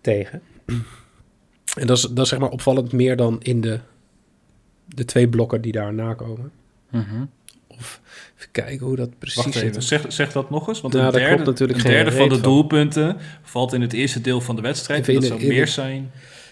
tegen. 0.00 0.42
En 1.76 1.86
dat 1.86 1.96
is, 1.96 2.02
dat 2.02 2.18
is 2.24 2.28
zeg 2.28 2.38
maar 2.38 2.50
opvallend 2.50 2.92
meer 2.92 3.16
dan 3.16 3.40
in 3.42 3.60
de, 3.60 3.80
de 4.94 5.04
twee 5.04 5.28
blokken 5.28 5.60
die 5.60 5.72
daarna 5.72 6.14
komen. 6.14 6.50
Mhm. 6.90 7.24
Of 7.66 8.00
even 8.38 8.50
kijken 8.52 8.86
hoe 8.86 8.96
dat 8.96 9.18
precies 9.18 9.36
Wacht 9.44 9.52
zit. 9.52 9.62
even, 9.62 9.82
zeg, 9.82 10.04
zeg 10.08 10.32
dat 10.32 10.50
nog 10.50 10.68
eens. 10.68 10.80
Want 10.80 10.94
Ja, 10.94 11.06
een 11.06 11.12
daar 11.12 11.20
derde, 11.20 11.44
natuurlijk 11.44 11.78
een 11.78 11.84
derde 11.90 12.12
van 12.12 12.28
de 12.28 12.34
van. 12.34 12.42
doelpunten 12.42 13.16
valt 13.42 13.72
in 13.72 13.80
het 13.80 13.92
eerste 13.92 14.20
deel 14.20 14.40
van 14.40 14.56
de 14.56 14.62
wedstrijd. 14.62 15.00
Even 15.08 15.14
dat 15.14 15.24
zou 15.24 15.46
meer 15.46 15.64
de- 15.64 15.70
zijn. 15.70 16.10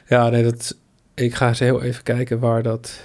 Ja, 0.09 0.29
nee, 0.29 0.43
dat, 0.43 0.77
ik 1.15 1.35
ga 1.35 1.49
eens 1.49 1.59
heel 1.59 1.83
even 1.83 2.03
kijken 2.03 2.39
waar 2.39 2.63
dat... 2.63 3.01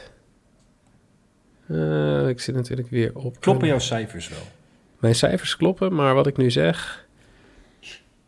Eh, 1.68 2.28
ik 2.28 2.40
zit 2.40 2.56
natuurlijk 2.56 2.90
weer 2.90 3.12
op... 3.16 3.40
Kloppen 3.40 3.68
jouw 3.68 3.80
cijfers 3.80 4.28
wel? 4.30 4.40
Mijn 5.00 5.16
cijfers 5.16 5.58
kloppen, 5.58 5.94
maar 5.96 6.14
wat 6.14 6.28
ik 6.28 6.38
nu 6.38 6.52
zeg... 6.52 7.06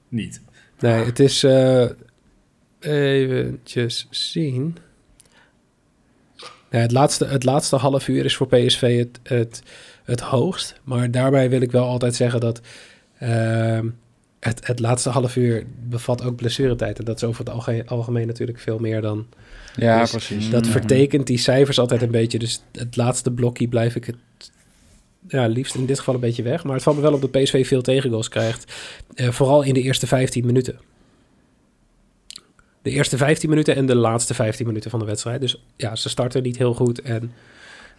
Niet. 0.09 0.41
Nee, 0.79 1.03
het 1.05 1.19
is... 1.19 1.43
eh 1.43 1.85
eventjes 2.79 4.07
zien... 4.09 4.77
Het, 6.69 6.91
laatste, 6.91 7.25
het 7.25 7.43
laatste 7.43 7.75
half 7.75 8.07
uur 8.07 8.25
is 8.25 8.35
voor 8.35 8.47
PSV 8.47 8.97
het, 8.97 9.19
het, 9.23 9.61
het 10.03 10.19
hoogst. 10.19 10.79
Maar 10.83 11.11
daarbij 11.11 11.49
wil 11.49 11.61
ik 11.61 11.71
wel 11.71 11.85
altijd 11.85 12.15
zeggen 12.15 12.39
dat... 12.39 12.61
ehm, 13.19 13.87
het, 14.39 14.67
het 14.67 14.79
laatste 14.79 15.09
half 15.09 15.35
uur 15.35 15.63
bevat 15.89 16.23
ook 16.23 16.35
blessuretijd. 16.35 16.99
En 16.99 17.05
dat 17.05 17.15
is 17.15 17.23
over 17.23 17.45
het 17.45 17.53
alge- 17.53 17.83
algemeen 17.87 18.27
natuurlijk 18.27 18.59
veel 18.59 18.79
meer 18.79 19.01
dan... 19.01 19.25
Ja, 19.75 19.99
Dus 19.99 20.11
precies. 20.11 20.49
Dat 20.49 20.67
vertekent 20.67 21.27
die 21.27 21.37
cijfers 21.37 21.79
altijd 21.79 22.01
een 22.01 22.11
beetje. 22.11 22.39
Dus 22.39 22.63
het 22.71 22.95
laatste 22.95 23.31
blokje 23.31 23.67
blijf 23.67 23.95
ik 23.95 24.05
het 24.05 24.15
ja, 25.27 25.45
liefst 25.47 25.75
in 25.75 25.85
dit 25.85 25.97
geval 25.97 26.13
een 26.13 26.19
beetje 26.19 26.43
weg. 26.43 26.63
Maar 26.63 26.73
het 26.73 26.83
valt 26.83 26.95
me 26.95 27.01
wel 27.01 27.13
op 27.13 27.21
dat 27.21 27.31
PSV 27.31 27.67
veel 27.67 27.81
tegengoals 27.81 28.29
krijgt. 28.29 28.73
Eh, 29.15 29.29
vooral 29.29 29.61
in 29.63 29.73
de 29.73 29.81
eerste 29.81 30.07
15 30.07 30.45
minuten. 30.45 30.79
De 32.87 32.93
eerste 32.93 33.17
15 33.17 33.49
minuten 33.49 33.75
en 33.75 33.85
de 33.85 33.95
laatste 33.95 34.33
15 34.33 34.65
minuten 34.67 34.89
van 34.89 34.99
de 34.99 35.05
wedstrijd. 35.05 35.41
Dus 35.41 35.63
ja, 35.75 35.95
ze 35.95 36.09
starten 36.09 36.43
niet 36.43 36.57
heel 36.57 36.73
goed 36.73 37.01
en 37.01 37.31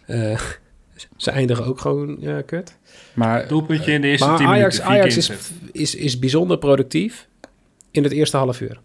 eh, 0.05 0.39
ze 1.17 1.31
eindigen 1.31 1.65
ook 1.65 1.79
gewoon 1.79 2.17
ja, 2.19 2.41
kut. 2.41 2.77
Maar 3.13 3.47
Doelpuntje 3.47 3.91
in 3.91 4.01
de 4.01 4.07
eerste 4.07 4.27
Maar 4.27 4.37
10 4.37 4.47
Ajax, 4.47 4.77
minuten. 4.77 4.99
Ajax 4.99 5.17
is, 5.17 5.31
is, 5.71 5.95
is 5.95 6.19
bijzonder 6.19 6.57
productief 6.57 7.27
in 7.91 8.03
het 8.03 8.11
eerste 8.11 8.37
half 8.37 8.61
uur. 8.61 8.79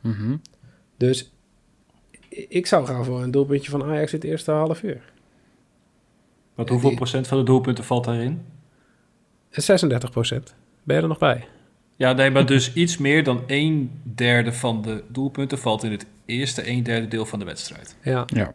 Mhm. 0.00 0.36
Dus 0.96 1.32
ik 2.28 2.66
zou 2.66 2.86
gaan 2.86 3.04
voor 3.04 3.22
een 3.22 3.30
doelpuntje 3.30 3.70
van 3.70 3.84
Ajax 3.84 4.12
in 4.12 4.18
het 4.18 4.28
eerste 4.28 4.50
half 4.50 4.82
uur. 4.82 5.02
Want 6.54 6.68
hoeveel 6.68 6.88
die- 6.88 6.98
procent 6.98 7.26
van 7.26 7.38
de 7.38 7.44
doelpunten 7.44 7.84
valt 7.84 8.04
daarin? 8.04 8.42
36 9.50 10.10
procent. 10.10 10.54
Ben 10.82 10.96
je 10.96 11.02
er 11.02 11.08
nog 11.08 11.18
bij? 11.18 11.46
Ja, 12.02 12.12
nee, 12.12 12.30
maar 12.30 12.46
dus 12.46 12.72
iets 12.82 12.98
meer 12.98 13.24
dan 13.24 13.42
een 13.46 14.00
derde 14.02 14.52
van 14.52 14.82
de 14.82 15.04
doelpunten 15.08 15.58
valt 15.58 15.84
in 15.84 15.90
het 15.90 16.06
eerste 16.26 16.68
een 16.68 16.82
derde 16.82 17.08
deel 17.08 17.26
van 17.26 17.38
de 17.38 17.44
wedstrijd. 17.44 17.96
Ja, 18.02 18.24
ja. 18.26 18.54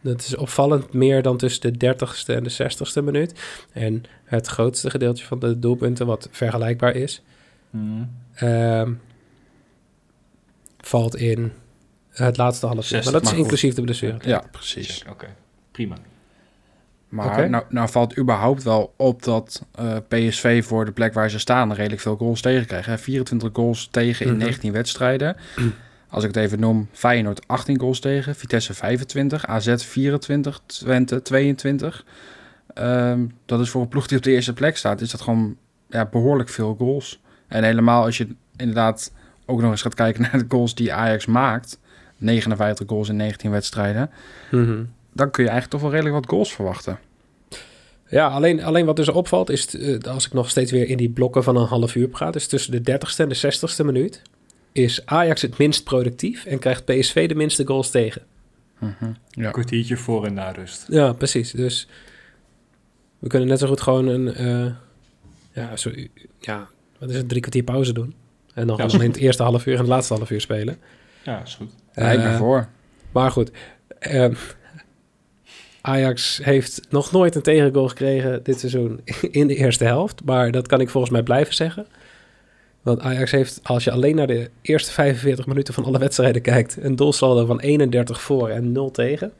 dat 0.00 0.20
is 0.20 0.36
opvallend 0.36 0.92
meer 0.92 1.22
dan 1.22 1.36
tussen 1.36 1.78
de 1.78 1.94
30ste 1.94 2.34
en 2.34 2.42
de 2.42 2.52
60ste 2.52 3.04
minuut. 3.04 3.40
En 3.72 4.02
het 4.24 4.46
grootste 4.46 4.90
gedeelte 4.90 5.24
van 5.24 5.38
de 5.38 5.58
doelpunten, 5.58 6.06
wat 6.06 6.28
vergelijkbaar 6.30 6.94
is, 6.94 7.22
ehm, 8.34 8.92
valt 10.78 11.16
in 11.16 11.52
het 12.10 12.36
laatste 12.36 12.66
half 12.66 12.76
uur. 12.76 12.92
Maar 12.92 13.02
60, 13.02 13.12
dat 13.12 13.32
is 13.32 13.38
inclusief 13.38 13.74
de 13.74 13.82
blessure. 13.82 14.18
ja, 14.20 14.44
precies. 14.50 15.04
Oké, 15.10 15.34
prima. 15.70 15.96
Maar 17.16 17.50
nou, 17.50 17.64
nou 17.68 17.88
valt 17.88 18.18
überhaupt 18.18 18.62
wel 18.62 18.94
op 18.96 19.22
dat 19.22 19.62
eh, 19.74 19.96
PSV 20.08 20.64
voor 20.64 20.84
de 20.84 20.92
plek 20.92 21.12
waar 21.14 21.30
ze 21.30 21.38
staan 21.38 21.72
redelijk 21.72 22.00
veel 22.02 22.16
goals 22.16 22.40
tegenkrijgen. 22.40 22.92
hè. 22.92 22.98
24 22.98 23.50
goals 23.52 23.88
tegen 23.90 24.26
in 24.26 24.32
Mhm. 24.32 24.42
19 24.42 24.72
wedstrijden. 24.72 25.36
Als 26.08 26.24
ik 26.24 26.34
het 26.34 26.44
even 26.44 26.60
noem, 26.60 26.88
Feyenoord 26.92 27.48
18 27.48 27.80
goals 27.80 28.00
tegen, 28.00 28.34
Vitesse 28.34 28.74
25, 28.74 29.46
AZ 29.46 29.74
24, 29.76 30.60
Twente 30.66 31.22
22. 31.22 32.04
Ehm, 32.74 33.20
dat 33.46 33.60
is 33.60 33.70
voor 33.70 33.80
een 33.82 33.88
ploeg 33.88 34.06
die 34.06 34.16
op 34.18 34.22
de 34.24 34.30
eerste 34.30 34.52
plek 34.52 34.76
staat, 34.76 35.00
is 35.00 35.10
dat 35.10 35.20
gewoon 35.20 35.56
ja, 35.88 36.04
behoorlijk 36.06 36.48
veel 36.48 36.74
goals. 36.78 37.20
En 37.48 37.64
helemaal 37.64 38.04
als 38.04 38.16
je 38.18 38.28
inderdaad 38.56 39.12
ook 39.46 39.60
nog 39.60 39.70
eens 39.70 39.82
gaat 39.82 39.94
kijken 39.94 40.22
naar 40.32 40.38
de 40.38 40.44
goals 40.48 40.74
die 40.74 40.92
Ajax 40.92 41.26
maakt. 41.26 41.78
59 42.16 42.86
goals 42.88 43.08
in 43.08 43.16
19 43.16 43.50
wedstrijden. 43.50 44.10
Mhm. 44.50 44.82
Dan 45.12 45.30
kun 45.30 45.42
je 45.44 45.50
eigenlijk 45.50 45.68
toch 45.70 45.80
wel 45.80 45.90
redelijk 45.90 46.14
wat 46.14 46.28
goals 46.34 46.54
verwachten. 46.54 46.98
Ja, 48.08 48.28
alleen, 48.28 48.62
alleen 48.62 48.86
wat 48.86 48.96
dus 48.96 49.08
opvalt 49.08 49.50
is, 49.50 49.76
eh, 49.76 49.98
als 50.00 50.26
ik 50.26 50.32
nog 50.32 50.50
steeds 50.50 50.70
weer 50.70 50.88
in 50.88 50.96
die 50.96 51.10
blokken 51.10 51.42
van 51.42 51.56
een 51.56 51.66
half 51.66 51.94
uur 51.94 52.08
praat, 52.08 52.36
is 52.36 52.46
tussen 52.46 52.72
de 52.72 52.80
30ste 52.80 53.22
en 53.22 53.28
de 53.28 53.34
60ste 53.34 53.84
minuut, 53.84 54.22
is 54.72 55.06
Ajax 55.06 55.42
het 55.42 55.58
minst 55.58 55.84
productief 55.84 56.44
en 56.44 56.58
krijgt 56.58 56.84
PSV 56.84 57.28
de 57.28 57.34
minste 57.34 57.66
goals 57.66 57.90
tegen. 57.90 58.22
Mhm. 58.78 59.04
Ja. 59.30 59.46
Een 59.46 59.52
kwartiertje 59.52 59.96
voor 59.96 60.26
en 60.26 60.34
na 60.34 60.50
rust. 60.50 60.86
Ja, 60.88 61.12
precies. 61.12 61.50
Dus 61.50 61.88
we 63.18 63.28
kunnen 63.28 63.48
net 63.48 63.58
zo 63.58 63.66
goed 63.66 63.80
gewoon 63.80 64.06
een, 64.06 64.34
eh, 64.34 64.72
ja, 65.52 65.76
zo, 65.76 65.90
ja, 66.40 66.68
wat 66.98 67.10
is 67.10 67.16
het, 67.16 67.28
drie 67.28 67.40
kwartier 67.40 67.62
pauze 67.62 67.92
doen. 67.92 68.14
En 68.54 68.66
dan 68.66 68.76
Ja, 68.76 68.84
gewoon 68.84 69.04
in 69.04 69.10
het 69.10 69.20
eerste 69.20 69.42
half 69.42 69.66
uur 69.66 69.72
en 69.74 69.80
het 69.80 69.88
laatste 69.88 70.14
half 70.14 70.30
uur 70.30 70.40
spelen. 70.40 70.76
Ja, 71.22 71.42
is 71.42 71.54
goed. 71.54 71.70
Ja, 71.94 72.10
ik 72.10 72.18
ben 72.18 72.32
Eh, 72.32 72.38
voor. 72.38 72.68
Maar 73.12 73.30
goed, 73.30 73.50
ehm, 73.98 74.34
Ajax 75.86 76.40
heeft 76.42 76.80
nog 76.88 77.12
nooit 77.12 77.34
een 77.34 77.42
tegengoal 77.42 77.88
gekregen 77.88 78.42
dit 78.42 78.58
seizoen 78.58 79.00
in 79.30 79.46
de 79.46 79.54
eerste 79.54 79.84
helft. 79.84 80.24
Maar 80.24 80.50
dat 80.50 80.66
kan 80.66 80.80
ik 80.80 80.88
volgens 80.88 81.12
mij 81.12 81.22
blijven 81.22 81.54
zeggen. 81.54 81.86
Want 82.82 83.00
Ajax 83.00 83.30
heeft, 83.30 83.60
als 83.62 83.84
je 83.84 83.90
alleen 83.90 84.16
naar 84.16 84.26
de 84.26 84.50
eerste 84.62 84.92
45 84.92 85.46
minuten 85.46 85.74
van 85.74 85.84
alle 85.84 85.98
wedstrijden 85.98 86.42
kijkt, 86.42 86.76
een 86.80 86.96
doelsaldo 86.96 87.46
van 87.46 87.60
31 87.60 88.20
voor 88.20 88.48
en 88.48 88.72
0 88.72 88.90
tegen. 88.90 89.32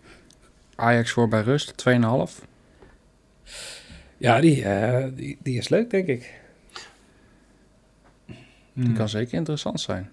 Ajax 0.75 1.11
voor 1.11 1.29
bij 1.29 1.41
rust, 1.41 1.75
2,5. 1.77 2.45
Ja, 4.19 4.41
die, 4.41 4.65
eh, 4.65 5.07
die, 5.15 5.39
die 5.43 5.59
is 5.59 5.69
leuk, 5.69 5.91
denk 5.91 6.07
ik. 6.07 6.35
Die 8.73 8.85
Hmm. 8.85 8.95
kan 8.95 9.09
zeker 9.09 9.35
interessant 9.35 9.81
zijn. 9.81 10.11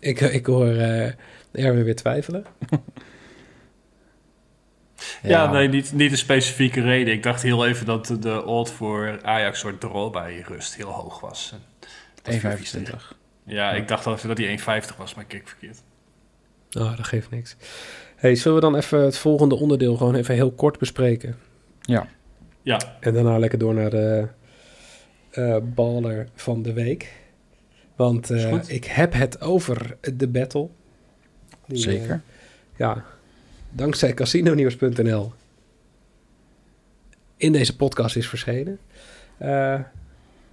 Ik, 0.00 0.20
ik 0.20 0.46
hoor 0.46 0.68
eh 0.76 1.12
Erwin 1.52 1.84
weer 1.84 1.96
twijfelen. 1.96 2.44
Ja, 5.22 5.50
nee, 5.50 5.68
niet, 5.68 5.92
niet 5.92 6.10
een 6.10 6.18
specifieke 6.18 6.80
reden. 6.80 7.14
Ik 7.14 7.22
dacht 7.22 7.42
heel 7.42 7.66
even 7.66 7.86
dat 7.86 8.16
de 8.20 8.44
odd 8.44 8.70
voor 8.70 9.18
Ajax 9.22 9.58
soort 9.58 9.80
draw 9.80 10.12
bij 10.12 10.44
rust 10.46 10.74
heel 10.74 10.88
hoog 10.90 11.20
was. 11.20 11.50
En 11.52 11.60
dat 12.22 12.34
viel 12.34 12.50
vies 12.50 12.70
tegen. 12.70 12.98
1,25. 12.98 13.16
Ja, 13.44 13.72
ik 13.72 13.88
dacht 13.88 14.06
al 14.06 14.14
even 14.14 14.28
dat 14.28 14.36
die 14.36 14.58
1,50 14.58 14.64
was, 14.96 15.14
maar 15.14 15.24
ik 15.24 15.28
keek 15.28 15.48
verkeerd. 15.48 15.82
Oh, 16.78 16.96
dat 16.96 17.06
geeft 17.06 17.30
niks. 17.30 17.56
Hey, 18.16 18.34
zullen 18.34 18.56
we 18.56 18.64
dan 18.64 18.76
even 18.76 19.00
het 19.00 19.18
volgende 19.18 19.54
onderdeel 19.54 19.96
gewoon 19.96 20.14
even 20.14 20.34
heel 20.34 20.52
kort 20.52 20.78
bespreken? 20.78 21.36
Ja, 21.80 22.06
En 23.00 23.14
daarna 23.14 23.38
lekker 23.38 23.58
door 23.58 23.74
naar 23.74 23.90
de 23.90 24.28
eh 25.30 25.56
baller 25.62 26.28
van 26.34 26.62
de 26.62 26.72
week. 26.72 27.12
Want 27.96 28.30
eh, 28.30 28.58
ik 28.66 28.84
heb 28.84 29.12
het 29.12 29.40
over 29.40 29.96
de 30.14 30.28
battle. 30.28 30.68
Die, 31.66 31.76
eh, 31.76 31.82
Zeker. 31.82 32.22
ja, 32.76 33.04
dankzij 33.72 34.14
casinonews.nl 34.14 35.32
in 37.36 37.52
deze 37.52 37.76
podcast 37.76 38.16
is 38.16 38.28
verschenen. 38.28 38.78
Eh, 39.38 39.80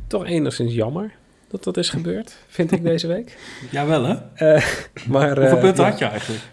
toch 0.07 0.25
enigszins 0.25 0.73
jammer 0.73 1.11
dat 1.47 1.63
dat 1.63 1.77
is 1.77 1.89
gebeurd, 1.89 2.37
vind 2.47 2.71
ik 2.71 2.83
deze 2.83 3.07
week. 3.07 3.37
Jawel 3.71 4.05
hè? 4.05 4.15
Eh, 4.33 4.65
maar, 5.07 5.37
Hoeveel 5.37 5.55
eh, 5.55 5.61
punten 5.61 5.83
ja. 5.83 5.89
had 5.89 5.99
je 5.99 6.05
eigenlijk? 6.05 6.43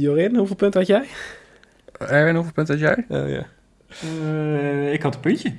Jorin, 0.00 0.36
hoeveel 0.36 0.56
punten 0.56 0.80
had 0.80 0.88
jij? 0.88 1.06
Erwin, 1.98 2.34
hoeveel 2.34 2.52
punten 2.52 2.80
had 2.80 3.06
jij? 3.08 3.26
Ja. 3.28 3.46
Ik 4.90 5.02
had 5.02 5.14
een 5.14 5.20
puntje. 5.20 5.52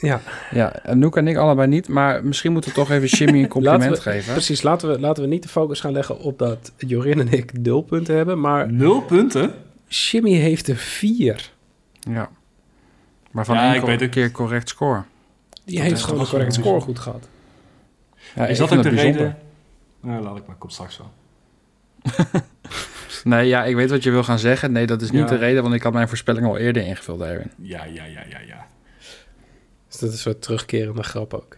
Ja, 0.00 0.20
Ja, 0.50 0.72
en 0.82 0.98
Noek 0.98 1.16
en 1.16 1.28
ik 1.28 1.36
allebei 1.36 1.68
niet. 1.68 1.88
Maar 1.88 2.24
misschien 2.24 2.52
moeten 2.52 2.70
we 2.70 2.76
toch 2.76 2.90
even 2.90 3.08
Jimmy 3.08 3.42
een 3.42 3.48
compliment 3.58 3.90
Laten 3.90 4.04
we- 4.04 4.10
geven. 4.10 4.32
precies. 4.32 4.62
Laten 4.62 4.88
we, 4.88 5.00
laten 5.00 5.22
we 5.22 5.28
niet 5.28 5.42
de 5.42 5.48
focus 5.48 5.80
gaan 5.80 5.92
leggen 5.92 6.18
op 6.18 6.38
dat 6.38 6.72
Jorin 6.76 7.20
en 7.20 7.32
ik 7.32 7.58
nul 7.58 7.82
punten 7.82 8.16
hebben. 8.16 8.40
Maar 8.40 8.72
Nul 8.72 9.00
punten? 9.02 9.54
Jimmy 9.88 10.32
heeft 10.32 10.68
er 10.68 10.76
vier. 10.76 11.50
Ja. 12.00 12.30
Waarvan 13.30 13.56
Ja, 13.56 13.68
ik 13.68 13.72
enkel 13.72 13.88
weet 13.88 14.00
een 14.00 14.10
keer 14.10 14.30
correct 14.30 14.68
score. 14.68 15.02
Die 15.64 15.76
Dat 15.78 15.86
heeft 15.86 16.02
gewoon 16.02 16.26
correcte 16.26 16.38
wel 16.44 16.50
score 16.52 16.62
bijzonder. 16.74 16.82
goed 16.82 16.98
gehad. 16.98 17.28
Ja, 18.34 18.46
is 18.46 18.58
dat 18.58 18.72
ook 18.72 18.82
de 18.82 18.88
bijzonder. 18.90 19.20
reden? 19.20 19.36
Nou, 20.00 20.22
laat 20.22 20.36
ik 20.36 20.46
maar, 20.46 20.56
komt 20.56 20.72
straks 20.72 20.98
wel. 20.98 21.10
Nee, 23.24 23.46
ja, 23.48 23.64
ik 23.64 23.74
weet 23.74 23.90
wat 23.90 24.02
je 24.02 24.10
wil 24.10 24.22
gaan 24.22 24.38
zeggen. 24.38 24.72
Nee, 24.72 24.86
dat 24.86 25.02
is 25.02 25.10
niet 25.10 25.20
Ja. 25.20 25.26
de 25.26 25.36
reden, 25.36 25.62
want 25.62 25.74
ik 25.74 25.82
had 25.82 25.92
mijn 25.92 26.08
voorspelling 26.08 26.46
al 26.46 26.56
eerder 26.58 26.82
ingevuld, 26.86 27.20
Erwin. 27.20 27.50
Ja, 27.56 27.84
ja, 27.84 28.04
ja, 28.04 28.22
ja, 28.28 28.38
ja. 28.46 28.66
Dat 30.00 30.08
is 30.08 30.14
een 30.14 30.20
soort 30.20 30.42
terugkerende 30.42 31.02
grap 31.02 31.34
ook. 31.34 31.56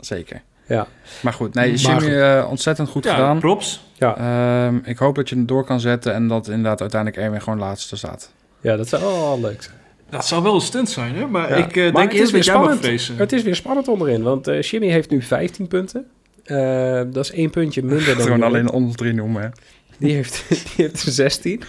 Zeker. 0.00 0.42
Ja. 0.66 0.86
Maar 1.22 1.32
goed, 1.32 1.54
nee, 1.54 1.74
Jimmy, 1.74 2.20
eh, 2.20 2.46
ontzettend 2.50 2.88
goed 2.88 3.04
ja, 3.04 3.14
gedaan. 3.14 3.38
props. 3.38 3.84
Ja, 3.94 4.16
Ehm, 4.16 4.76
ik 4.84 4.98
hoop 4.98 5.14
dat 5.14 5.28
je 5.28 5.36
het 5.36 5.48
door 5.48 5.64
kan 5.64 5.80
zetten 5.80 6.14
en 6.14 6.28
dat 6.28 6.48
inderdaad 6.48 6.80
uiteindelijk 6.80 7.22
Erwin 7.22 7.42
gewoon 7.42 7.58
laatste 7.58 7.96
staat. 7.96 8.32
ja 8.60 8.76
dat 8.76 8.88
zou 8.88 9.02
wel 9.02 9.40
leuk 9.40 9.62
zijn. 9.62 9.76
Dat 10.10 10.26
zou 10.26 10.42
wel 10.42 10.54
een 10.54 10.60
stunt 10.60 10.88
zijn, 10.90 11.14
hè? 11.14 11.26
Maar 11.26 11.48
Ja. 11.48 11.56
ik 11.66 11.76
eh, 11.76 11.82
Maar 11.92 12.02
denk 12.02 12.12
eerst 12.12 12.32
weer 12.32 12.44
spannend. 12.44 12.86
Het 13.18 13.32
is 13.32 13.42
weer 13.42 13.54
spannend 13.56 13.88
onderin, 13.88 14.22
want 14.22 14.46
eh, 14.48 14.62
Jimmy 14.62 14.88
heeft 14.88 15.10
nu 15.10 15.22
15 15.22 15.68
punten. 15.68 16.06
Eh, 16.44 17.02
dat 17.10 17.24
is 17.24 17.30
één 17.32 17.50
puntje 17.50 17.82
minder 17.82 18.06
dan 18.14 18.24
Gewoon 18.26 18.42
alleen 18.42 18.70
ons 18.70 18.96
drie 18.96 19.12
noemen, 19.12 19.42
hè. 19.42 19.48
Die 19.98 20.12
heeft, 20.14 20.44
die 20.48 20.58
heeft 20.84 21.02
er 21.02 21.12
16. 21.12 21.62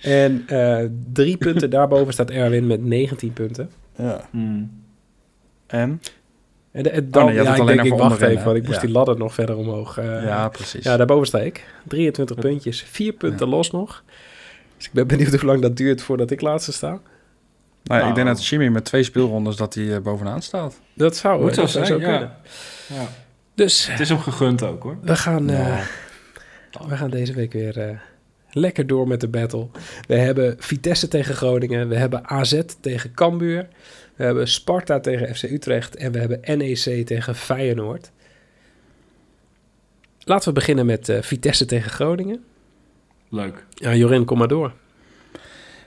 En 0.00 0.44
eh, 0.46 0.84
drie 1.12 1.36
punten 1.36 1.70
daarboven 1.76 2.12
staat 2.12 2.30
Erwin 2.30 2.66
met 2.66 2.84
19 2.84 3.32
punten. 3.32 3.70
Ja. 3.96 4.28
Hmm. 4.30 4.82
En? 5.66 6.00
En, 6.72 6.82
de- 6.82 6.90
en 6.90 7.10
dan, 7.10 7.22
Oh, 7.22 7.28
nee, 7.28 7.36
je 7.38 7.44
had 7.44 7.46
ja, 7.46 7.52
het 7.52 7.62
ik 7.62 7.68
alleen 7.68 7.82
denk, 7.90 7.94
ik 8.02 8.08
wacht 8.08 8.20
even, 8.20 8.44
want 8.44 8.56
ik 8.56 8.62
moest 8.62 8.74
Ja. 8.74 8.80
die 8.86 8.90
ladder 8.94 9.16
nog 9.16 9.34
verder 9.34 9.56
omhoog. 9.56 9.98
eh, 9.98 10.04
ja, 10.24 10.48
precies. 10.48 10.84
ja, 10.84 10.96
daarboven 10.96 11.26
sta 11.26 11.38
ik. 11.40 11.64
23 11.88 12.36
puntjes, 12.38 12.82
4 12.82 13.12
punten 13.12 13.48
los 13.48 13.70
nog. 13.70 14.02
Dus 14.76 14.86
ik 14.86 14.92
ben 14.92 15.06
benieuwd 15.06 15.30
hoe 15.34 15.44
lang 15.44 15.60
dat 15.60 15.76
duurt 15.76 16.02
voordat 16.02 16.30
ik 16.30 16.40
laatste 16.40 16.72
sta. 16.72 16.88
nou, 16.88 17.00
ja, 17.82 17.96
ik 17.96 18.02
Nou. 18.02 18.14
denk 18.14 18.26
dat 18.26 18.46
Jimmy 18.46 18.68
met 18.68 18.84
twee 18.84 19.02
speelrondes 19.02 19.56
dat 19.56 19.74
hij 19.74 19.94
eh, 19.94 20.00
bovenaan 20.00 20.42
staat. 20.42 20.80
Dat 20.94 21.16
zou, 21.16 21.40
Moet 21.42 21.54
zo 21.54 21.60
dat 21.60 21.70
zou 21.70 21.84
zijn, 21.86 22.00
zo 22.00 22.06
kunnen. 22.08 22.32
ja. 22.86 23.06
Dus 23.54 23.86
Het 23.86 24.00
is 24.00 24.08
hem 24.08 24.18
gegund 24.18 24.62
ook, 24.62 24.82
hoor. 24.82 24.96
we 25.02 25.16
gaan, 25.16 25.50
eh, 25.50 25.80
we 26.88 26.96
gaan 26.96 27.10
deze 27.10 27.32
week 27.32 27.52
weer 27.52 27.78
eh, 27.80 27.96
lekker 28.50 28.86
door 28.86 29.08
met 29.08 29.20
de 29.20 29.28
battle. 29.28 29.66
We 30.06 30.14
hebben 30.16 30.54
Vitesse 30.58 31.08
tegen 31.08 31.34
Groningen. 31.34 31.88
We 31.88 31.96
hebben 31.96 32.28
AZ 32.28 32.60
tegen 32.80 33.14
Cambuur. 33.14 33.68
We 34.16 34.24
hebben 34.24 34.48
Sparta 34.48 35.00
tegen 35.00 35.34
FC 35.34 35.42
Utrecht. 35.42 35.96
En 35.96 36.12
we 36.12 36.18
hebben 36.18 36.40
NEC 36.58 37.06
tegen 37.06 37.34
Feyenoord. 37.34 38.10
Laten 40.18 40.48
we 40.48 40.54
beginnen 40.54 40.86
met 40.86 41.08
eh, 41.08 41.22
Vitesse 41.22 41.64
tegen 41.64 41.90
Groningen. 41.90 42.44
Leuk. 43.28 43.64
Ja, 43.70 43.94
Jorin, 43.94 44.24
kom 44.24 44.38
maar 44.38 44.48
door. 44.48 44.72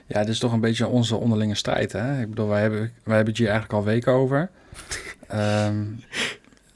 Ja, 0.06 0.20
dit 0.20 0.28
is 0.28 0.38
toch 0.38 0.52
een 0.52 0.60
beetje 0.60 0.86
onze 0.86 1.16
onderlinge 1.16 1.54
strijd, 1.54 1.92
hè? 1.92 2.20
Ik 2.20 2.28
bedoel, 2.28 2.48
wij 2.48 2.60
hebben, 2.60 2.78
wij 2.78 3.16
hebben 3.16 3.26
het 3.26 3.38
hier 3.38 3.48
eigenlijk 3.48 3.78
al 3.78 3.84
weken 3.84 4.12
over. 4.12 4.50
Ehm, 5.28 5.84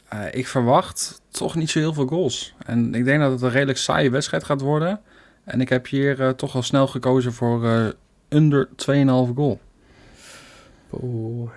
eh, 0.09 0.25
ik 0.31 0.47
verwacht 0.47 1.23
toch 1.31 1.55
niet 1.55 1.71
zo 1.71 1.79
heel 1.79 1.93
veel 1.93 2.07
goals. 2.07 2.55
En 2.67 2.95
ik 2.95 3.05
denk 3.05 3.21
dat 3.21 3.31
het 3.31 3.43
een 3.43 3.51
redelijk 3.51 3.79
saaie 3.79 4.11
wedstrijd 4.11 4.45
gaat 4.45 4.61
worden. 4.61 5.01
En 5.45 5.61
ik 5.61 5.69
heb 5.69 5.87
hier 5.89 6.21
eh, 6.21 6.29
toch 6.29 6.55
al 6.55 6.63
snel 6.63 6.87
gekozen 6.87 7.33
voor 7.33 7.67
eh, 7.67 7.87
under 8.29 8.69
2,5 8.77 9.35
goal. 9.35 9.61
Oeh. 11.03 11.51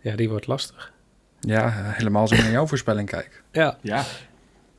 Ja, 0.00 0.16
die 0.16 0.28
wordt 0.28 0.46
lastig. 0.46 0.92
Ja, 1.40 1.66
eh, 1.66 1.72
helemaal 1.92 2.20
als 2.20 2.30
ik 2.32 2.38
naar 2.38 2.50
jouw 2.50 2.66
voorspelling 2.66 3.08
kijk. 3.08 3.42
Ja, 3.52 3.78
Ja. 3.80 4.04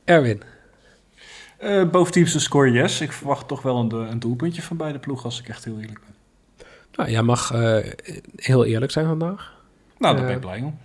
Erwin. 0.04 0.42
Eh 1.58 1.88
boventeamse 1.90 2.40
score 2.40 2.70
yes. 2.70 3.00
Ik 3.00 3.12
verwacht 3.12 3.48
toch 3.48 3.62
wel 3.62 3.76
een, 3.78 3.92
een 3.92 4.18
doelpuntje 4.18 4.62
van 4.62 4.76
beide 4.76 4.98
ploegen, 4.98 5.24
als 5.24 5.40
ik 5.40 5.48
echt 5.48 5.64
heel 5.64 5.78
eerlijk 5.80 6.00
ben. 6.00 6.14
Nou, 6.96 7.10
jij 7.10 7.22
mag 7.22 7.52
eh, 7.52 7.78
heel 8.36 8.64
eerlijk 8.64 8.92
zijn 8.92 9.06
vandaag. 9.06 9.60
Nou, 9.98 10.14
daar 10.16 10.22
Eh, 10.24 10.28
ben 10.28 10.34
ik 10.34 10.40
blij 10.40 10.60
om. 10.60 10.78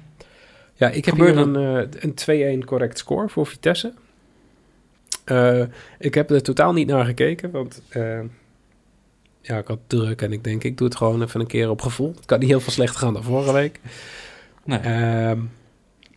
Ja, 0.73 0.89
ik 0.89 1.05
heb 1.05 1.15
hier 1.15 1.38
een, 1.38 1.55
eh, 1.55 2.01
een 2.01 2.13
2-1 2.62 2.65
correct 2.65 2.97
score 2.97 3.29
voor 3.29 3.45
Vitesse. 3.45 3.93
Eh, 5.25 5.63
ik 6.00 6.13
heb 6.13 6.29
er 6.31 6.41
totaal 6.43 6.73
niet 6.73 6.87
naar 6.87 7.06
gekeken, 7.06 7.52
want 7.52 7.81
eh, 7.89 8.19
ja, 9.48 9.58
ik 9.58 9.67
had 9.67 9.79
druk 9.87 10.21
en 10.21 10.31
ik 10.31 10.43
denk, 10.43 10.63
ik 10.63 10.77
doe 10.77 10.87
het 10.87 10.98
gewoon 10.98 11.21
even 11.23 11.39
een 11.39 11.48
keer 11.48 11.69
op 11.69 11.81
gevoel. 11.81 12.13
Het 12.15 12.25
kan 12.25 12.39
niet 12.39 12.50
heel 12.50 12.60
veel 12.60 12.71
slechter 12.71 13.00
gaan 13.00 13.13
dan 13.13 13.23
vorige 13.23 13.54
week. 13.54 13.79
Nee. 14.65 14.79
Ehm, 14.79 15.39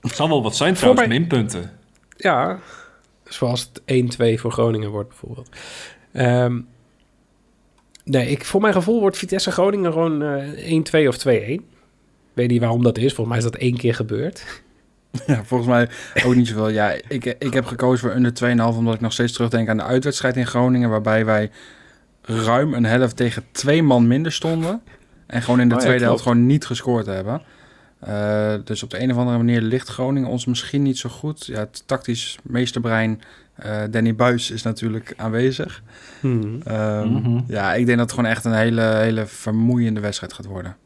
Het 0.01 0.15
zal 0.17 0.29
wel 0.29 0.43
wat 0.43 0.57
zijn 0.57 0.71
voor 0.77 0.79
trouwens, 0.81 1.09
mij- 1.09 1.19
minpunten. 1.19 1.71
ja, 2.17 2.59
zoals 3.25 3.61
het 3.73 3.83
1-2 3.85 4.41
voor 4.41 4.53
Groningen 4.53 4.91
wordt 4.91 5.09
bijvoorbeeld. 5.09 5.49
Ehm, 6.13 6.61
Nee, 8.05 8.31
ik, 8.31 8.45
voor 8.45 8.61
mijn 8.61 8.73
gevoel 8.75 9.01
wordt 9.01 9.19
Vitesse 9.19 9.51
Groningen 9.51 9.93
gewoon 9.93 10.23
eh 10.23 10.71
1-2 10.73 11.09
of 11.09 11.17
2-1. 11.17 11.65
Weet 12.33 12.49
niet 12.51 12.61
waarom 12.61 12.83
dat 12.83 12.99
is. 12.99 13.15
Volgens 13.15 13.29
mij 13.29 13.37
is 13.39 13.45
dat 13.53 13.61
één 13.61 13.77
keer 13.77 13.95
gebeurd. 13.95 14.45
Ja, 15.27 15.45
volgens 15.45 15.69
mij 15.71 15.89
ook 16.25 16.35
niet 16.35 16.49
zoveel. 16.49 16.69
Ja, 16.69 16.91
ik, 17.09 17.25
ik 17.39 17.53
heb 17.53 17.65
gekozen 17.65 17.99
voor 18.09 18.17
under 18.17 18.33
2,5 18.73 18.77
omdat 18.79 18.95
ik 18.95 19.01
nog 19.01 19.13
steeds 19.13 19.33
terugdenk 19.33 19.69
aan 19.69 19.77
de 19.77 19.83
uitwedstrijd 19.83 20.37
in 20.37 20.47
Groningen... 20.47 20.91
waarbij 20.91 21.25
wij 21.25 21.51
ruim 22.31 22.75
een 22.75 22.85
helft 22.85 23.17
tegen 23.17 23.45
twee 23.53 23.83
man 23.83 24.07
minder 24.07 24.33
stonden... 24.33 24.83
en 25.27 25.43
gewoon 25.43 25.61
in 25.61 25.69
de 25.69 25.75
Oh 25.75 25.81
ja, 25.81 25.87
tweede 25.87 26.05
helft 26.05 26.23
gewoon 26.23 26.47
niet 26.47 26.67
gescoord 26.67 27.07
hebben. 27.07 27.43
Eh, 28.01 28.55
dus 28.65 28.83
op 28.83 28.91
de 28.91 29.03
een 29.03 29.11
of 29.11 29.17
andere 29.17 29.37
manier 29.37 29.61
ligt 29.61 29.89
Groningen 29.89 30.29
ons 30.29 30.45
misschien 30.45 30.83
niet 30.83 30.99
zo 30.99 31.09
goed. 31.09 31.47
Ja, 31.47 31.59
het 31.59 31.83
tactisch 31.87 32.39
meesterbrein 32.43 33.21
eh, 33.55 33.83
Danny 33.91 34.15
Buis 34.15 34.51
is 34.51 34.63
natuurlijk 34.63 35.15
aanwezig. 35.17 35.83
Hmm. 36.21 36.61
Ehm, 36.65 37.09
Mhm. 37.09 37.41
Ja, 37.47 37.75
ik 37.75 37.87
denk 37.87 37.99
dat 37.99 38.11
het 38.11 38.19
gewoon 38.19 38.31
echt 38.31 38.45
een 38.45 38.55
hele, 38.55 38.83
hele 38.83 39.27
vermoeiende 39.27 40.01
wedstrijd 40.01 40.33
gaat 40.33 40.47
worden. 40.47 40.77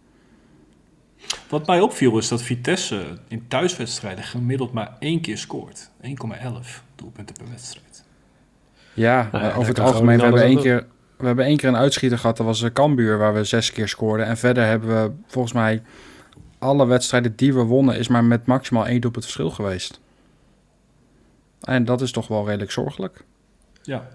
Wat 1.49 1.66
mij 1.66 1.80
opviel 1.80 2.18
is 2.18 2.28
dat 2.28 2.42
Vitesse 2.42 3.18
in 3.28 3.45
thuiswedstrijden 3.49 4.24
gemiddeld 4.24 4.72
maar 4.72 4.97
één 4.99 5.20
keer 5.20 5.38
scoort. 5.38 5.90
1,11 6.01 6.82
doelpunten 6.95 7.34
per 7.34 7.49
wedstrijd. 7.51 8.05
Ja, 8.95 9.28
Nou 9.32 9.45
ja, 9.45 9.53
over 9.55 9.68
het 9.68 9.80
algemeen, 9.80 10.16
we 10.16 10.22
hebben, 10.22 10.42
één 10.42 10.61
keer, 10.61 10.86
we 11.25 11.31
hebben 11.31 11.45
één 11.45 11.57
keer 11.57 11.68
een 11.68 11.77
uitschieter 11.77 12.18
gehad. 12.18 12.37
Dat 12.37 12.47
was 12.47 12.61
uh, 12.62 12.70
Cambuur, 12.70 13.18
waar 13.18 13.35
we 13.35 13.45
zes 13.45 13.72
keer 13.72 13.89
scoorden. 13.89 14.27
En 14.27 14.37
verder 14.37 14.64
hebben 14.66 14.89
we 14.89 15.11
volgens 15.27 15.55
mij 15.55 15.83
alle 16.59 16.87
wedstrijden 16.87 17.37
die 17.37 17.55
we 17.55 17.62
wonnen... 17.62 17.97
is 17.99 18.09
maar 18.09 18.25
met 18.25 18.47
maximaal 18.47 18.87
één 18.87 19.01
doelpunt 19.01 19.25
verschil 19.25 19.51
geweest. 19.51 20.01
En 21.61 21.85
dat 21.85 22.01
is 22.01 22.12
toch 22.12 22.29
wel 22.29 22.47
redelijk 22.47 22.70
zorgelijk. 22.70 23.25
Ja, 23.83 24.09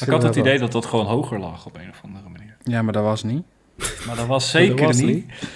ik 0.00 0.08
had 0.08 0.22
het 0.22 0.36
idee 0.36 0.58
dat 0.58 0.72
dat 0.72 0.86
gewoon 0.86 1.06
hoger 1.06 1.38
lag 1.38 1.66
op 1.66 1.76
een 1.76 1.90
of 1.90 2.00
andere 2.04 2.28
manier. 2.28 2.56
Ja, 2.62 2.82
maar 2.82 2.92
dat 2.92 3.02
was 3.04 3.22
niet. 3.22 3.42
Maar 4.06 4.16
dat 4.16 4.26
was 4.26 4.52
Dat 4.52 4.62
zeker 4.62 4.86
was 4.86 4.96
niet. 4.96 5.06
niet. 5.14 5.48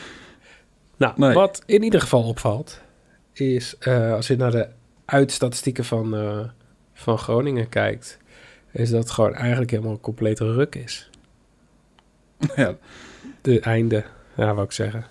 Nou, 0.97 1.13
Nee. 1.17 1.33
wat 1.35 1.63
in 1.67 1.83
ieder 1.83 2.01
geval 2.01 2.23
opvalt, 2.23 2.81
is 3.33 3.77
eh, 3.79 4.13
als 4.13 4.27
je 4.27 4.37
naar 4.37 4.51
de 4.51 4.69
uitstatistieken 5.05 5.85
van, 5.85 6.17
eh, 6.17 6.39
van 6.95 7.19
Groningen 7.19 7.69
kijkt, 7.69 8.19
is 8.73 8.91
dat 8.91 9.03
het 9.03 9.11
gewoon 9.11 9.35
eigenlijk 9.35 9.71
helemaal 9.71 9.93
een 9.93 10.01
complete 10.01 10.53
ruk 10.53 10.75
is. 10.75 11.11
ja, 12.57 12.77
De 13.41 13.61
einde, 13.61 14.05
ja, 14.37 14.55
wou 14.55 14.63
ik 14.63 14.73
zeggen. 14.73 15.01
Nou 15.01 15.11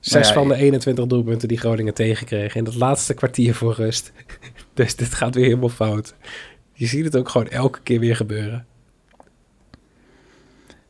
Zes 0.00 0.28
ja, 0.28 0.34
van 0.34 0.48
de 0.48 0.54
21 0.54 1.06
doelpunten 1.06 1.48
die 1.48 1.58
Groningen 1.58 1.94
tegenkreeg 1.94 2.54
in 2.54 2.64
het 2.64 2.74
laatste 2.74 3.14
kwartier 3.14 3.54
voor 3.54 3.74
rust. 3.74 4.12
dus 4.74 4.96
dit 4.96 5.14
gaat 5.14 5.34
weer 5.34 5.44
helemaal 5.44 5.68
fout. 5.68 6.14
Je 6.72 6.86
ziet 6.86 7.04
het 7.04 7.16
ook 7.16 7.28
gewoon 7.28 7.48
elke 7.48 7.80
keer 7.82 8.00
weer 8.00 8.16
gebeuren. 8.16 8.66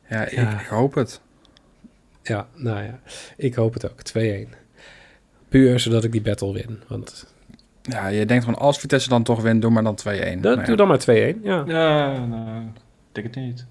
ja, 0.09 0.25
ik, 0.25 0.31
Ja. 0.33 0.61
ik 0.61 0.67
hoop 0.67 0.95
het. 0.95 1.21
Ja, 2.23 2.49
nou 2.55 2.83
ja, 2.83 3.01
ik 3.37 3.55
hoop 3.55 3.75
het 3.75 3.91
ook. 3.91 4.01
2-1. 4.19 4.49
Puur 5.49 5.81
zodat 5.81 6.05
ik 6.05 6.13
die 6.13 6.21
battle 6.21 6.53
win. 6.53 6.81
Want 6.89 7.35
Ja, 7.91 8.07
je 8.07 8.27
denkt 8.27 8.45
gewoon 8.45 8.61
als 8.61 8.79
Vitesse 8.79 9.09
dan 9.09 9.23
toch 9.23 9.43
wint, 9.43 9.63
doe 9.63 9.71
maar 9.71 9.83
dan 9.83 9.99
2-1. 9.99 10.05
dat, 10.05 10.43
Nou 10.43 10.61
ja. 10.61 10.65
doe 10.65 10.77
dan 10.77 10.89
maar 10.89 11.01
2-1. 11.01 11.43
Ja. 11.43 11.63
Ja, 11.67 12.19
nou, 12.27 12.61
ik 12.61 12.73
denk 13.13 13.27
het 13.27 13.37
niet. 13.37 13.67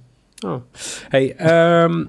Oh. 0.45 0.61
Hey, 1.09 1.35
ehm, 1.35 2.05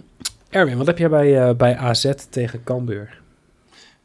Erwin, 0.50 0.76
wat 0.76 0.86
heb 0.86 0.98
jij 0.98 1.08
bij, 1.08 1.48
eh, 1.48 1.54
bij 1.54 1.76
AZ 1.76 2.12
tegen 2.30 2.64
Cambuur? 2.64 3.20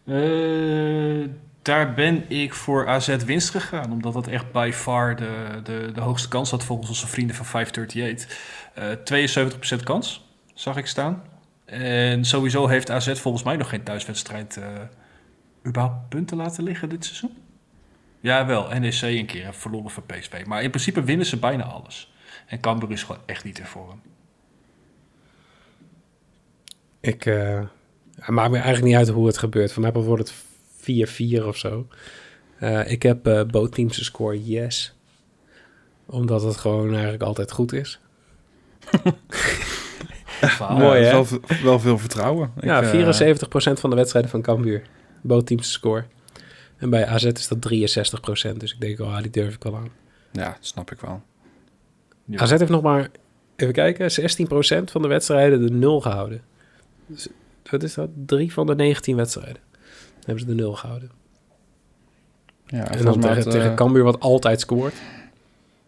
Eh, 0.06 1.30
daar 1.62 1.94
ben 1.94 2.30
ik 2.30 2.54
voor 2.54 2.88
AZ 2.88 3.16
winst 3.16 3.50
gegaan. 3.50 3.92
Omdat 3.92 4.14
dat 4.14 4.28
echt 4.28 4.52
by 4.52 4.72
far 4.74 5.16
de, 5.16 5.30
de, 5.64 5.92
de 5.94 6.02
hoogste 6.02 6.28
kans 6.28 6.52
had 6.52 6.64
volgens 6.64 6.90
onze 6.90 7.08
vrienden 7.08 7.36
van 7.36 7.46
538. 7.46 8.38
Eh 8.74 9.80
72% 9.80 9.84
kans, 9.84 10.26
zag 10.54 10.78
ik 10.78 10.86
staan. 10.86 11.24
En 11.66 12.26
sowieso 12.26 12.68
heeft 12.68 12.92
AZ 12.92 13.20
volgens 13.20 13.44
mij 13.44 13.56
nog 13.56 13.70
geen 13.70 13.84
thuiswedstrijd 13.84 14.58
eh 14.58 14.66
überhaupt 15.66 16.10
punten 16.10 16.38
laten 16.38 16.64
liggen 16.64 16.90
dit 16.90 17.06
seizoen. 17.06 17.32
Ja, 18.26 18.46
wel. 18.46 18.68
NEC 18.80 19.02
een 19.02 19.26
keer 19.26 19.46
heeft 19.46 19.58
verloren 19.58 19.92
van 19.92 20.04
PSV. 20.06 20.46
Maar 20.46 20.64
in 20.64 20.70
principe 20.70 21.04
winnen 21.04 21.26
ze 21.26 21.38
bijna 21.38 21.64
alles. 21.64 22.14
En 22.48 22.60
Cambuur 22.60 22.92
is 22.92 23.04
gewoon 23.04 23.22
echt 23.26 23.44
niet 23.44 23.60
in 23.60 23.66
vorm. 23.66 24.02
Ik, 27.00 27.26
eh, 27.26 27.62
het 28.20 28.30
maakt 28.30 28.50
me 28.50 28.56
eigenlijk 28.56 28.86
niet 28.86 28.96
uit 28.96 29.08
hoe 29.08 29.28
het 29.28 29.38
gebeurt. 29.38 29.72
Voor 29.72 29.82
mij 29.82 29.92
wordt 29.92 30.30
het 30.30 30.34
4-4 30.78 31.46
of 31.48 31.58
zo. 31.58 31.88
Eh, 32.60 32.92
ik 32.92 33.04
heb 33.04 33.28
eh 33.28 33.44
both 33.44 33.72
teams 33.72 33.98
te 33.98 34.04
score 34.04 34.44
yes. 34.44 34.96
Omdat 36.06 36.44
het 36.44 36.58
gewoon 36.58 36.92
eigenlijk 36.94 37.24
altijd 37.24 37.52
goed 37.52 37.74
is. 37.74 38.00
Mooi, 40.70 41.04
hè? 41.04 41.12
Wel, 41.12 41.28
wel 41.64 41.80
veel 41.80 41.98
vertrouwen. 41.98 42.52
ja, 42.62 42.82
Ik, 42.82 42.84
eh, 42.84 42.90
74% 42.90 43.80
van 43.80 43.90
de 43.90 43.96
wedstrijden 43.96 44.32
van 44.32 44.42
Cambuur. 44.42 44.82
Both 45.22 45.48
teams 45.48 45.66
te 45.66 45.72
score. 45.72 46.06
En 46.78 46.90
bij 46.90 47.06
AZ 47.06 47.24
is 47.24 47.48
dat 47.48 47.58
63%. 47.58 48.58
Dus 48.58 48.74
ik 48.74 48.80
denk, 48.80 49.00
oh, 49.00 49.22
die 49.22 49.32
durf 49.32 49.56
ik 49.56 49.64
wel 49.64 49.76
aan. 49.76 49.90
ja, 50.32 50.46
dat 50.50 50.58
snap 50.60 50.92
ik 50.92 51.00
wel. 51.00 51.22
Ja. 52.26 52.40
AZ 52.40 52.50
heeft 52.50 52.70
nog 52.70 52.82
maar, 52.82 53.10
even 53.56 53.74
kijken, 53.74 54.12
16% 54.12 54.84
van 54.92 55.02
de 55.02 55.08
wedstrijden 55.08 55.62
de 55.62 55.72
nul 55.72 56.02
gehouden. 56.02 56.42
Dus, 57.06 57.28
wat 57.72 57.84
is 57.84 57.94
dat? 57.94 58.10
Drie 58.26 58.54
van 58.54 58.66
de 58.68 58.76
19 58.76 59.16
wedstrijden 59.16 59.62
hebben 60.24 60.40
ze 60.40 60.46
de 60.46 60.56
nul 60.56 60.74
gehouden. 60.74 61.12
Ja, 62.66 62.78
En 62.78 62.86
dan 62.86 62.98
volgens 62.98 63.26
mij 63.26 63.36
tegen, 63.36 63.52
tegen 63.52 63.70
eh, 63.70 63.76
Cambuur 63.76 64.04
wat 64.04 64.20
altijd 64.20 64.60
scoort. 64.60 64.94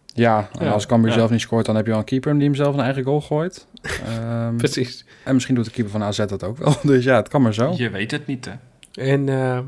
Ja, 0.06 0.50
en 0.60 0.66
Ja, 0.66 0.72
als 0.72 0.86
Cambuur 0.86 1.10
ja. 1.12 1.18
zelf 1.18 1.30
niet 1.30 1.42
scoort, 1.42 1.66
dan 1.66 1.76
heb 1.76 1.86
je 1.86 1.92
al 1.92 1.98
een 1.98 2.04
keeper 2.04 2.34
die 2.34 2.44
hem 2.44 2.56
zelf 2.56 2.74
een 2.74 2.80
eigen 2.82 3.04
goal 3.04 3.22
gooit. 3.22 3.68
Ehm, 4.06 4.56
Precies. 4.56 5.06
en 5.24 5.34
misschien 5.34 5.56
doet 5.56 5.66
de 5.66 5.72
keeper 5.72 5.92
van 5.92 6.04
AZ 6.04 6.18
dat 6.18 6.44
ook 6.44 6.58
wel. 6.58 6.76
Dus 6.92 7.04
ja, 7.04 7.16
het 7.16 7.28
kan 7.28 7.42
maar 7.42 7.54
zo. 7.54 7.74
Je 7.76 7.90
weet 7.90 8.12
het 8.12 8.28
niet, 8.28 8.46
hè? 8.46 8.52
En 9.04 9.30
eh, 9.30 9.60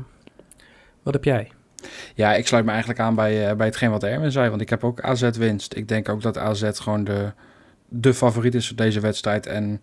wat 1.02 1.14
heb 1.14 1.24
jij? 1.24 1.50
Ja, 2.14 2.34
ik 2.34 2.46
sluit 2.46 2.64
me 2.64 2.70
eigenlijk 2.70 3.00
aan 3.00 3.14
bij, 3.14 3.48
eh, 3.48 3.56
bij 3.56 3.66
hetgeen 3.66 3.90
wat 3.90 4.02
Erwin 4.02 4.32
zei. 4.32 4.48
Want 4.48 4.60
ik 4.60 4.70
heb 4.70 4.84
ook 4.84 5.00
AZ 5.00 5.30
winst. 5.30 5.76
Ik 5.76 5.88
denk 5.88 6.08
ook 6.08 6.22
dat 6.22 6.38
AZ 6.38 6.70
gewoon 6.72 7.04
de, 7.04 7.32
de 7.88 8.14
favoriet 8.14 8.54
is 8.54 8.66
voor 8.66 8.76
deze 8.76 9.00
wedstrijd. 9.00 9.46
En 9.46 9.82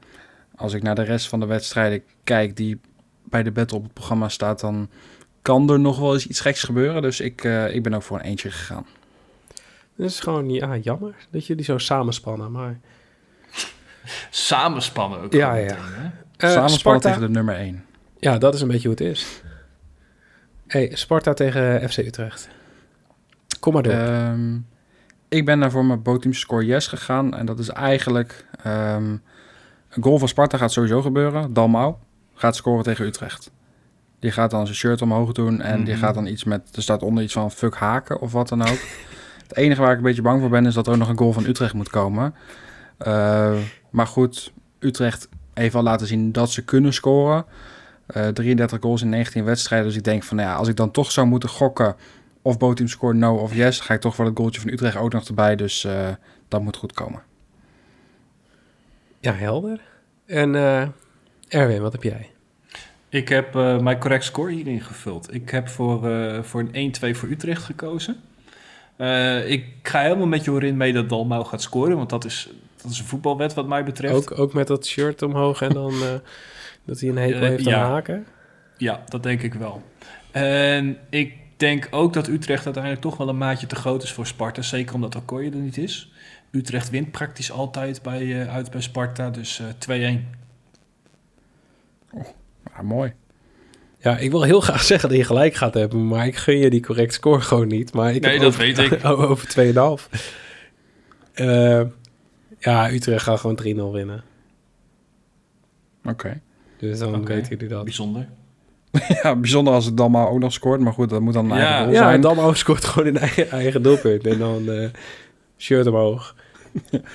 als 0.55 0.73
ik 0.73 0.83
naar 0.83 0.95
de 0.95 1.03
rest 1.03 1.27
van 1.27 1.39
de 1.39 1.45
wedstrijden 1.45 2.03
kijk 2.23 2.55
die 2.55 2.79
bij 3.23 3.43
de 3.43 3.51
battle 3.51 3.77
op 3.77 3.83
het 3.83 3.93
programma 3.93 4.29
staat... 4.29 4.59
dan 4.59 4.89
kan 5.41 5.69
er 5.69 5.79
nog 5.79 5.99
wel 5.99 6.13
eens 6.13 6.27
iets 6.27 6.39
geks 6.39 6.63
gebeuren. 6.63 7.01
Dus 7.01 7.19
ik, 7.19 7.43
eh, 7.43 7.75
ik 7.75 7.83
ben 7.83 7.93
ook 7.93 8.03
voor 8.03 8.19
een 8.19 8.25
eentje 8.25 8.51
gegaan. 8.51 8.85
Het 9.95 10.05
is 10.05 10.19
gewoon 10.19 10.49
ja, 10.49 10.77
jammer 10.77 11.15
dat 11.31 11.45
jullie 11.45 11.63
zo 11.63 11.77
samenspannen. 11.77 12.51
Maar 12.51 12.79
Samenspannen 14.29 15.21
ook. 15.21 15.33
Ja, 15.33 15.55
ja. 15.55 15.63
meteen, 15.63 15.77
hè? 15.83 16.09
Eh, 16.37 16.51
Samen 16.51 16.69
Sparta, 16.69 16.77
spannen 16.77 17.01
tegen 17.01 17.21
de 17.21 17.29
nummer 17.29 17.55
1. 17.55 17.85
ja, 18.19 18.37
dat 18.37 18.53
is 18.53 18.61
een 18.61 18.67
beetje 18.67 18.87
hoe 18.87 18.97
het 18.97 19.05
is. 19.05 19.41
Hey, 20.67 20.91
Sparta 20.93 21.33
tegen 21.33 21.89
FC 21.89 21.97
Utrecht. 21.97 22.49
Kom 23.59 23.73
maar 23.73 23.83
door. 23.83 23.93
Ehm, 23.93 24.57
ik 25.29 25.45
ben 25.45 25.59
daar 25.59 25.71
voor 25.71 25.85
mijn 25.85 26.01
bootteam 26.01 26.33
score 26.33 26.65
yes 26.65 26.87
gegaan. 26.87 27.35
En 27.35 27.45
dat 27.45 27.59
is 27.59 27.69
eigenlijk... 27.69 28.45
ehm, 28.63 29.11
een 29.89 30.03
goal 30.03 30.17
van 30.17 30.27
Sparta 30.27 30.57
gaat 30.57 30.71
sowieso 30.71 31.01
gebeuren. 31.01 31.53
Dalmau 31.53 31.95
gaat 32.33 32.55
scoren 32.55 32.83
tegen 32.83 33.05
Utrecht. 33.05 33.51
Die 34.19 34.31
gaat 34.31 34.51
dan 34.51 34.65
zijn 34.65 34.77
shirt 34.77 35.01
omhoog 35.01 35.31
doen. 35.31 35.61
En 35.61 35.83
die 35.83 35.93
Mhm. 35.93 36.03
gaat 36.03 36.13
dan 36.13 36.25
iets 36.27 36.43
met... 36.43 36.75
Er 36.75 36.81
staat 36.81 37.01
onder 37.03 37.23
iets 37.23 37.33
van 37.33 37.51
fuck 37.51 37.75
haken 37.75 38.19
of 38.21 38.31
wat 38.31 38.47
dan 38.49 38.61
ook. 38.61 38.79
Het 39.47 39.55
enige 39.57 39.81
waar 39.81 39.91
ik 39.91 39.97
een 39.97 40.03
beetje 40.03 40.21
bang 40.21 40.39
voor 40.41 40.49
ben... 40.49 40.65
is 40.65 40.73
dat 40.73 40.87
er 40.87 40.93
ook 40.93 40.99
nog 40.99 41.09
een 41.09 41.17
goal 41.17 41.33
van 41.33 41.45
Utrecht 41.45 41.73
moet 41.73 41.89
komen. 41.89 42.35
Eh, 42.97 43.57
maar 43.89 44.07
goed, 44.07 44.53
Utrecht 44.79 45.29
heeft 45.53 45.75
al 45.75 45.83
laten 45.83 46.07
zien 46.07 46.31
dat 46.31 46.51
ze 46.51 46.63
kunnen 46.65 46.93
scoren. 46.93 47.45
Eh 48.07 48.27
33 48.27 48.79
goals 48.81 49.01
in 49.01 49.09
19 49.09 49.43
wedstrijden. 49.43 49.87
Dus 49.87 49.97
ik 49.97 50.03
denk 50.03 50.23
van, 50.23 50.37
nou 50.37 50.49
ja, 50.49 50.55
als 50.55 50.67
ik 50.67 50.75
dan 50.75 50.91
toch 50.91 51.11
zou 51.11 51.27
moeten 51.27 51.49
gokken... 51.49 51.95
of 52.41 52.57
bootteam 52.57 52.89
score 52.89 53.13
no 53.13 53.35
of 53.35 53.53
yes... 53.55 53.79
ga 53.79 53.93
ik 53.93 54.01
toch 54.01 54.15
voor 54.15 54.25
dat 54.25 54.37
goaltje 54.37 54.61
van 54.61 54.69
Utrecht 54.71 54.95
ook 54.95 55.13
nog 55.13 55.27
erbij. 55.27 55.55
Dus 55.55 55.83
eh, 55.83 56.09
dat 56.47 56.61
moet 56.61 56.75
goed 56.77 56.93
komen. 56.93 57.21
ja, 59.19 59.33
helder. 59.33 59.81
En 60.25 60.55
eh, 60.55 60.87
Erwin, 61.47 61.81
wat 61.81 61.91
heb 61.91 62.03
jij? 62.03 62.29
Ik 63.09 63.29
heb 63.29 63.55
eh, 63.55 63.79
mijn 63.79 63.99
correct 63.99 64.23
score 64.23 64.51
hierin 64.51 64.81
gevuld. 64.81 65.33
Ik 65.33 65.49
heb 65.49 65.67
voor, 65.69 66.09
eh, 66.11 66.43
voor 66.43 66.59
een 66.71 66.93
1-2 67.13 67.15
voor 67.15 67.29
Utrecht 67.29 67.63
gekozen. 67.63 68.15
Eh, 68.97 69.49
ik 69.49 69.65
ga 69.83 70.01
helemaal 70.01 70.27
met 70.27 70.43
Jorin 70.43 70.77
mee 70.77 70.93
dat 70.93 71.09
Dalmau 71.09 71.45
gaat 71.45 71.61
scoren, 71.61 71.97
want 71.97 72.09
dat 72.09 72.25
is, 72.25 72.49
dat 72.81 72.91
is 72.91 72.99
een 72.99 73.05
voetbalwet 73.05 73.53
wat 73.53 73.67
mij 73.67 73.83
betreft. 73.83 74.15
Ook, 74.15 74.39
ook 74.39 74.53
met 74.53 74.67
dat 74.67 74.85
shirt 74.85 75.21
omhoog 75.21 75.61
en 75.61 75.69
dan 75.69 75.91
eh, 75.91 76.13
dat 76.87 76.99
hij 76.99 77.09
een 77.09 77.17
hekel 77.17 77.41
Eh, 77.41 77.47
heeft 77.47 77.67
aan 77.67 77.73
ja. 77.73 77.89
haken? 77.89 78.25
Ja, 78.77 79.03
dat 79.07 79.23
denk 79.23 79.41
ik 79.41 79.53
wel. 79.53 79.81
En 80.31 80.97
ik 81.09 81.33
denk 81.57 81.87
ook 81.91 82.13
dat 82.13 82.27
Utrecht 82.27 82.65
uiteindelijk 82.65 83.03
toch 83.03 83.17
wel 83.17 83.29
een 83.29 83.37
maatje 83.37 83.67
te 83.67 83.75
groot 83.75 84.03
is 84.03 84.11
voor 84.11 84.27
Sparta. 84.27 84.61
Zeker 84.61 84.95
omdat 84.95 85.15
Okoye 85.15 85.49
er 85.49 85.55
niet 85.55 85.77
is. 85.77 86.11
Utrecht 86.51 86.89
wint 86.89 87.11
praktisch 87.11 87.51
altijd 87.51 88.01
bij, 88.01 88.41
eh, 88.41 88.53
uit 88.55 88.71
bij 88.71 88.81
Sparta, 88.81 89.29
dus 89.29 89.59
eh 89.59 89.65
2-1. 89.77 90.27
Ja, 92.75 92.81
mooi. 92.83 93.13
Ja, 93.99 94.17
ik 94.17 94.31
wil 94.31 94.43
heel 94.43 94.61
graag 94.61 94.83
zeggen 94.91 95.09
dat 95.09 95.17
je 95.17 95.23
gelijk 95.23 95.53
gaat 95.53 95.73
hebben, 95.73 96.07
maar 96.07 96.27
ik 96.27 96.35
gun 96.35 96.57
je 96.57 96.69
die 96.69 96.81
correct 96.81 97.13
score 97.13 97.41
gewoon 97.41 97.67
niet. 97.67 97.93
Maar 97.93 98.13
ik 98.13 98.21
Nee, 98.21 98.31
heb 98.31 98.41
dat 98.41 98.47
over, 98.49 98.61
weet 98.61 98.77
ik. 98.77 99.05
over 99.29 99.47
2,5. 99.47 100.09
Eh 101.33 101.45
ja, 101.45 101.87
Ja, 102.59 102.91
Utrecht 102.91 103.23
gaat 103.23 103.39
gewoon 103.39 103.55
3-0 103.55 103.91
winnen. 103.93 104.23
Oké. 106.05 106.41
Dus 106.77 106.99
dan 106.99 107.15
Oké. 107.15 107.33
weten 107.33 107.49
jullie 107.49 107.67
dat. 107.67 107.83
Bijzonder. 107.83 108.27
Ja, 109.23 109.35
bijzonder 109.35 109.73
als 109.73 109.85
het 109.85 109.97
dan 109.97 110.11
maar 110.11 110.29
ook 110.29 110.39
nog 110.39 110.53
scoort. 110.53 110.79
Maar 110.81 110.93
goed, 110.93 111.09
dat 111.09 111.21
moet 111.21 111.33
dan 111.33 111.51
een 111.51 111.57
Ja, 111.57 111.63
eigen 111.65 111.83
doel 111.85 111.93
Ja, 111.93 111.99
zijn. 112.01 112.13
en 112.13 112.21
Dalmau 112.21 112.55
scoort 112.55 112.85
gewoon 112.85 113.07
in 113.07 113.17
eigen, 113.17 113.49
eigen 113.49 113.83
doelpunt. 113.83 114.25
En 114.27 114.37
dan 114.37 114.69
eh, 114.71 114.89
shirt 115.57 115.87
omhoog. 115.87 116.35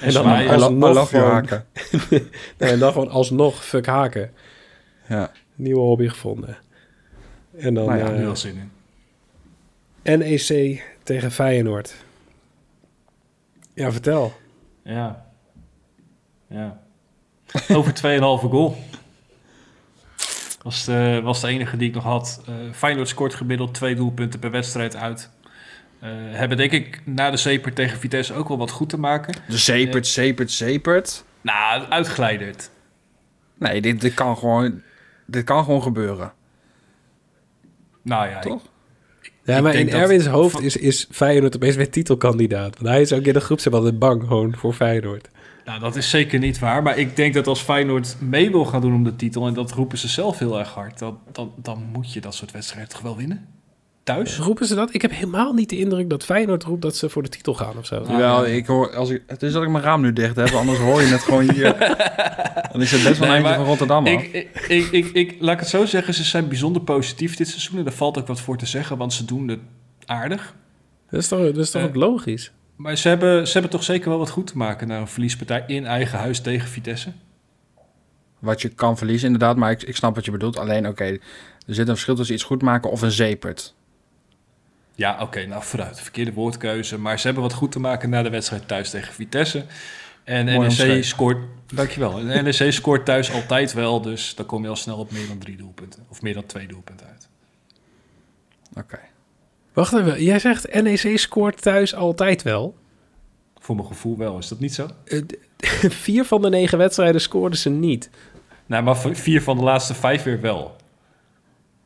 En 0.00 0.12
dan 0.12 0.48
alsnog 0.48 1.08
gewoon- 1.08 1.30
Haken. 1.30 1.64
Nee, 2.58 2.70
en 2.70 2.78
dan 2.78 2.92
gewoon 2.92 3.08
alsnog 3.10 3.64
fuck 3.64 3.86
haken. 3.86 4.30
Ja. 5.08 5.30
Nieuwe 5.54 5.80
hobby 5.80 6.08
gevonden. 6.08 6.56
En 7.58 7.74
dan 7.74 7.86
Nou 7.86 7.98
ja, 7.98 8.04
Ja, 8.04 8.10
eh, 8.12 8.18
nu 8.18 8.24
wel 8.24 8.36
zin 8.36 8.70
in. 10.02 10.18
NEC 10.18 10.82
tegen 11.02 11.30
Feyenoord. 11.30 11.94
Ja, 13.74 13.92
vertel. 13.92 14.32
Ja. 14.84 15.26
Ja. 16.48 16.80
Over 17.68 17.92
2,5 17.94 18.48
goal. 18.50 18.76
Was 20.62 20.84
de, 20.84 21.20
was 21.22 21.40
de 21.40 21.46
enige 21.48 21.76
die 21.76 21.88
ik 21.88 21.94
nog 21.94 22.04
had. 22.04 22.42
Eh 22.46 22.54
Feyenoord 22.72 23.08
scoort 23.08 23.34
gemiddeld 23.34 23.74
twee 23.74 23.94
doelpunten 23.94 24.40
per 24.40 24.50
wedstrijd 24.50 24.96
uit. 24.96 25.30
Eh, 26.00 26.10
hebben 26.12 26.56
denk 26.56 26.72
ik 26.72 27.00
na 27.04 27.30
de 27.30 27.36
zeper 27.36 27.72
tegen 27.72 27.98
Vitesse 27.98 28.34
ook 28.34 28.48
wel 28.48 28.58
wat 28.58 28.70
goed 28.70 28.88
te 28.88 28.98
maken. 28.98 29.34
De 29.48 29.58
zepert, 29.58 30.06
zepert, 30.06 30.50
zepert. 30.50 31.24
Nou, 31.40 31.84
uitglijderd. 31.88 32.70
Nee, 33.58 33.80
dit, 33.80 34.00
dit, 34.00 34.14
kan 34.14 34.36
gewoon, 34.36 34.82
dit 35.26 35.44
kan 35.44 35.64
gewoon 35.64 35.82
gebeuren. 35.82 36.32
Nou 38.02 38.28
ja, 38.28 38.38
Toch? 38.38 38.62
Ja, 39.44 39.56
Ik 39.56 39.62
maar 39.62 39.74
in 39.74 39.90
Erwin's 39.90 40.26
hoofd 40.26 40.52
van- 40.54 40.62
is, 40.62 40.76
is 40.76 41.06
Feyenoord 41.10 41.56
opeens 41.56 41.76
weer 41.76 41.90
titelkandidaat. 41.90 42.74
Want 42.78 42.88
hij 42.88 43.00
is 43.00 43.12
ook 43.12 43.24
in 43.24 43.32
de 43.32 43.40
groep 43.40 43.74
altijd 43.74 43.98
bang 43.98 44.22
gewoon 44.22 44.54
voor 44.56 44.72
Feyenoord. 44.72 45.28
Nou, 45.64 45.80
dat 45.80 45.96
is 45.96 46.10
zeker 46.10 46.38
niet 46.38 46.58
waar. 46.58 46.82
Maar 46.82 46.98
ik 46.98 47.16
denk 47.16 47.34
dat 47.34 47.46
als 47.46 47.60
Feyenoord 47.60 48.16
mee 48.20 48.50
wil 48.50 48.64
gaan 48.64 48.80
doen 48.80 48.94
om 48.94 49.04
de 49.04 49.16
titel... 49.16 49.46
en 49.46 49.54
dat 49.54 49.72
roepen 49.72 49.98
ze 49.98 50.08
zelf 50.08 50.38
heel 50.38 50.58
erg 50.58 50.68
hard... 50.70 50.98
dan, 50.98 51.18
dan, 51.32 51.52
dan 51.56 51.84
moet 51.92 52.12
je 52.12 52.20
dat 52.20 52.34
soort 52.34 52.50
wedstrijden 52.50 52.88
toch 52.92 53.00
wel 53.00 53.16
winnen? 53.16 53.46
Thuis? 54.02 54.38
Roepen 54.38 54.66
ze 54.66 54.74
dat? 54.74 54.94
Ik 54.94 55.02
heb 55.02 55.10
helemaal 55.10 55.52
niet 55.52 55.68
de 55.70 55.78
indruk 55.78 56.10
dat 56.10 56.24
Feyenoord 56.24 56.62
roept 56.64 56.82
dat 56.82 56.96
ze 56.96 57.08
voor 57.08 57.22
de 57.22 57.28
titel 57.28 57.54
gaan 57.54 57.76
of 57.78 57.86
zo. 57.86 57.96
Ah, 57.96 58.08
Jawel, 58.08 58.46
ik 58.46 58.66
hoor, 58.66 58.96
als 58.96 59.10
ik, 59.10 59.22
het 59.26 59.42
is 59.42 59.52
dat 59.52 59.62
ik 59.62 59.68
mijn 59.68 59.84
raam 59.84 60.00
nu 60.00 60.12
dicht 60.12 60.36
heb, 60.36 60.48
anders 60.52 60.78
hoor 60.78 61.00
je 61.00 61.06
het 61.06 61.22
gewoon 61.22 61.50
hier. 61.50 61.78
Dan 62.72 62.80
is 62.80 62.90
het 62.92 63.02
best 63.02 63.18
wel 63.18 63.28
een 63.28 63.34
Nee, 63.34 63.42
eindje 63.42 63.54
van 63.54 63.64
Rotterdam. 63.64 64.06
Ik, 64.06 64.22
ik, 64.32 64.48
ik, 64.68 64.90
ik, 64.92 65.06
ik- 65.12 65.36
laat 65.40 65.54
ik 65.54 65.60
het 65.60 65.68
zo 65.68 65.84
zeggen, 65.86 66.14
ze 66.14 66.24
zijn 66.24 66.48
bijzonder 66.48 66.82
positief 66.82 67.36
dit 67.36 67.48
seizoen. 67.48 67.78
En 67.78 67.84
daar 67.84 67.92
valt 67.92 68.18
ook 68.18 68.26
wat 68.26 68.40
voor 68.40 68.56
te 68.56 68.66
zeggen, 68.66 68.96
want 68.96 69.12
ze 69.12 69.24
doen 69.24 69.48
het 69.48 69.60
aardig. 70.06 70.54
Dat 71.10 71.20
is 71.20 71.28
toch, 71.28 71.40
dat 71.40 71.56
is 71.56 71.70
toch 71.70 71.82
Eh, 71.82 71.88
ook 71.88 71.94
logisch? 71.94 72.52
Maar 72.82 72.96
ze 72.96 73.08
hebben, 73.08 73.46
ze 73.46 73.52
hebben 73.52 73.70
toch 73.70 73.82
zeker 73.82 74.08
wel 74.08 74.18
wat 74.18 74.30
goed 74.30 74.46
te 74.46 74.56
maken... 74.56 74.88
na 74.88 74.98
een 74.98 75.08
verliespartij 75.08 75.64
in 75.66 75.86
eigen 75.86 76.18
huis 76.18 76.40
tegen 76.40 76.68
Vitesse. 76.68 77.12
Wat 78.38 78.62
je 78.62 78.68
kan 78.68 78.96
verliezen 78.96 79.26
inderdaad, 79.26 79.56
maar 79.56 79.70
ik, 79.70 79.82
ik 79.82 79.96
snap 79.96 80.14
wat 80.14 80.24
je 80.24 80.30
bedoelt. 80.30 80.58
Alleen, 80.58 80.88
oké, 80.88 81.04
er 81.04 81.18
zit 81.66 81.78
een 81.78 81.94
verschil 81.94 82.14
tussen 82.14 82.34
iets 82.34 82.44
goed 82.44 82.62
maken 82.62 82.90
of 82.90 83.02
een 83.02 83.10
zepert. 83.10 83.74
Ja, 84.94 85.20
oké, 85.20 85.46
nou 85.46 85.62
vooruit. 85.62 86.00
Verkeerde 86.00 86.32
woordkeuze. 86.32 86.98
Maar 86.98 87.18
ze 87.18 87.26
hebben 87.26 87.42
wat 87.42 87.52
goed 87.52 87.72
te 87.72 87.80
maken 87.80 88.10
na 88.10 88.22
de 88.22 88.30
wedstrijd 88.30 88.68
thuis 88.68 88.90
tegen 88.90 89.12
Vitesse. 89.14 89.64
En 90.24 90.44
Mooi 90.44 90.76
NEC 90.76 91.04
scoort... 91.04 91.38
Dankjewel. 91.74 92.18
En 92.18 92.44
NEC 92.44 92.72
scoort 92.72 93.04
thuis 93.04 93.32
altijd 93.32 93.72
wel, 93.72 94.00
dus 94.00 94.34
dan 94.34 94.46
kom 94.46 94.62
je 94.62 94.68
al 94.68 94.76
snel 94.76 94.98
op 94.98 95.12
meer 95.12 95.26
dan 95.28 95.38
drie 95.38 95.56
doelpunten. 95.56 96.04
Of 96.08 96.22
meer 96.22 96.34
dan 96.34 96.46
twee 96.46 96.66
doelpunten 96.66 97.06
uit. 97.06 97.28
Oké. 98.74 98.98
Wacht 99.72 99.92
even, 99.92 100.22
jij 100.24 100.38
zegt 100.38 100.82
NEC 100.82 101.18
scoort 101.18 101.62
thuis 101.62 101.94
altijd 101.94 102.42
wel. 102.42 102.76
Voor 103.58 103.74
mijn 103.76 103.86
gevoel 103.86 104.16
wel, 104.18 104.38
is 104.38 104.48
dat 104.48 104.58
niet 104.60 104.74
zo? 104.74 104.88
Eh, 105.04 105.20
Vier 105.90 106.24
van 106.24 106.42
de 106.42 106.48
negen 106.48 106.78
wedstrijden 106.78 107.20
scoorden 107.20 107.58
ze 107.58 107.70
niet. 107.70 108.10
Nou, 108.66 108.82
maar 108.82 108.96
vier 108.96 109.42
van 109.42 109.56
de 109.56 109.62
laatste 109.62 109.94
vijf 109.94 110.22
weer 110.22 110.40
wel. 110.40 110.76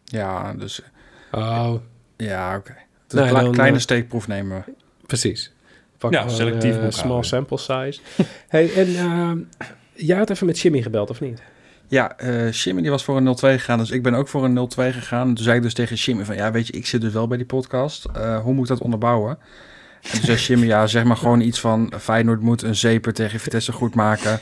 Ja, 0.04 0.52
dus 0.54 0.82
Oh, 1.32 1.74
ja, 2.16 2.56
oké. 2.56 2.76
Is 3.08 3.14
Nee, 3.14 3.24
een 3.28 3.34
dan, 3.34 3.52
kleine 3.52 3.76
eh, 3.76 3.82
steekproef 3.82 4.28
nemen 4.28 4.64
we. 4.66 4.72
precies. 5.06 5.52
Pak 5.98 6.12
Ja, 6.12 6.28
selectief 6.28 6.76
eh, 6.76 6.90
small 6.90 7.22
sample 7.22 7.58
size. 7.58 8.00
hey, 8.48 8.72
en 8.74 8.96
ehm, 8.96 9.38
jij 9.94 10.16
had 10.16 10.30
even 10.30 10.46
met 10.46 10.58
Jimmy 10.58 10.82
gebeld, 10.82 11.10
of 11.10 11.20
niet? 11.20 11.42
Ja, 11.88 12.16
eh 12.16 12.52
Jimmy 12.52 12.80
die 12.82 12.90
was 12.90 13.04
voor 13.04 13.16
een 13.16 13.36
0-2 13.36 13.38
gegaan, 13.38 13.78
dus 13.78 13.90
ik 13.90 14.02
ben 14.02 14.14
ook 14.14 14.28
voor 14.28 14.44
een 14.44 14.54
0-2 14.54 14.92
gegaan. 14.92 15.34
Toen 15.34 15.44
zei 15.44 15.56
ik 15.56 15.62
dus 15.62 15.74
tegen 15.74 15.96
Jimmy 15.96 16.24
van, 16.24 16.36
ja 16.36 16.50
weet 16.50 16.66
je, 16.66 16.72
ik 16.72 16.86
zit 16.86 17.00
dus 17.00 17.12
wel 17.12 17.26
bij 17.28 17.36
die 17.36 17.46
podcast. 17.46 18.04
Eh, 18.14 18.40
hoe 18.40 18.52
moet 18.54 18.62
ik 18.62 18.68
dat 18.70 18.80
onderbouwen? 18.84 19.38
En 20.02 20.10
toen 20.12 20.20
zei 20.22 20.38
Jimmy, 20.38 20.66
ja 20.66 20.86
zeg 20.86 21.04
maar 21.04 21.16
gewoon 21.16 21.40
iets 21.40 21.60
van, 21.60 21.92
Feyenoord 22.00 22.40
moet 22.40 22.62
een 22.62 22.74
zeper 22.76 23.12
tegen 23.12 23.40
Vitesse 23.40 23.72
goed 23.72 23.94
maken. 23.94 24.38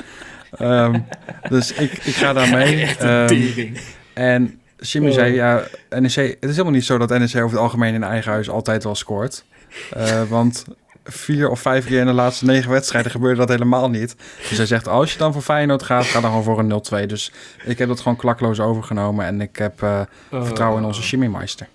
Ehm, 0.51 1.01
dus 1.49 1.73
ik, 1.73 1.93
ik 1.93 2.15
ga 2.15 2.33
daarmee. 2.33 2.85
Ehm, 2.99 3.75
en 4.15 4.61
Jimmy 4.79 5.09
Oh. 5.09 5.15
zei, 5.15 5.35
ja, 5.35 5.63
NEC, 5.91 6.15
het 6.15 6.37
is 6.41 6.51
helemaal 6.51 6.73
niet 6.73 6.85
zo 6.85 6.99
dat 6.99 7.09
NEC 7.09 7.23
over 7.37 7.51
het 7.51 7.57
algemeen 7.59 7.95
in 7.95 8.03
eigen 8.03 8.33
huis 8.33 8.49
altijd 8.51 8.85
wel 8.85 8.95
scoort. 8.95 9.45
Eh, 9.91 10.23
want 10.23 10.65
vier 11.05 11.51
of 11.51 11.61
vijf 11.61 11.87
keer 11.87 12.01
in 12.01 12.07
de 12.07 12.13
laatste 12.13 12.45
negen 12.45 12.71
wedstrijden 12.71 13.11
gebeurde 13.11 13.39
dat 13.39 13.49
helemaal 13.49 13.91
niet. 13.91 14.17
Dus 14.49 14.57
hij 14.57 14.67
zegt, 14.67 14.89
als 14.89 15.13
je 15.13 15.19
dan 15.19 15.33
voor 15.33 15.43
Feyenoord 15.43 15.83
gaat, 15.83 16.05
ga 16.05 16.21
dan 16.21 16.31
gewoon 16.31 16.45
voor 16.45 16.59
een 16.59 17.05
0-2. 17.05 17.07
Dus 17.07 17.33
ik 17.65 17.79
heb 17.79 17.89
dat 17.89 18.01
gewoon 18.01 18.17
klakloos 18.17 18.61
overgenomen 18.61 19.25
en 19.27 19.41
ik 19.41 19.57
heb 19.57 19.83
eh, 19.83 20.01
vertrouwen 20.31 20.81
in 20.81 20.87
onze 20.87 21.03
Jimmy 21.03 21.27
Meister. 21.27 21.69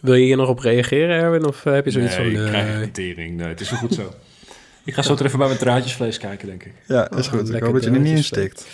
Wil 0.00 0.14
je 0.14 0.24
hier 0.24 0.36
nog 0.36 0.48
op 0.48 0.58
reageren, 0.58 1.22
Erwin? 1.22 1.46
Of 1.46 1.66
eh, 1.66 1.72
heb 1.72 1.84
je 1.84 1.90
zoiets 1.90 2.16
nee, 2.16 2.34
van... 2.34 2.44
ik 2.44 2.48
krijg 2.48 2.66
eh, 2.66 2.80
een 2.80 2.92
tering. 2.92 3.36
Nee, 3.36 3.48
het 3.48 3.60
is 3.60 3.70
wel 3.70 3.78
goed 3.78 3.94
zo. 3.94 4.12
Ik 4.84 4.94
ga 4.94 5.02
zo 5.02 5.14
er 5.14 5.24
even 5.24 5.38
bij 5.38 5.46
mijn 5.46 5.58
draadjesvlees 5.58 6.18
kijken, 6.18 6.48
denk 6.48 6.64
ik. 6.64 6.72
Ja, 6.86 7.10
is 7.10 7.26
Oh, 7.26 7.32
goed. 7.32 7.40
Ik 7.40 7.48
lekker 7.48 7.64
hoop 7.64 7.74
dat 7.74 7.84
je 7.84 7.90
er 7.90 8.00
niet 8.00 8.16
in 8.16 8.24
stikt. 8.24 8.66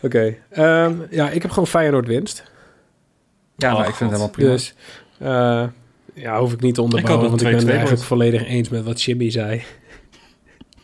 Oké, 0.00 0.36
ehm, 0.50 0.94
ja, 1.10 1.30
ik 1.30 1.42
heb 1.42 1.50
gewoon 1.50 1.66
Feyenoord 1.66 2.06
winst. 2.06 2.42
Ja, 3.56 3.70
nou, 3.70 3.82
Oh, 3.82 3.88
ik 3.88 3.94
vind 3.94 4.10
het 4.10 4.20
helemaal 4.20 4.28
prima. 4.28 4.50
Dus 4.50 4.74
eh, 5.18 5.66
ja, 6.20 6.40
hoef 6.40 6.52
ik 6.52 6.60
niet 6.60 6.74
te 6.74 6.82
onderbouwen, 6.82 7.28
want 7.28 7.40
ik 7.42 7.46
ben 7.46 7.56
2-2 7.56 7.58
het 7.60 7.68
eigenlijk 7.68 7.96
wordt. 8.00 8.08
volledig 8.08 8.46
eens 8.46 8.68
met 8.68 8.84
wat 8.84 9.02
Jimmy 9.02 9.30
zei. 9.30 9.62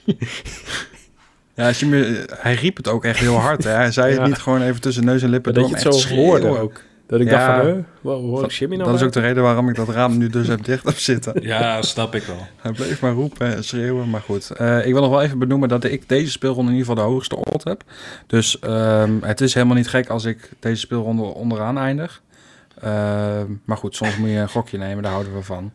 Ja, 1.57 1.71
Jimmy, 1.71 2.25
hij 2.31 2.55
riep 2.55 2.77
het 2.77 2.89
ook 2.89 3.05
echt 3.05 3.19
heel 3.19 3.35
hard. 3.37 3.65
Hè. 3.65 3.71
Hij 3.71 3.91
zei 3.91 4.13
Ja. 4.15 4.21
het 4.21 4.29
niet 4.29 4.39
gewoon 4.39 4.63
even 4.63 4.81
tussen 4.81 5.05
neus 5.05 5.23
en 5.23 5.29
lippen 5.31 5.53
Maar 5.53 5.61
dat 5.63 5.71
je 5.71 5.77
het 5.77 5.95
zo 5.95 6.01
echt 6.01 6.11
hoorde 6.11 6.41
schreeuwen. 6.41 6.61
ook. 6.63 6.81
Dat 7.07 7.21
ik 7.21 7.31
Ja. 7.31 7.47
dacht 7.47 7.61
van, 7.63 7.75
huh, 7.75 7.85
wat 8.01 8.21
hoor 8.21 8.45
ik 8.45 8.51
Jimmy 8.53 8.77
nou 8.77 8.91
Dat 8.91 9.01
is 9.01 9.07
ook 9.07 9.13
de 9.13 9.21
reden 9.21 9.43
waarom 9.43 9.69
ik 9.69 9.75
dat 9.75 9.89
raam 9.89 10.19
nu 10.19 10.29
dus 10.29 10.47
heb 10.49 10.65
dicht 10.65 10.85
heb 10.85 10.99
zitten. 10.99 11.43
Ja, 11.43 11.83
snap 11.83 12.15
ik 12.15 12.23
wel. 12.23 12.47
Hij 12.57 12.73
bleef 12.73 13.01
maar 13.01 13.13
roepen 13.13 13.55
en 13.57 13.65
schreeuwen, 13.65 14.11
maar 14.11 14.21
goed. 14.21 14.51
Eh, 14.51 14.87
ik 14.87 14.93
wil 14.93 15.03
nog 15.03 15.11
wel 15.11 15.23
even 15.23 15.39
benoemen 15.39 15.69
dat 15.69 15.85
ik 15.85 16.09
deze 16.09 16.31
speelronde 16.31 16.71
in 16.73 16.77
ieder 16.77 16.91
geval 16.91 17.05
de 17.07 17.13
hoogste 17.13 17.37
odd 17.37 17.65
heb. 17.65 17.83
Dus 18.27 18.59
ehm, 18.59 19.13
het 19.21 19.41
is 19.41 19.55
helemaal 19.55 19.77
niet 19.77 19.89
gek 19.89 20.09
als 20.09 20.25
ik 20.25 20.51
deze 20.61 20.81
speelronde 20.81 21.23
onderaan 21.23 21.79
eindig. 21.79 22.23
Ehm, 22.85 23.53
maar 23.65 23.77
goed, 23.77 23.97
soms 23.97 24.17
moet 24.17 24.29
je 24.29 24.37
een 24.37 24.49
gokje 24.49 24.79
nemen, 24.79 25.03
daar 25.03 25.13
houden 25.13 25.35
we 25.35 25.43
van. 25.43 25.73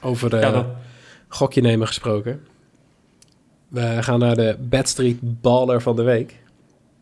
Over 0.00 0.30
de 0.30 0.36
Ja, 0.36 0.66
gokje 1.28 1.60
nemen 1.60 1.86
gesproken. 1.86 2.46
We 3.68 4.02
gaan 4.02 4.18
naar 4.18 4.34
de 4.36 4.56
Bad 4.60 4.88
Street 4.88 5.40
Baller 5.40 5.82
van 5.82 5.96
de 5.96 6.02
week. 6.02 6.44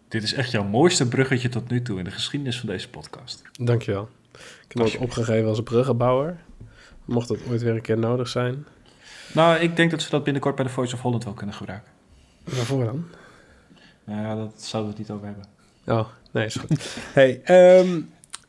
dit 0.09 0.23
is 0.23 0.35
echt 0.35 0.51
jouw 0.51 0.65
mooiste 0.65 1.09
bruggetje 1.09 1.49
tot 1.49 1.71
nu 1.71 1.83
toe 1.83 1.99
in 1.99 2.05
de 2.05 2.11
geschiedenis 2.11 2.59
van 2.59 2.69
deze 2.69 2.89
podcast. 2.89 3.43
Dankjewel. 3.61 4.09
Ik 4.69 4.77
heb 4.77 4.87
ook 4.87 5.01
opgegeven 5.01 5.49
als 5.49 5.63
bruggenbouwer. 5.63 6.37
Mocht 7.05 7.29
dat 7.29 7.39
ooit 7.49 7.63
weer 7.63 7.75
een 7.75 7.83
keer 7.83 7.99
nodig 7.99 8.29
zijn. 8.29 8.67
Nou, 9.33 9.59
ik 9.59 9.77
denk 9.77 9.91
dat 9.91 10.03
ze 10.03 10.11
dat 10.11 10.25
binnenkort 10.25 10.55
bij 10.55 10.65
de 10.65 10.71
Voice 10.71 10.95
of 10.95 11.01
Holland 11.01 11.25
wel 11.25 11.33
kunnen 11.33 11.55
gebruiken. 11.55 11.91
Waarvoor 12.45 12.85
dan? 12.85 13.05
Nou 14.05 14.21
ja, 14.21 14.35
dat 14.35 14.63
zouden 14.63 14.93
we 14.93 14.99
het 14.99 15.09
niet 15.09 15.17
over 15.17 15.27
hebben. 15.27 15.47
Oh, 15.87 16.09
nee, 16.31 16.45
is 16.45 16.55
goed. 16.57 16.97
hey, 17.19 17.41
ehm, 17.45 18.01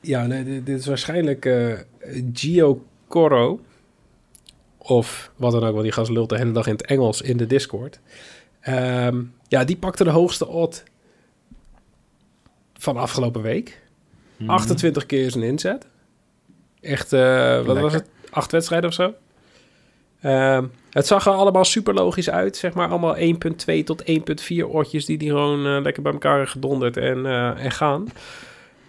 ja, 0.08 0.26
nee, 0.26 0.43
dit, 0.43 0.66
dit 0.66 0.80
is 0.80 0.86
waarschijnlijk 0.86 1.45
eh 1.45 1.74
Gio 2.34 2.86
Corro. 3.08 3.60
Of 4.78 5.32
wat 5.36 5.51
dan 5.51 5.64
ook, 5.64 5.72
want 5.72 5.84
die 5.84 5.91
gast 5.91 6.12
lult 6.12 6.30
de 6.30 6.38
hele 6.38 6.51
dag 6.51 6.68
in 6.68 6.74
het 6.74 6.86
Engels 6.86 7.22
in 7.22 7.38
de 7.38 7.45
Discord. 7.45 7.99
Ehm, 8.62 9.24
ja, 9.47 9.64
die 9.64 9.78
pakte 9.78 10.03
de 10.03 10.10
hoogste 10.10 10.47
odd 10.47 10.84
van 12.74 12.97
afgelopen 12.97 13.41
week. 13.41 13.82
Mhm. 14.38 14.49
28 14.49 15.06
keer 15.06 15.32
zijn 15.32 15.43
inzet. 15.43 15.88
Echt, 16.82 17.14
eh, 17.14 17.66
wat 17.66 17.80
was 17.80 17.93
het? 17.93 18.10
Acht 18.30 18.51
wedstrijden 18.51 18.89
of 18.89 18.95
zo? 18.95 19.14
Ehm, 20.22 20.66
het 20.89 21.08
zag 21.08 21.26
er 21.26 21.34
allemaal 21.34 21.66
super 21.66 21.93
logisch 21.93 22.30
uit, 22.30 22.58
zeg 22.58 22.74
maar. 22.74 22.89
Allemaal 22.89 23.18
1.2 23.18 23.84
tot 23.84 24.03
1.4 24.06 24.68
oortjes 24.68 25.06
die 25.06 25.18
die 25.18 25.30
gewoon 25.30 25.66
eh, 25.66 25.82
lekker 25.82 26.03
bij 26.03 26.12
elkaar 26.12 26.47
gedonderd 26.47 26.97
en, 26.97 27.26
en 27.58 27.72
gaan. 27.72 28.08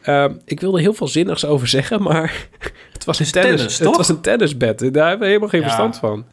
Ehm, 0.07 0.35
ik 0.45 0.61
wilde 0.61 0.81
heel 0.81 0.93
veel 0.95 1.09
zinnigs 1.09 1.45
over 1.45 1.69
zeggen, 1.69 2.03
maar 2.03 2.47
het 2.93 3.05
was 3.05 3.19
een 3.19 3.25
is 3.25 3.31
tennis. 3.33 3.57
tennis, 3.61 3.79
het 3.79 3.97
was 3.97 4.09
een 4.09 4.21
tennisbed. 4.21 4.79
Daar 4.95 5.09
hebben 5.09 5.19
we 5.19 5.27
helemaal 5.27 5.49
geen 5.49 5.61
Ja. 5.61 5.67
verstand 5.67 5.97
van. 5.99 6.25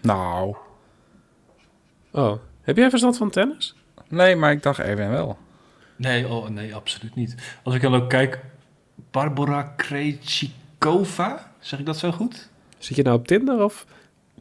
Nou, 0.00 0.56
Oh, 2.12 2.32
heb 2.62 2.76
jij 2.76 2.88
verstand 2.90 3.16
van 3.16 3.30
tennis? 3.30 3.74
nee, 4.08 4.36
maar 4.36 4.50
ik 4.52 4.62
dacht 4.62 4.78
even 4.78 5.10
wel. 5.10 5.38
Nee, 5.96 6.28
oh, 6.28 6.48
nee, 6.48 6.74
absoluut 6.74 7.14
niet. 7.14 7.34
Als 7.62 7.74
ik 7.74 7.80
dan 7.82 7.94
ook 7.94 8.08
kijk, 8.08 8.40
Barbara 9.10 9.62
Krejcikova, 9.76 11.52
zeg 11.60 11.78
ik 11.78 11.86
dat 11.86 11.96
zo 11.98 12.12
goed? 12.12 12.48
Zit 12.78 12.96
je 12.96 13.02
nou 13.02 13.16
op 13.18 13.26
Tinder 13.26 13.62
of? 13.64 13.86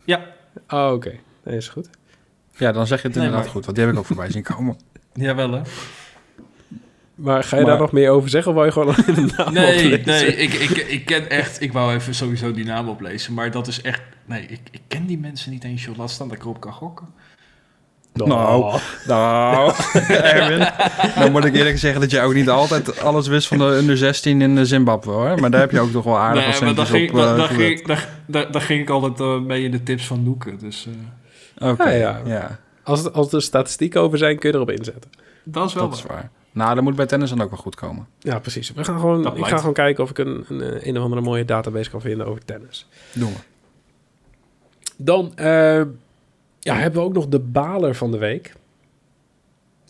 Ja, 0.04 0.26
Oh, 0.70 0.92
oké. 0.94 1.16
Nee, 1.44 1.58
is 1.58 1.68
goed. 1.70 1.90
Ja, 2.58 2.72
dan 2.72 2.88
zeg 2.88 3.02
je 3.02 3.08
het 3.08 3.16
Nee, 3.16 3.26
inderdaad 3.26 3.46
maar- 3.46 3.56
goed, 3.56 3.66
want 3.66 3.78
die 3.78 3.86
heb 3.86 3.94
ik 3.94 4.00
ook 4.00 4.06
voorbij 4.08 4.32
zien 4.32 4.44
komen. 4.44 4.78
Jawel 5.14 5.52
hè? 5.52 5.62
Maar 7.18 7.44
ga 7.44 7.56
je 7.58 7.62
Maar- 7.62 7.72
daar 7.72 7.82
nog 7.82 7.92
meer 7.92 8.10
over 8.10 8.30
zeggen 8.30 8.50
of 8.52 8.56
wou 8.58 8.68
je 8.68 8.74
gewoon 8.74 8.96
in 9.08 9.14
de 9.28 9.34
naam 9.38 9.54
Nee, 9.54 9.76
oplezen? 10.00 10.06
nee 10.06 10.36
ik, 10.36 10.54
ik, 10.54 10.70
ik 10.78 11.06
ken 11.06 11.30
echt... 11.30 11.62
Ik 11.62 11.74
wou 11.74 11.94
even 11.94 12.16
sowieso 12.16 12.52
die 12.52 12.66
naam 12.66 12.88
oplezen. 12.90 13.34
Maar 13.34 13.52
dat 13.52 13.68
is 13.68 13.82
echt... 13.82 14.02
Nee, 14.26 14.42
ik, 14.42 14.60
ik 14.72 14.82
ken 14.88 15.06
die 15.06 15.18
mensen 15.20 15.52
niet 15.52 15.64
eens. 15.64 15.84
Joh. 15.84 15.98
Laat 15.98 16.10
staan 16.12 16.28
dat 16.28 16.38
ik 16.38 16.44
erop 16.44 16.60
kan 16.60 16.74
gokken. 16.74 17.08
Nou. 18.14 18.80
Nou, 19.08 19.74
Erwin, 20.08 20.68
dan 21.20 21.32
moet 21.32 21.46
ik 21.46 21.56
eerlijk 21.56 21.78
zeggen 21.78 22.02
dat 22.02 22.12
je 22.12 22.22
ook 22.22 22.34
niet 22.34 22.50
altijd 22.50 23.00
alles 23.02 23.28
wist 23.28 23.48
van 23.48 23.58
de 23.58 23.64
under 23.64 23.98
16 23.98 24.42
in 24.42 24.66
Zimbabwe 24.66 25.12
hoor. 25.12 25.40
Maar 25.40 25.52
daar 25.52 25.60
heb 25.60 25.72
je 25.72 25.80
ook 25.80 25.92
toch 25.92 26.04
wel 26.04 26.18
aardig 26.18 26.44
nee, 26.52 26.62
maar 26.62 26.76
daar 26.76 26.86
ging, 26.86 27.10
op 27.12 27.18
eh, 27.18 27.36
daar, 27.38 27.48
ging, 27.48 27.86
daar, 27.86 28.10
daar, 28.26 28.52
daar 28.52 28.62
ging 28.62 28.82
ik 28.82 28.90
altijd 28.90 29.20
eh, 29.20 29.40
mee 29.40 29.64
in 29.64 29.72
de 29.72 29.84
tips 29.84 30.08
van 30.08 30.24
Noeken. 30.24 30.58
Dus 30.60 30.88
eh, 31.58 31.70
Oké, 31.72 31.90
Ja, 31.90 31.98
ja, 31.98 32.22
ja. 32.26 32.60
Als, 32.84 33.06
er- 33.06 33.12
als 33.12 33.34
er 33.34 33.42
statistieken 33.42 34.02
over 34.02 34.18
zijn, 34.18 34.40
kun 34.40 34.50
je 34.50 34.56
erop 34.56 34.70
inzetten. 34.72 35.10
dat 35.44 35.68
is 35.68 35.74
wel 35.74 35.90
dat 35.90 35.98
is 35.98 36.04
waar. 36.04 36.30
Nou, 36.58 36.76
dat 36.76 36.84
moet 36.84 36.96
bij 36.96 37.06
tennis 37.06 37.30
dan 37.30 37.42
ook 37.42 37.50
wel 37.50 37.60
goed 37.60 37.76
komen. 37.76 38.08
Ja, 38.20 38.40
precies. 38.40 38.72
We 38.74 38.84
gaan 38.84 39.00
gewoon, 39.00 39.18
Dat 39.18 39.26
ik 39.26 39.34
blijkt. 39.34 39.50
ga 39.50 39.58
gewoon 39.58 39.74
kijken 39.74 40.04
of 40.04 40.10
ik 40.10 40.18
een, 40.18 40.46
een, 40.48 40.62
eh, 40.62 40.86
een 40.86 40.98
of 40.98 41.04
andere 41.04 41.22
mooie 41.22 41.46
database 41.46 41.90
kan 41.90 42.02
vinden 42.02 42.28
over 42.28 42.46
tennis. 42.46 42.88
Doen 43.14 43.32
we. 43.32 43.40
Dan 44.98 45.32
eh, 45.36 45.82
ja, 46.60 46.76
hebben 46.76 47.02
we 47.02 47.08
ook 47.08 47.14
nog 47.14 47.28
de 47.28 47.40
baler 47.40 47.96
van 47.96 48.12
de 48.12 48.18
week. 48.18 48.54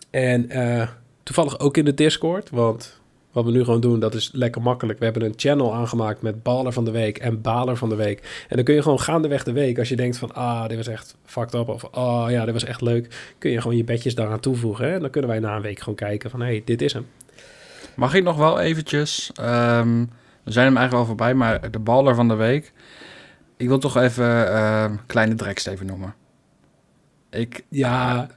En 0.09 0.49
eh, 0.49 0.87
toevallig 1.23 1.59
ook 1.59 1.77
in 1.77 1.85
de 1.85 1.93
Discord, 1.93 2.49
want 2.49 2.96
wat 3.37 3.45
we 3.45 3.51
nu 3.51 3.63
gewoon 3.63 3.81
doen, 3.81 3.99
dat 3.99 4.13
is 4.13 4.29
lekker 4.33 4.61
makkelijk. 4.61 4.99
We 4.99 5.05
hebben 5.05 5.23
een 5.23 5.33
channel 5.35 5.75
aangemaakt 5.75 6.21
met 6.21 6.43
baler 6.43 6.73
van 6.73 6.85
de 6.85 6.91
week 6.91 7.17
en 7.17 7.41
baler 7.41 7.77
van 7.77 7.89
de 7.89 7.95
week. 7.95 8.45
En 8.49 8.55
dan 8.55 8.65
kun 8.65 8.75
je 8.75 8.81
gewoon 8.81 8.99
gaandeweg 8.99 9.43
de 9.43 9.51
week, 9.51 9.79
als 9.79 9.89
je 9.89 9.95
denkt 9.95 10.17
van, 10.17 10.33
ah, 10.33 10.67
dit 10.67 10.77
was 10.77 10.87
echt 10.87 11.15
fucked 11.25 11.53
up, 11.53 11.67
of 11.67 11.85
ah, 11.91 12.31
ja, 12.31 12.45
dit 12.45 12.53
was 12.53 12.63
echt 12.63 12.81
leuk, 12.81 13.33
kun 13.37 13.51
je 13.51 13.61
gewoon 13.61 13.77
je 13.77 13.83
bedjes 13.83 14.15
daaraan 14.15 14.39
toevoegen. 14.39 14.85
Hè? 14.85 14.93
En 14.93 15.01
dan 15.01 15.09
kunnen 15.09 15.29
wij 15.29 15.39
na 15.39 15.55
een 15.55 15.61
week 15.61 15.79
gewoon 15.79 15.95
kijken 15.95 16.29
van, 16.29 16.39
hé, 16.39 16.45
hey, 16.45 16.61
dit 16.65 16.81
is 16.81 16.93
hem. 16.93 17.07
Mag 17.95 18.13
ik 18.13 18.23
nog 18.23 18.37
wel 18.37 18.59
eventjes, 18.59 19.31
ehm, 19.35 20.05
we 20.43 20.51
zijn 20.51 20.65
hem 20.65 20.77
eigenlijk 20.77 20.93
al 20.93 21.05
voorbij, 21.05 21.33
maar 21.33 21.71
de 21.71 21.79
baller 21.79 22.15
van 22.15 22.27
de 22.27 22.35
week. 22.35 22.73
Ik 23.57 23.67
wil 23.67 23.79
toch 23.79 23.97
even 23.97 24.53
ehm, 24.53 24.95
Kleine 25.05 25.35
Drekst 25.35 25.67
even 25.67 25.85
noemen. 25.85 26.15
Ik, 27.29 27.63
Ja, 27.69 28.27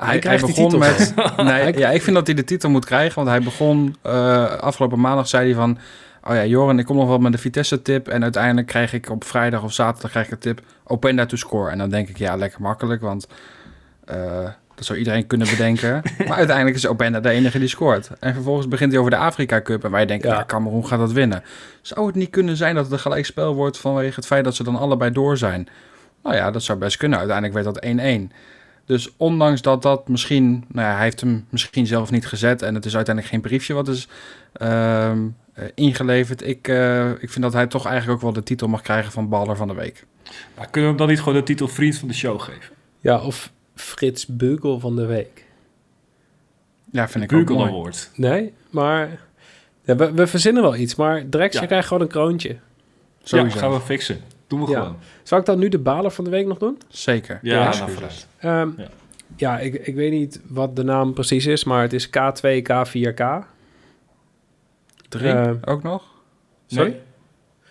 hij, 0.00 0.08
hij 0.08 0.18
krijgt 0.18 0.46
die 0.46 0.54
begon 0.54 0.78
met. 0.78 1.14
Nee, 1.36 1.78
ja, 1.78 1.90
ik 1.90 2.02
vind 2.02 2.16
dat 2.16 2.26
hij 2.26 2.36
de 2.36 2.44
titel 2.44 2.70
moet 2.70 2.84
krijgen. 2.84 3.14
Want 3.14 3.28
hij 3.28 3.40
begon 3.40 3.96
eh, 4.02 4.44
afgelopen 4.44 5.00
maandag, 5.00 5.28
zei 5.28 5.44
hij 5.44 5.54
van. 5.54 5.78
Oh 6.24 6.34
ja, 6.34 6.44
Joran, 6.44 6.78
ik 6.78 6.86
kom 6.86 6.96
nog 6.96 7.08
wel 7.08 7.18
met 7.18 7.32
de 7.32 7.38
Vitesse-tip. 7.38 8.08
En 8.08 8.22
uiteindelijk 8.22 8.66
krijg 8.66 8.92
ik 8.92 9.10
op 9.10 9.24
vrijdag 9.24 9.62
of 9.62 9.72
zaterdag 9.72 10.10
krijg 10.10 10.26
ik 10.26 10.32
een 10.32 10.38
tip. 10.38 10.60
Openda 10.84 11.26
to 11.26 11.36
score. 11.36 11.70
En 11.70 11.78
dan 11.78 11.90
denk 11.90 12.08
ik, 12.08 12.18
ja, 12.18 12.36
lekker 12.36 12.60
makkelijk. 12.62 13.00
Want 13.00 13.26
eh, 14.04 14.48
dat 14.74 14.84
zou 14.84 14.98
iedereen 14.98 15.26
kunnen 15.26 15.48
bedenken. 15.50 16.02
maar 16.28 16.36
uiteindelijk 16.36 16.76
is 16.76 16.86
Openda 16.86 17.20
de 17.20 17.30
enige 17.30 17.58
die 17.58 17.68
scoort. 17.68 18.10
En 18.20 18.34
vervolgens 18.34 18.68
begint 18.68 18.90
hij 18.90 19.00
over 19.00 19.10
de 19.12 19.16
Afrika 19.16 19.62
Cup. 19.62 19.84
En 19.84 19.90
wij 19.90 20.06
denken, 20.06 20.28
Ja. 20.28 20.36
ja, 20.36 20.44
Cameroen 20.44 20.86
gaat 20.86 20.98
dat 20.98 21.12
winnen. 21.12 21.42
Zou 21.82 22.06
het 22.06 22.14
niet 22.14 22.30
kunnen 22.30 22.56
zijn 22.56 22.74
dat 22.74 22.84
het 22.84 22.92
een 22.92 22.98
gelijkspel 22.98 23.54
wordt 23.54 23.78
vanwege 23.78 24.14
het 24.14 24.26
feit 24.26 24.44
dat 24.44 24.54
ze 24.54 24.64
dan 24.64 24.76
allebei 24.76 25.12
door 25.12 25.36
zijn? 25.36 25.68
Nou 26.22 26.36
ja, 26.36 26.50
dat 26.50 26.62
zou 26.62 26.78
best 26.78 26.96
kunnen. 26.96 27.18
Uiteindelijk 27.18 27.64
werd 27.64 27.74
dat 27.74 27.86
1-1. 28.30 28.32
Dus 28.90 29.10
ondanks 29.16 29.62
dat 29.62 29.82
dat 29.82 30.08
misschien, 30.08 30.64
nou 30.68 30.88
ja, 30.88 30.94
hij 30.94 31.02
heeft 31.02 31.20
hem 31.20 31.46
misschien 31.48 31.86
zelf 31.86 32.10
niet 32.10 32.26
gezet 32.26 32.62
en 32.62 32.74
het 32.74 32.84
is 32.84 32.96
uiteindelijk 32.96 33.34
geen 33.34 33.42
briefje 33.42 33.74
wat 33.74 33.88
is 33.88 34.08
ehm, 34.52 35.28
eh, 35.52 35.64
ingeleverd. 35.74 36.46
Ik, 36.46 36.68
eh, 36.68 37.10
ik 37.10 37.30
vind 37.30 37.42
dat 37.42 37.52
hij 37.52 37.66
toch 37.66 37.86
eigenlijk 37.86 38.16
ook 38.16 38.22
wel 38.22 38.32
de 38.32 38.42
titel 38.42 38.68
mag 38.68 38.82
krijgen 38.82 39.12
van 39.12 39.28
baller 39.28 39.56
van 39.56 39.68
de 39.68 39.74
week. 39.74 40.06
Maar 40.56 40.70
kunnen 40.70 40.90
we 40.90 40.96
hem 40.96 40.96
dan 40.96 41.08
niet 41.08 41.18
gewoon 41.18 41.34
de 41.34 41.42
titel 41.42 41.68
vriend 41.68 41.96
van 41.96 42.08
de 42.08 42.14
show 42.14 42.40
geven? 42.40 42.74
ja 43.00 43.20
of 43.20 43.52
Frits 43.74 44.26
Beugel 44.26 44.80
van 44.80 44.96
de 44.96 45.06
week. 45.06 45.44
Ja, 46.92 47.08
vind 47.08 47.24
ik 47.24 47.32
ook 47.32 47.38
Google 47.38 47.64
mooi. 47.64 47.70
Award. 47.70 48.10
Nee, 48.14 48.52
maar 48.70 49.20
ja, 49.84 49.96
we, 49.96 50.12
we 50.12 50.26
verzinnen 50.26 50.62
wel 50.62 50.76
iets. 50.76 50.94
Maar 50.94 51.28
Drex, 51.28 51.54
Ja. 51.54 51.60
je 51.60 51.66
krijgt 51.66 51.86
gewoon 51.88 52.02
een 52.02 52.08
kroontje. 52.08 52.56
Sowieso. 53.22 53.56
Ja, 53.56 53.62
gaan 53.62 53.72
we 53.72 53.80
fixen. 53.80 54.20
Doen 54.50 54.64
we 54.64 54.70
Ja. 54.70 54.80
gewoon. 54.80 54.96
Zal 55.22 55.38
ik 55.38 55.44
dan 55.44 55.58
nu 55.58 55.68
de 55.68 55.78
baler 55.78 56.10
van 56.10 56.24
de 56.24 56.30
week 56.30 56.46
nog 56.46 56.58
doen? 56.58 56.78
Zeker. 56.88 57.38
Ja, 57.42 57.74
nou. 57.78 57.90
Ehm, 58.38 58.70
Ja. 58.80 58.88
ja, 59.36 59.58
ik, 59.58 59.74
ik 59.74 59.94
weet 59.94 60.10
niet 60.12 60.40
wat 60.48 60.76
de 60.76 60.82
naam 60.82 61.12
precies 61.12 61.46
is, 61.46 61.64
maar 61.64 61.82
het 61.82 61.92
is 61.92 62.06
K2, 62.08 62.62
K4K. 62.62 63.46
Drie 65.08 65.32
Eh, 65.32 65.50
ook 65.64 65.82
nog? 65.82 66.04
Sorry? 66.66 67.00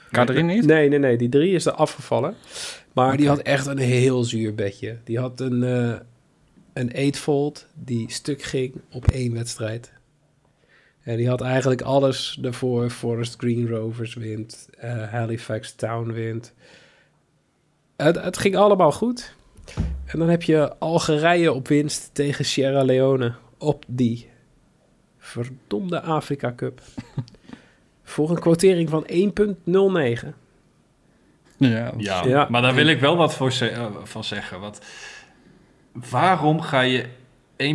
K3 0.07 0.33
niet? 0.43 0.65
Nee, 0.65 0.89
nee, 0.89 0.99
nee. 0.99 1.17
Die 1.17 1.29
drie 1.29 1.53
is 1.53 1.65
er 1.65 1.71
afgevallen. 1.71 2.35
Maar 2.93 3.17
die 3.17 3.27
had 3.27 3.39
echt 3.39 3.65
een 3.67 3.77
heel 3.77 4.23
zuur 4.23 4.55
bedje. 4.55 4.97
Die 5.03 5.19
had 5.19 5.39
een, 5.39 5.63
eh 5.63 5.93
een 6.73 6.91
eightfold 6.93 7.67
die 7.73 8.11
stuk 8.11 8.41
ging 8.41 8.73
op 8.91 9.07
één 9.07 9.33
wedstrijd. 9.33 9.91
En 11.09 11.17
die 11.17 11.27
had 11.29 11.41
eigenlijk 11.41 11.81
alles 11.81 12.39
ervoor. 12.41 12.89
Forest 12.89 13.35
Green 13.37 13.67
Rovers 13.67 14.13
wint. 14.13 14.69
eh, 14.77 15.11
Halifax 15.11 15.73
Town 15.75 16.11
wint. 16.11 16.53
Het, 17.95 18.21
het 18.23 18.37
ging 18.37 18.55
allemaal 18.55 18.91
goed. 18.91 19.33
En 20.05 20.19
dan 20.19 20.29
heb 20.29 20.43
je 20.43 20.77
Algerije 20.77 21.53
op 21.53 21.67
winst 21.67 22.09
tegen 22.13 22.45
Sierra 22.45 22.83
Leone 22.83 23.33
op 23.57 23.83
die 23.87 24.29
verdomde 25.17 26.01
Afrika 26.01 26.53
Cup. 26.55 26.81
Voor 28.03 28.29
een 28.29 28.39
quotering 28.39 28.89
van 28.89 29.05
1,09. 29.07 30.27
Ja. 31.57 31.93
Ja, 31.97 32.23
Ja. 32.25 32.47
maar 32.49 32.61
daar 32.61 32.75
wil 32.75 32.87
ik 32.87 32.99
wel 32.99 33.15
wat 33.17 33.33
voor 33.35 33.51
ze- 33.51 33.69
eh, 33.69 33.85
van 34.03 34.23
zeggen. 34.23 34.59
Want 34.59 34.79
waarom 36.09 36.61
ga 36.61 36.81
je 36.81 37.05
1.09, 37.63 37.67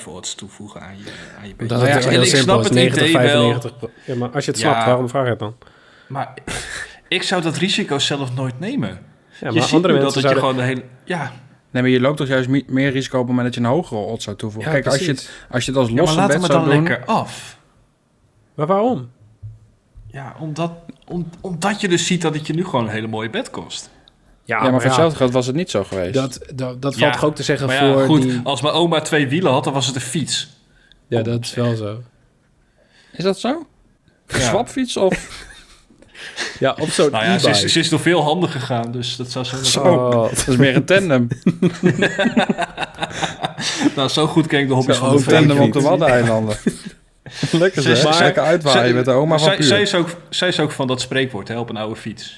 1.05 0.00 0.04
odds 0.08 0.34
toevoegen 0.34 0.80
aan 0.80 0.96
je, 0.98 1.04
aan 1.40 1.48
je 1.48 1.54
Dat 1.56 1.80
beetje? 1.80 1.98
is 1.98 2.04
ja, 2.04 2.10
heel 2.10 2.20
ik 2.20 2.26
simpel. 2.26 2.42
snap 2.44 2.62
het 2.64 2.72
90, 2.72 3.02
idee 3.02 3.12
wel, 3.12 3.22
95. 3.22 3.76
pro- 3.78 3.90
Ja, 4.06 4.14
maar 4.14 4.30
als 4.30 4.44
je 4.44 4.50
het 4.50 4.60
Ja. 4.60 4.70
snapt, 4.70 4.86
waarom 4.86 5.08
vraag 5.08 5.24
je 5.24 5.30
het 5.30 5.38
dan? 5.38 5.54
maar 6.08 6.34
ik 7.08 7.22
zou 7.22 7.42
dat 7.42 7.56
risico 7.56 7.98
zelf 7.98 8.34
nooit 8.34 8.60
nemen. 8.60 8.88
Ja, 8.88 8.98
je 9.48 9.54
maar 9.54 9.62
ziet 9.62 9.72
andere 9.74 9.94
mensen 9.94 10.12
dat, 10.12 10.14
je 10.14 10.20
zouden... 10.20 10.42
gewoon 10.42 10.56
de 10.56 10.62
hele... 10.62 10.82
Ja, 11.04 11.32
Nee, 11.70 11.82
maar 11.82 11.92
je 11.92 12.00
loopt 12.00 12.16
toch 12.16 12.28
juist 12.28 12.48
me- 12.48 12.64
meer 12.66 12.90
risico 12.90 13.14
op 13.18 13.26
het 13.26 13.34
moment 13.36 13.54
dat 13.54 13.62
je 13.62 13.68
een 13.70 13.74
hogere 13.76 14.00
odds 14.00 14.24
zou 14.24 14.36
toevoegen. 14.36 14.72
Ja, 14.72 14.78
Kijk, 14.80 14.92
als 14.92 15.04
je, 15.04 15.10
het, 15.10 15.30
als 15.50 15.64
je 15.64 15.70
het 15.70 15.80
als 15.80 15.88
ja 15.88 15.94
maar 15.94 16.02
losse 16.02 16.16
laat 16.18 16.26
bet 16.28 16.36
hem 16.36 16.44
er 16.44 16.52
zou 16.52 16.64
dan 16.64 16.74
doen... 16.74 16.84
lekker 16.84 17.06
af. 17.06 17.58
Maar 18.54 18.66
waarom? 18.66 19.10
Ja, 20.06 20.36
omdat, 20.38 20.70
om, 21.06 21.28
omdat 21.40 21.80
je 21.80 21.88
dus 21.88 22.06
ziet 22.06 22.22
dat 22.22 22.34
het 22.34 22.46
je 22.46 22.52
nu 22.52 22.64
gewoon 22.64 22.84
een 22.84 22.90
hele 22.90 23.06
mooie 23.06 23.30
bed 23.30 23.50
kost. 23.50 23.90
Ja, 24.46 24.56
Ja, 24.56 24.62
maar 24.62 24.72
voor 24.80 24.90
hetzelfde 24.90 25.16
geld 25.16 25.32
was 25.32 25.46
het 25.46 25.56
niet 25.56 25.70
zo 25.70 25.84
geweest. 25.84 26.14
dat, 26.14 26.38
dat, 26.54 26.82
dat 26.82 26.94
Ja, 26.94 27.00
valt 27.00 27.12
toch 27.12 27.24
ook 27.24 27.34
te 27.34 27.42
zeggen 27.42 27.66
Maar 27.66 27.84
ja, 27.84 27.92
voor 27.92 28.04
goed, 28.04 28.22
die... 28.22 28.40
als 28.44 28.62
mijn 28.62 28.74
oma 28.74 29.00
twee 29.00 29.28
wielen 29.28 29.52
had, 29.52 29.64
dan 29.64 29.72
was 29.72 29.86
het 29.86 29.94
een 29.94 30.00
fiets. 30.00 30.48
Ja, 31.08 31.22
dat 31.22 31.44
is 31.44 31.54
wel 31.54 31.74
zo. 31.76 32.02
Is 33.12 33.24
dat 33.24 33.38
zo? 33.38 33.66
Ja. 34.26 34.38
Swapfiets 34.38 34.96
of... 34.96 35.14
Ja, 36.58 36.76
op 36.80 36.88
zo'n 36.88 37.10
Nou 37.10 37.24
ja, 37.24 37.38
ze 37.38 37.50
is, 37.50 37.64
ze 37.64 37.78
is 37.78 37.88
door 37.88 38.00
veel 38.00 38.22
handen 38.22 38.48
gegaan, 38.48 38.92
dus 38.92 39.16
dat 39.16 39.30
zou 39.30 39.44
zo... 39.44 39.56
Zo. 39.62 39.80
Oh, 39.80 40.10
Dat 40.10 40.48
is 40.48 40.56
meer 40.56 40.76
een 40.76 40.84
tandem. 40.84 41.28
Nou, 43.96 44.08
zo 44.08 44.26
goed 44.26 44.46
ken 44.46 44.60
ik 44.60 44.68
de 44.68 44.74
hobby's 44.74 44.96
Zo, 44.96 45.00
van 45.02 45.10
Een 45.10 45.16
de 45.16 45.22
vrouw. 45.22 45.38
tandem 45.38 45.58
op 45.60 45.72
de 45.72 45.80
Waddeneilanden. 45.80 46.56
Lekker 47.52 47.82
Ze- 47.82 47.96
zeg. 47.96 48.04
maar- 48.04 48.22
Lekker 48.22 48.42
uitwaaien 48.42 48.88
ze- 48.88 48.94
met 48.94 49.04
de 49.04 49.10
oma 49.10 49.38
van 49.38 49.46
zij, 49.46 49.62
zij, 49.62 49.82
is 49.82 49.94
ook, 49.94 50.08
zij 50.28 50.48
is 50.48 50.60
ook 50.60 50.72
van 50.72 50.86
dat 50.86 51.00
spreekwoord, 51.00 51.48
hè, 51.48 51.58
op 51.58 51.68
een 51.70 51.76
oude 51.76 51.96
fiets. 51.96 52.36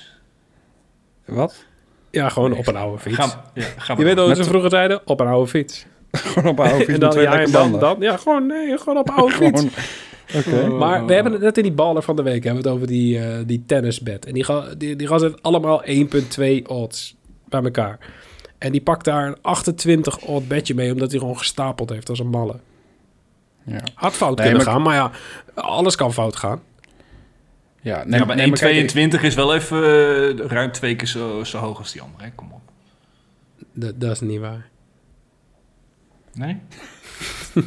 Wat? 1.25 1.65
Ja, 2.17 2.29
gewoon 2.29 2.53
op 2.53 2.67
een 2.67 2.77
oude 2.77 2.99
fiets. 2.99 3.17
Ga, 3.17 3.43
ja, 3.55 3.65
ga 3.77 3.95
je 3.99 4.05
weet 4.05 4.17
al 4.19 4.27
wat 4.27 4.37
Met- 4.37 4.45
ze 4.45 4.51
vroeger 4.51 4.71
zeiden? 4.71 5.01
Op 5.05 5.21
een 5.21 5.27
oude 5.27 5.51
fiets. 5.51 5.87
Gewoon 6.13 6.51
op 6.51 6.59
een 6.59 6.65
oude 6.65 6.85
fiets 6.85 6.87
en 6.87 6.93
met 6.93 7.01
dan, 7.01 7.11
twee 7.11 7.25
ja, 7.25 7.41
en 7.41 7.51
dan, 7.51 7.79
dan, 7.79 7.97
ja, 8.01 8.17
gewoon, 8.17 8.47
nee, 8.47 8.79
gewoon 8.79 8.99
op 8.99 9.09
een 9.09 9.15
oude 9.15 9.35
fiets. 9.45 9.65
Gewoon- 10.31 10.65
Oké. 10.69 10.75
Maar 10.85 11.07
we 11.07 11.15
hebben 11.15 11.33
het 11.33 11.41
net 11.41 11.57
in 11.57 11.63
die 11.63 11.73
baller 11.73 12.03
van 12.03 12.17
de 12.17 12.23
week 12.23 12.45
hebben 12.45 12.63
we 12.63 12.69
het 12.69 12.77
over 12.77 12.89
die, 12.89 13.19
eh 13.19 13.39
die 13.47 13.63
tennisbed. 13.67 14.27
En 14.27 14.33
die, 14.33 14.45
ga, 14.45 14.65
die, 14.79 14.97
heeft 15.09 15.43
allemaal 15.43 15.83
1,2 15.87 16.63
odds 16.67 17.17
bij 17.49 17.63
elkaar. 17.63 17.99
En 18.59 18.73
die 18.73 18.81
pakt 18.81 19.05
daar 19.05 19.27
een 19.27 19.37
28 19.43 20.19
odd 20.21 20.49
bedje 20.49 20.75
mee, 20.75 20.93
omdat 20.93 21.11
hij 21.11 21.21
gewoon 21.21 21.39
gestapeld 21.39 21.91
heeft 21.91 22.09
als 22.09 22.19
een 22.19 22.29
malle. 22.31 22.55
Ja. 23.65 23.81
Had 23.95 24.13
fout 24.13 24.39
Nee, 24.39 24.47
kunnen 24.47 24.65
maar- 24.65 24.75
gaan, 24.75 24.83
maar 24.83 24.95
ja, 24.95 25.11
alles 25.55 25.97
kan 25.97 26.13
fout 26.13 26.37
gaan. 26.37 26.61
Ja, 27.87 28.05
nee, 28.05 28.21
Ja, 28.21 28.27
maar 28.27 28.37
nee, 28.37 28.47
maar 28.47 28.59
kijk, 28.59 29.17
1,22 29.17 29.21
is 29.21 29.35
wel 29.35 29.55
even 29.55 29.77
eh, 29.77 30.47
ruim 30.47 30.73
twee 30.73 30.97
keer 30.97 31.09
zo, 31.09 31.45
zo 31.45 31.59
hoog 31.59 31.79
als 31.79 31.93
die 31.93 32.03
andere, 32.03 32.25
hè? 32.25 32.31
Kom 32.35 32.53
op. 32.53 32.61
Dat, 33.73 34.01
dat 34.01 34.11
is 34.11 34.21
niet 34.21 34.41
waar. 34.41 34.69
Nee? 36.35 36.57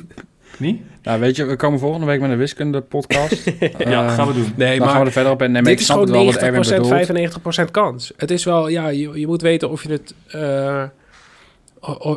Niet? 0.58 0.82
Nou, 1.04 1.20
weet 1.20 1.36
je, 1.36 1.46
we 1.46 1.56
komen 1.56 1.80
volgende 1.80 2.06
week 2.06 2.20
met 2.22 2.32
een 2.32 2.38
wiskunde 2.38 2.82
podcast. 2.82 3.44
ja, 3.78 4.10
gaan 4.10 4.28
we 4.28 4.34
doen. 4.34 4.54
Nee, 4.56 4.78
Dan 4.78 4.88
gaan 4.88 4.98
we 4.98 4.98
maar 4.98 5.06
er 5.06 5.12
verder 5.12 5.32
op 5.32 5.42
in. 5.42 5.52
Nee, 5.52 5.62
maar 5.62 5.72
dit 5.72 5.74
ik 5.74 5.80
is 5.80 5.86
snap 5.86 5.98
gewoon 5.98 6.16
het 6.16 6.24
wel 6.24 6.34
wat 6.34 6.44
Erwin 6.44 6.64
90%, 6.64 7.12
bedoelt. 7.12 7.68
95% 7.68 7.72
kans. 7.72 8.14
Het 8.18 8.32
is 8.32 8.44
wel, 8.44 8.68
ja, 8.68 8.88
je, 8.88 9.20
je 9.20 9.28
moet 9.28 9.42
weten 9.42 9.70
of 9.70 9.84
je 9.84 9.92
het, 9.92 10.14
eh, 10.28 10.84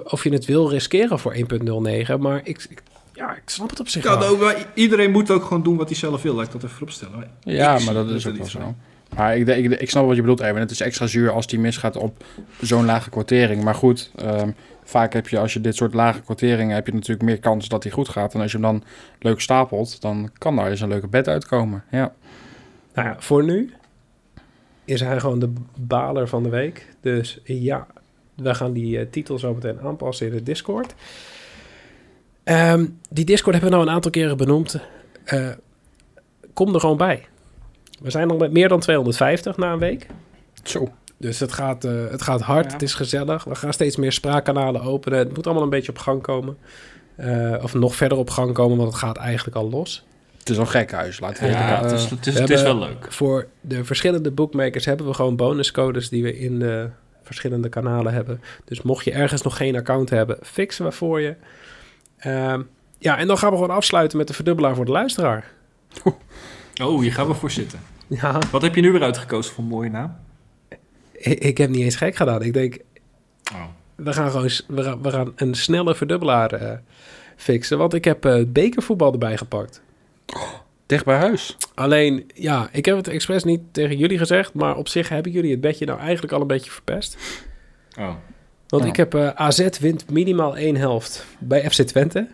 of 0.05 0.25
je 0.25 0.31
het 0.31 0.45
wil 0.45 0.71
riskeren 0.71 1.19
voor 1.19 1.35
1,09. 1.35 2.19
Maar 2.19 2.41
ik, 2.45 2.67
ik, 2.69 2.83
ja, 3.13 3.35
ik 3.37 3.43
snap 3.45 3.71
het 3.71 3.81
op 3.81 3.89
zich 3.89 4.05
Ja, 4.05 4.19
wel. 4.19 4.37
maar 4.37 4.67
iedereen 4.75 5.11
moet 5.11 5.31
ook 5.31 5.45
gewoon 5.45 5.63
doen 5.63 5.77
wat 5.77 5.89
hij 5.89 5.99
zelf 5.99 6.23
wil, 6.23 6.35
laat 6.35 6.47
ik 6.47 6.53
dat 6.53 6.65
even 6.65 6.83
opstellen. 6.83 7.31
Ja, 7.41 7.79
maar 7.79 7.95
dat 7.95 8.09
is 8.09 8.27
ook 8.27 8.37
wel 8.37 8.47
zo. 8.47 8.75
Maar 9.17 9.37
ik, 9.37 9.49
ik, 9.49 9.81
ik 9.81 9.91
snap 9.91 10.07
wat 10.07 10.15
je 10.15 10.21
bedoelt, 10.21 10.41
Erwin. 10.41 10.61
Het 10.61 10.71
is 10.71 10.81
extra 10.81 11.07
zuur 11.07 11.31
als 11.31 11.47
die 11.47 11.59
misgaat 11.59 11.97
op 11.97 12.25
zo'n 12.61 12.85
lage 12.85 13.11
kwartering. 13.11 13.63
Maar 13.63 13.75
goed, 13.75 14.11
ehm, 14.17 14.51
vaak 14.85 15.13
heb 15.13 15.29
je 15.29 15.39
als 15.39 15.53
je 15.53 15.61
dit 15.61 15.77
soort 15.77 15.95
lage 15.95 16.21
kwarteringen... 16.21 16.75
heb 16.75 16.87
je 16.87 16.93
natuurlijk 16.93 17.23
meer 17.23 17.39
kans 17.39 17.69
dat 17.69 17.83
hij 17.83 17.93
goed 17.93 18.09
gaat. 18.09 18.35
En 18.35 18.41
als 18.41 18.53
je 18.53 18.59
hem 18.59 18.67
dan 18.67 18.83
leuk 19.19 19.41
stapelt, 19.41 20.01
dan 20.01 20.31
kan 20.39 20.57
daar 20.57 20.71
eens 20.71 20.81
een 20.81 20.89
leuke 20.89 21.09
bed 21.09 21.29
uitkomen. 21.29 21.85
Ja. 21.91 22.13
Nou 22.95 23.09
ja, 23.09 23.17
voor 23.19 23.45
nu 23.45 23.73
is 24.85 25.01
hij 25.01 25.21
gewoon 25.21 25.39
de 25.39 25.53
baler 25.77 26.29
van 26.29 26.43
de 26.43 26.49
week. 26.49 26.89
Dus 27.01 27.41
ja, 27.45 27.87
we 28.35 28.55
gaan 28.55 28.73
die 28.73 28.99
eh, 28.99 29.07
titel 29.11 29.39
zo 29.39 29.55
meteen 29.55 29.81
aanpassen 29.81 30.27
in 30.27 30.33
de 30.33 30.43
Discord. 30.43 30.95
Ehm, 32.45 32.87
die 33.11 33.25
Discord 33.25 33.53
hebben 33.55 33.71
we 33.71 33.77
nou 33.77 33.89
een 33.89 33.95
aantal 33.95 34.11
keren 34.11 34.37
benoemd. 34.37 34.79
Eh, 35.25 35.49
kom 36.53 36.75
er 36.75 36.81
gewoon 36.81 36.97
bij. 36.97 37.27
We 38.01 38.11
zijn 38.11 38.31
al 38.31 38.37
met 38.37 38.53
meer 38.53 38.69
dan 38.69 38.81
250 38.81 39.57
na 39.57 39.73
een 39.73 39.79
week. 39.79 40.07
Zo. 40.63 40.89
Dus 41.17 41.41
het 41.41 41.53
gaat, 41.53 41.85
eh, 41.85 41.93
het 42.11 42.23
gaat 42.23 42.41
hard, 42.41 42.67
Ja. 42.67 42.73
het 42.73 42.83
is 42.83 42.95
gezellig. 42.95 43.45
We 43.45 43.55
gaan 43.55 43.73
steeds 43.73 43.97
meer 43.97 44.13
spraakkanalen 44.13 44.81
openen. 44.83 45.19
Het 45.19 45.35
moet 45.35 45.45
allemaal 45.47 45.63
een 45.65 45.71
beetje 45.71 45.93
op 45.93 45.99
gang 45.99 46.23
komen. 46.23 46.57
Eh, 47.17 47.55
of 47.63 47.75
nog 47.75 47.95
verder 47.95 48.19
op 48.19 48.31
gang 48.31 48.53
komen, 48.53 48.77
want 48.77 48.89
het 48.89 48.99
gaat 48.99 49.17
eigenlijk 49.17 49.57
al 49.57 49.71
los. 49.71 50.05
Het 50.39 50.49
is 50.51 50.57
een 50.57 50.69
gek 50.69 50.93
huis, 50.93 51.21
laten 51.21 51.43
we 51.45 51.51
Ja, 51.51 51.83
het 51.83 51.93
is, 51.93 52.11
het 52.11 52.27
is, 52.27 52.35
we 52.35 52.41
het 52.41 52.51
is 52.51 52.63
wel 52.63 52.79
leuk. 52.79 53.07
Voor 53.13 53.47
de 53.61 53.85
verschillende 53.85 54.31
bookmakers 54.31 54.85
hebben 54.85 55.07
we 55.07 55.15
gewoon 55.15 55.37
bonuscodes 55.37 56.09
die 56.09 56.23
we 56.23 56.39
in 56.39 56.59
de 56.59 56.89
verschillende 57.23 57.69
kanalen 57.69 58.13
hebben. 58.13 58.41
Dus 58.65 58.83
mocht 58.83 59.05
je 59.05 59.13
ergens 59.13 59.43
nog 59.43 59.57
geen 59.57 59.77
account 59.77 60.11
hebben, 60.11 60.39
fixen 60.43 60.85
we 60.85 60.93
voor 60.93 61.21
je. 61.21 61.35
Ehm, 62.23 62.63
ja, 62.99 63.19
en 63.19 63.27
dan 63.27 63.39
gaan 63.39 63.51
we 63.51 63.57
gewoon 63.57 63.77
afsluiten 63.77 64.19
met 64.19 64.27
de 64.29 64.35
verdubbelaar 64.35 64.75
voor 64.75 64.85
de 64.85 64.91
luisteraar. 64.91 65.51
Oh, 66.83 67.01
hier 67.01 67.13
gaan 67.13 67.27
we 67.27 67.35
voor 67.35 67.51
zitten. 67.51 67.79
Ja, 68.07 68.39
Wat 68.51 68.63
heb 68.63 68.75
je 68.75 68.81
nu 68.81 68.93
weer 68.93 69.03
uitgekozen 69.03 69.55
voor 69.55 69.65
een 69.65 69.71
mooie 69.71 69.91
naam? 69.91 70.17
ik, 71.13 71.39
ik 71.39 71.59
heb 71.59 71.71
niet 71.71 71.81
eens 71.83 71.97
gek 71.97 72.17
gedaan. 72.17 72.43
Ik 72.43 72.53
denk, 72.53 72.79
Oh. 73.53 73.65
we 73.95 74.13
gaan 74.13 74.31
gewoon 74.31 74.51
we 74.67 74.83
gaan, 74.83 75.03
we 75.03 75.11
gaan 75.11 75.33
een 75.37 75.55
snelle 75.55 75.95
verdubbelaar 75.95 76.53
eh, 76.53 76.79
fixen. 77.37 77.79
Want 77.79 77.95
ik 77.95 78.05
heb 78.05 78.25
eh, 78.25 78.45
bekervoetbal 78.47 79.13
erbij 79.13 79.37
gepakt. 79.37 79.83
Dicht 80.87 81.05
bij 81.05 81.17
huis. 81.19 81.57
Alleen, 81.75 82.31
ja, 82.35 82.69
ik 82.73 82.85
heb 82.85 82.97
het 82.97 83.09
expres 83.09 83.45
niet 83.45 83.61
tegen 83.71 83.97
jullie 83.97 84.19
gezegd. 84.19 84.55
Maar 84.55 84.77
op 84.77 84.89
zich 84.89 85.09
hebben 85.09 85.33
jullie 85.33 85.51
het 85.51 85.61
bedje 85.61 85.85
nou 85.87 85.99
eigenlijk 86.01 86.33
al 86.33 86.41
een 86.41 86.47
beetje 86.47 86.71
verpest. 86.71 87.17
Oh. 87.99 88.15
Want 88.73 88.85
Ja. 88.85 88.91
ik 88.91 88.97
heb 88.97 89.15
eh, 89.15 89.29
AZ 89.29 89.79
wint 89.79 90.11
minimaal 90.11 90.57
één 90.57 90.77
helft 90.77 91.27
bij 91.39 91.71
FC 91.71 91.83
Twente. 91.83 92.29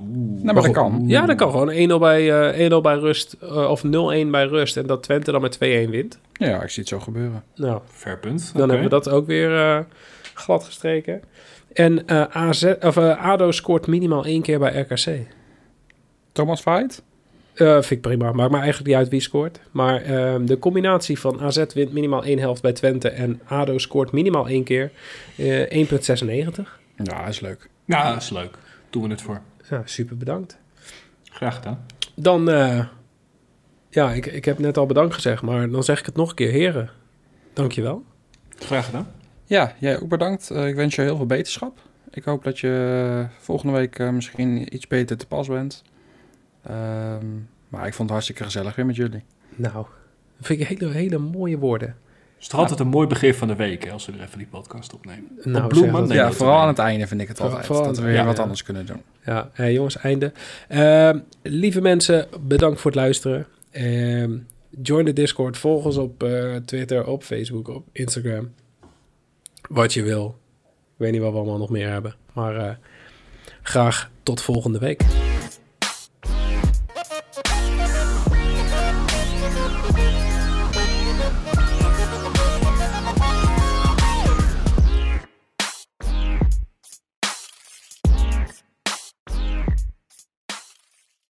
Oeh. 0.00 0.42
Nou, 0.42 0.44
maar 0.44 0.54
dat 0.54 0.70
kan. 0.70 1.02
Ja, 1.06 1.26
dat 1.26 1.36
kan 1.36 1.50
gewoon 1.50 1.72
1-0 1.90 1.98
bij, 1.98 2.50
eh 2.52 2.70
1-0 2.70 2.80
bij 2.82 2.94
rust 2.96 3.32
eh, 3.40 3.70
of 3.70 3.82
0-1 3.84 3.88
bij 4.30 4.44
rust. 4.44 4.76
En 4.76 4.86
dat 4.86 5.02
Twente 5.02 5.32
dan 5.32 5.40
met 5.40 5.56
2-1 5.56 5.58
wint. 5.90 6.18
Ja, 6.32 6.62
ik 6.62 6.68
zie 6.70 6.80
het 6.80 6.88
zo 6.88 6.98
gebeuren. 7.00 7.42
Nou, 7.54 7.80
Fair 7.86 8.18
punt. 8.18 8.50
dan 8.54 8.68
hebben 8.68 8.82
we 8.88 8.94
dat 8.94 9.08
ook 9.08 9.26
weer 9.26 9.56
eh, 9.58 9.78
glad 10.34 10.64
gestreken. 10.64 11.22
En 11.72 12.06
eh, 12.06 12.22
AZ, 12.22 12.74
of, 12.80 12.96
eh, 12.96 13.24
ADO 13.24 13.50
scoort 13.50 13.86
minimaal 13.86 14.24
één 14.24 14.42
keer 14.42 14.58
bij 14.58 14.80
RKC. 14.80 15.26
Thomas 16.32 16.60
Fight? 16.60 17.02
Eh, 17.54 17.72
vind 17.72 17.90
ik 17.90 18.00
prima. 18.00 18.32
Maakt 18.32 18.50
maar 18.50 18.60
eigenlijk 18.60 18.88
niet 18.88 18.98
uit 18.98 19.08
wie 19.08 19.20
scoort. 19.20 19.60
Maar 19.70 20.02
ehm, 20.02 20.44
de 20.44 20.58
combinatie 20.58 21.18
van 21.18 21.40
AZ 21.40 21.64
wint 21.74 21.92
minimaal 21.92 22.24
één 22.24 22.38
helft 22.38 22.62
bij 22.62 22.72
Twente... 22.72 23.08
en 23.08 23.40
ADO 23.44 23.78
scoort 23.78 24.12
minimaal 24.12 24.48
één 24.48 24.64
keer 24.64 24.90
eh 25.36 25.86
1,96. 25.86 26.68
Ja, 26.96 27.26
is 27.26 27.40
leuk. 27.40 27.68
Nou, 27.84 28.12
dat 28.12 28.22
is 28.22 28.30
leuk. 28.30 28.58
Doen 28.90 29.02
we 29.02 29.08
het 29.08 29.22
voor. 29.22 29.40
Ja, 29.70 29.82
super 29.84 30.16
bedankt. 30.16 30.58
Graag 31.24 31.54
gedaan. 31.54 31.86
Dan, 32.14 32.50
eh, 32.50 32.84
ja, 33.90 34.12
ik, 34.12 34.26
ik 34.26 34.44
heb 34.44 34.58
net 34.58 34.78
al 34.78 34.86
bedankt 34.86 35.14
gezegd, 35.14 35.42
maar 35.42 35.70
dan 35.70 35.84
zeg 35.84 35.98
ik 35.98 36.06
het 36.06 36.16
nog 36.16 36.28
een 36.28 36.34
keer. 36.34 36.50
Heren, 36.50 36.90
dankjewel. 37.52 38.04
Graag 38.56 38.84
gedaan. 38.84 39.06
Ja, 39.44 39.74
jij 39.78 40.00
ook 40.00 40.08
bedankt. 40.08 40.50
Ik 40.50 40.74
wens 40.74 40.94
je 40.94 41.02
heel 41.02 41.16
veel 41.16 41.26
beterschap. 41.26 41.78
Ik 42.10 42.24
hoop 42.24 42.44
dat 42.44 42.58
je 42.58 43.26
volgende 43.38 43.72
week 43.72 43.98
eh, 43.98 44.10
misschien 44.10 44.74
iets 44.74 44.86
beter 44.86 45.16
te 45.16 45.26
pas 45.26 45.48
bent. 45.48 45.82
Ehm, 46.62 47.26
maar 47.68 47.86
ik 47.86 47.94
vond 47.94 47.98
het 47.98 48.10
hartstikke 48.10 48.44
gezellig 48.44 48.74
weer 48.74 48.86
met 48.86 48.96
jullie. 48.96 49.22
Nou, 49.56 49.72
dat 50.36 50.46
vind 50.46 50.60
ik 50.60 50.66
hele, 50.66 50.92
hele 50.92 51.18
mooie 51.18 51.58
woorden. 51.58 51.88
Het 51.88 52.50
is 52.50 52.56
toch 52.56 52.60
altijd 52.60 52.80
een 52.80 52.88
mooi 52.88 53.06
begin 53.06 53.34
van 53.34 53.48
de 53.48 53.56
week, 53.56 53.84
hè, 53.84 53.90
als 53.90 54.06
we 54.06 54.12
er 54.12 54.20
even 54.20 54.38
die 54.38 54.46
podcast 54.46 54.94
opnemen. 54.94 55.28
Nou, 55.42 55.66
Blue 55.68 55.82
zeg 55.82 55.90
dat- 55.90 56.00
Monday. 56.00 56.16
ja, 56.16 56.32
vooral 56.32 56.48
erbij. 56.54 56.62
aan 56.62 56.68
het 56.68 56.78
einde 56.78 57.06
vind 57.06 57.20
ik 57.20 57.28
het 57.28 57.40
altijd. 57.40 57.66
vooral 57.66 57.84
dat 57.84 57.96
we 57.98 58.02
weer 58.04 58.12
ja, 58.14 58.24
wat 58.24 58.36
ja. 58.36 58.42
anders 58.42 58.62
kunnen 58.62 58.86
doen. 58.86 59.02
Ja, 59.24 59.50
jongens, 59.70 59.96
einde. 59.96 60.32
Ehm, 60.68 61.18
lieve 61.42 61.80
mensen, 61.80 62.26
bedankt 62.40 62.80
voor 62.80 62.90
het 62.90 63.00
luisteren. 63.00 63.46
Ehm, 63.70 64.36
join 64.82 65.04
de 65.04 65.12
Discord, 65.12 65.58
volg 65.58 65.84
ons 65.84 65.96
op 65.96 66.22
eh, 66.22 66.56
Twitter, 66.56 67.06
op 67.06 67.22
Facebook, 67.22 67.68
op 67.68 67.86
Instagram. 67.92 68.52
Wat 69.68 69.92
je 69.92 70.02
wil. 70.02 70.38
Ik 70.64 70.96
weet 70.96 71.12
niet 71.12 71.20
wat 71.20 71.32
we 71.32 71.36
allemaal 71.38 71.58
nog 71.58 71.70
meer 71.70 71.88
hebben. 71.90 72.14
Maar 72.32 72.56
eh, 72.56 72.74
graag 73.62 74.10
tot 74.22 74.40
volgende 74.40 74.78
week. 74.78 75.02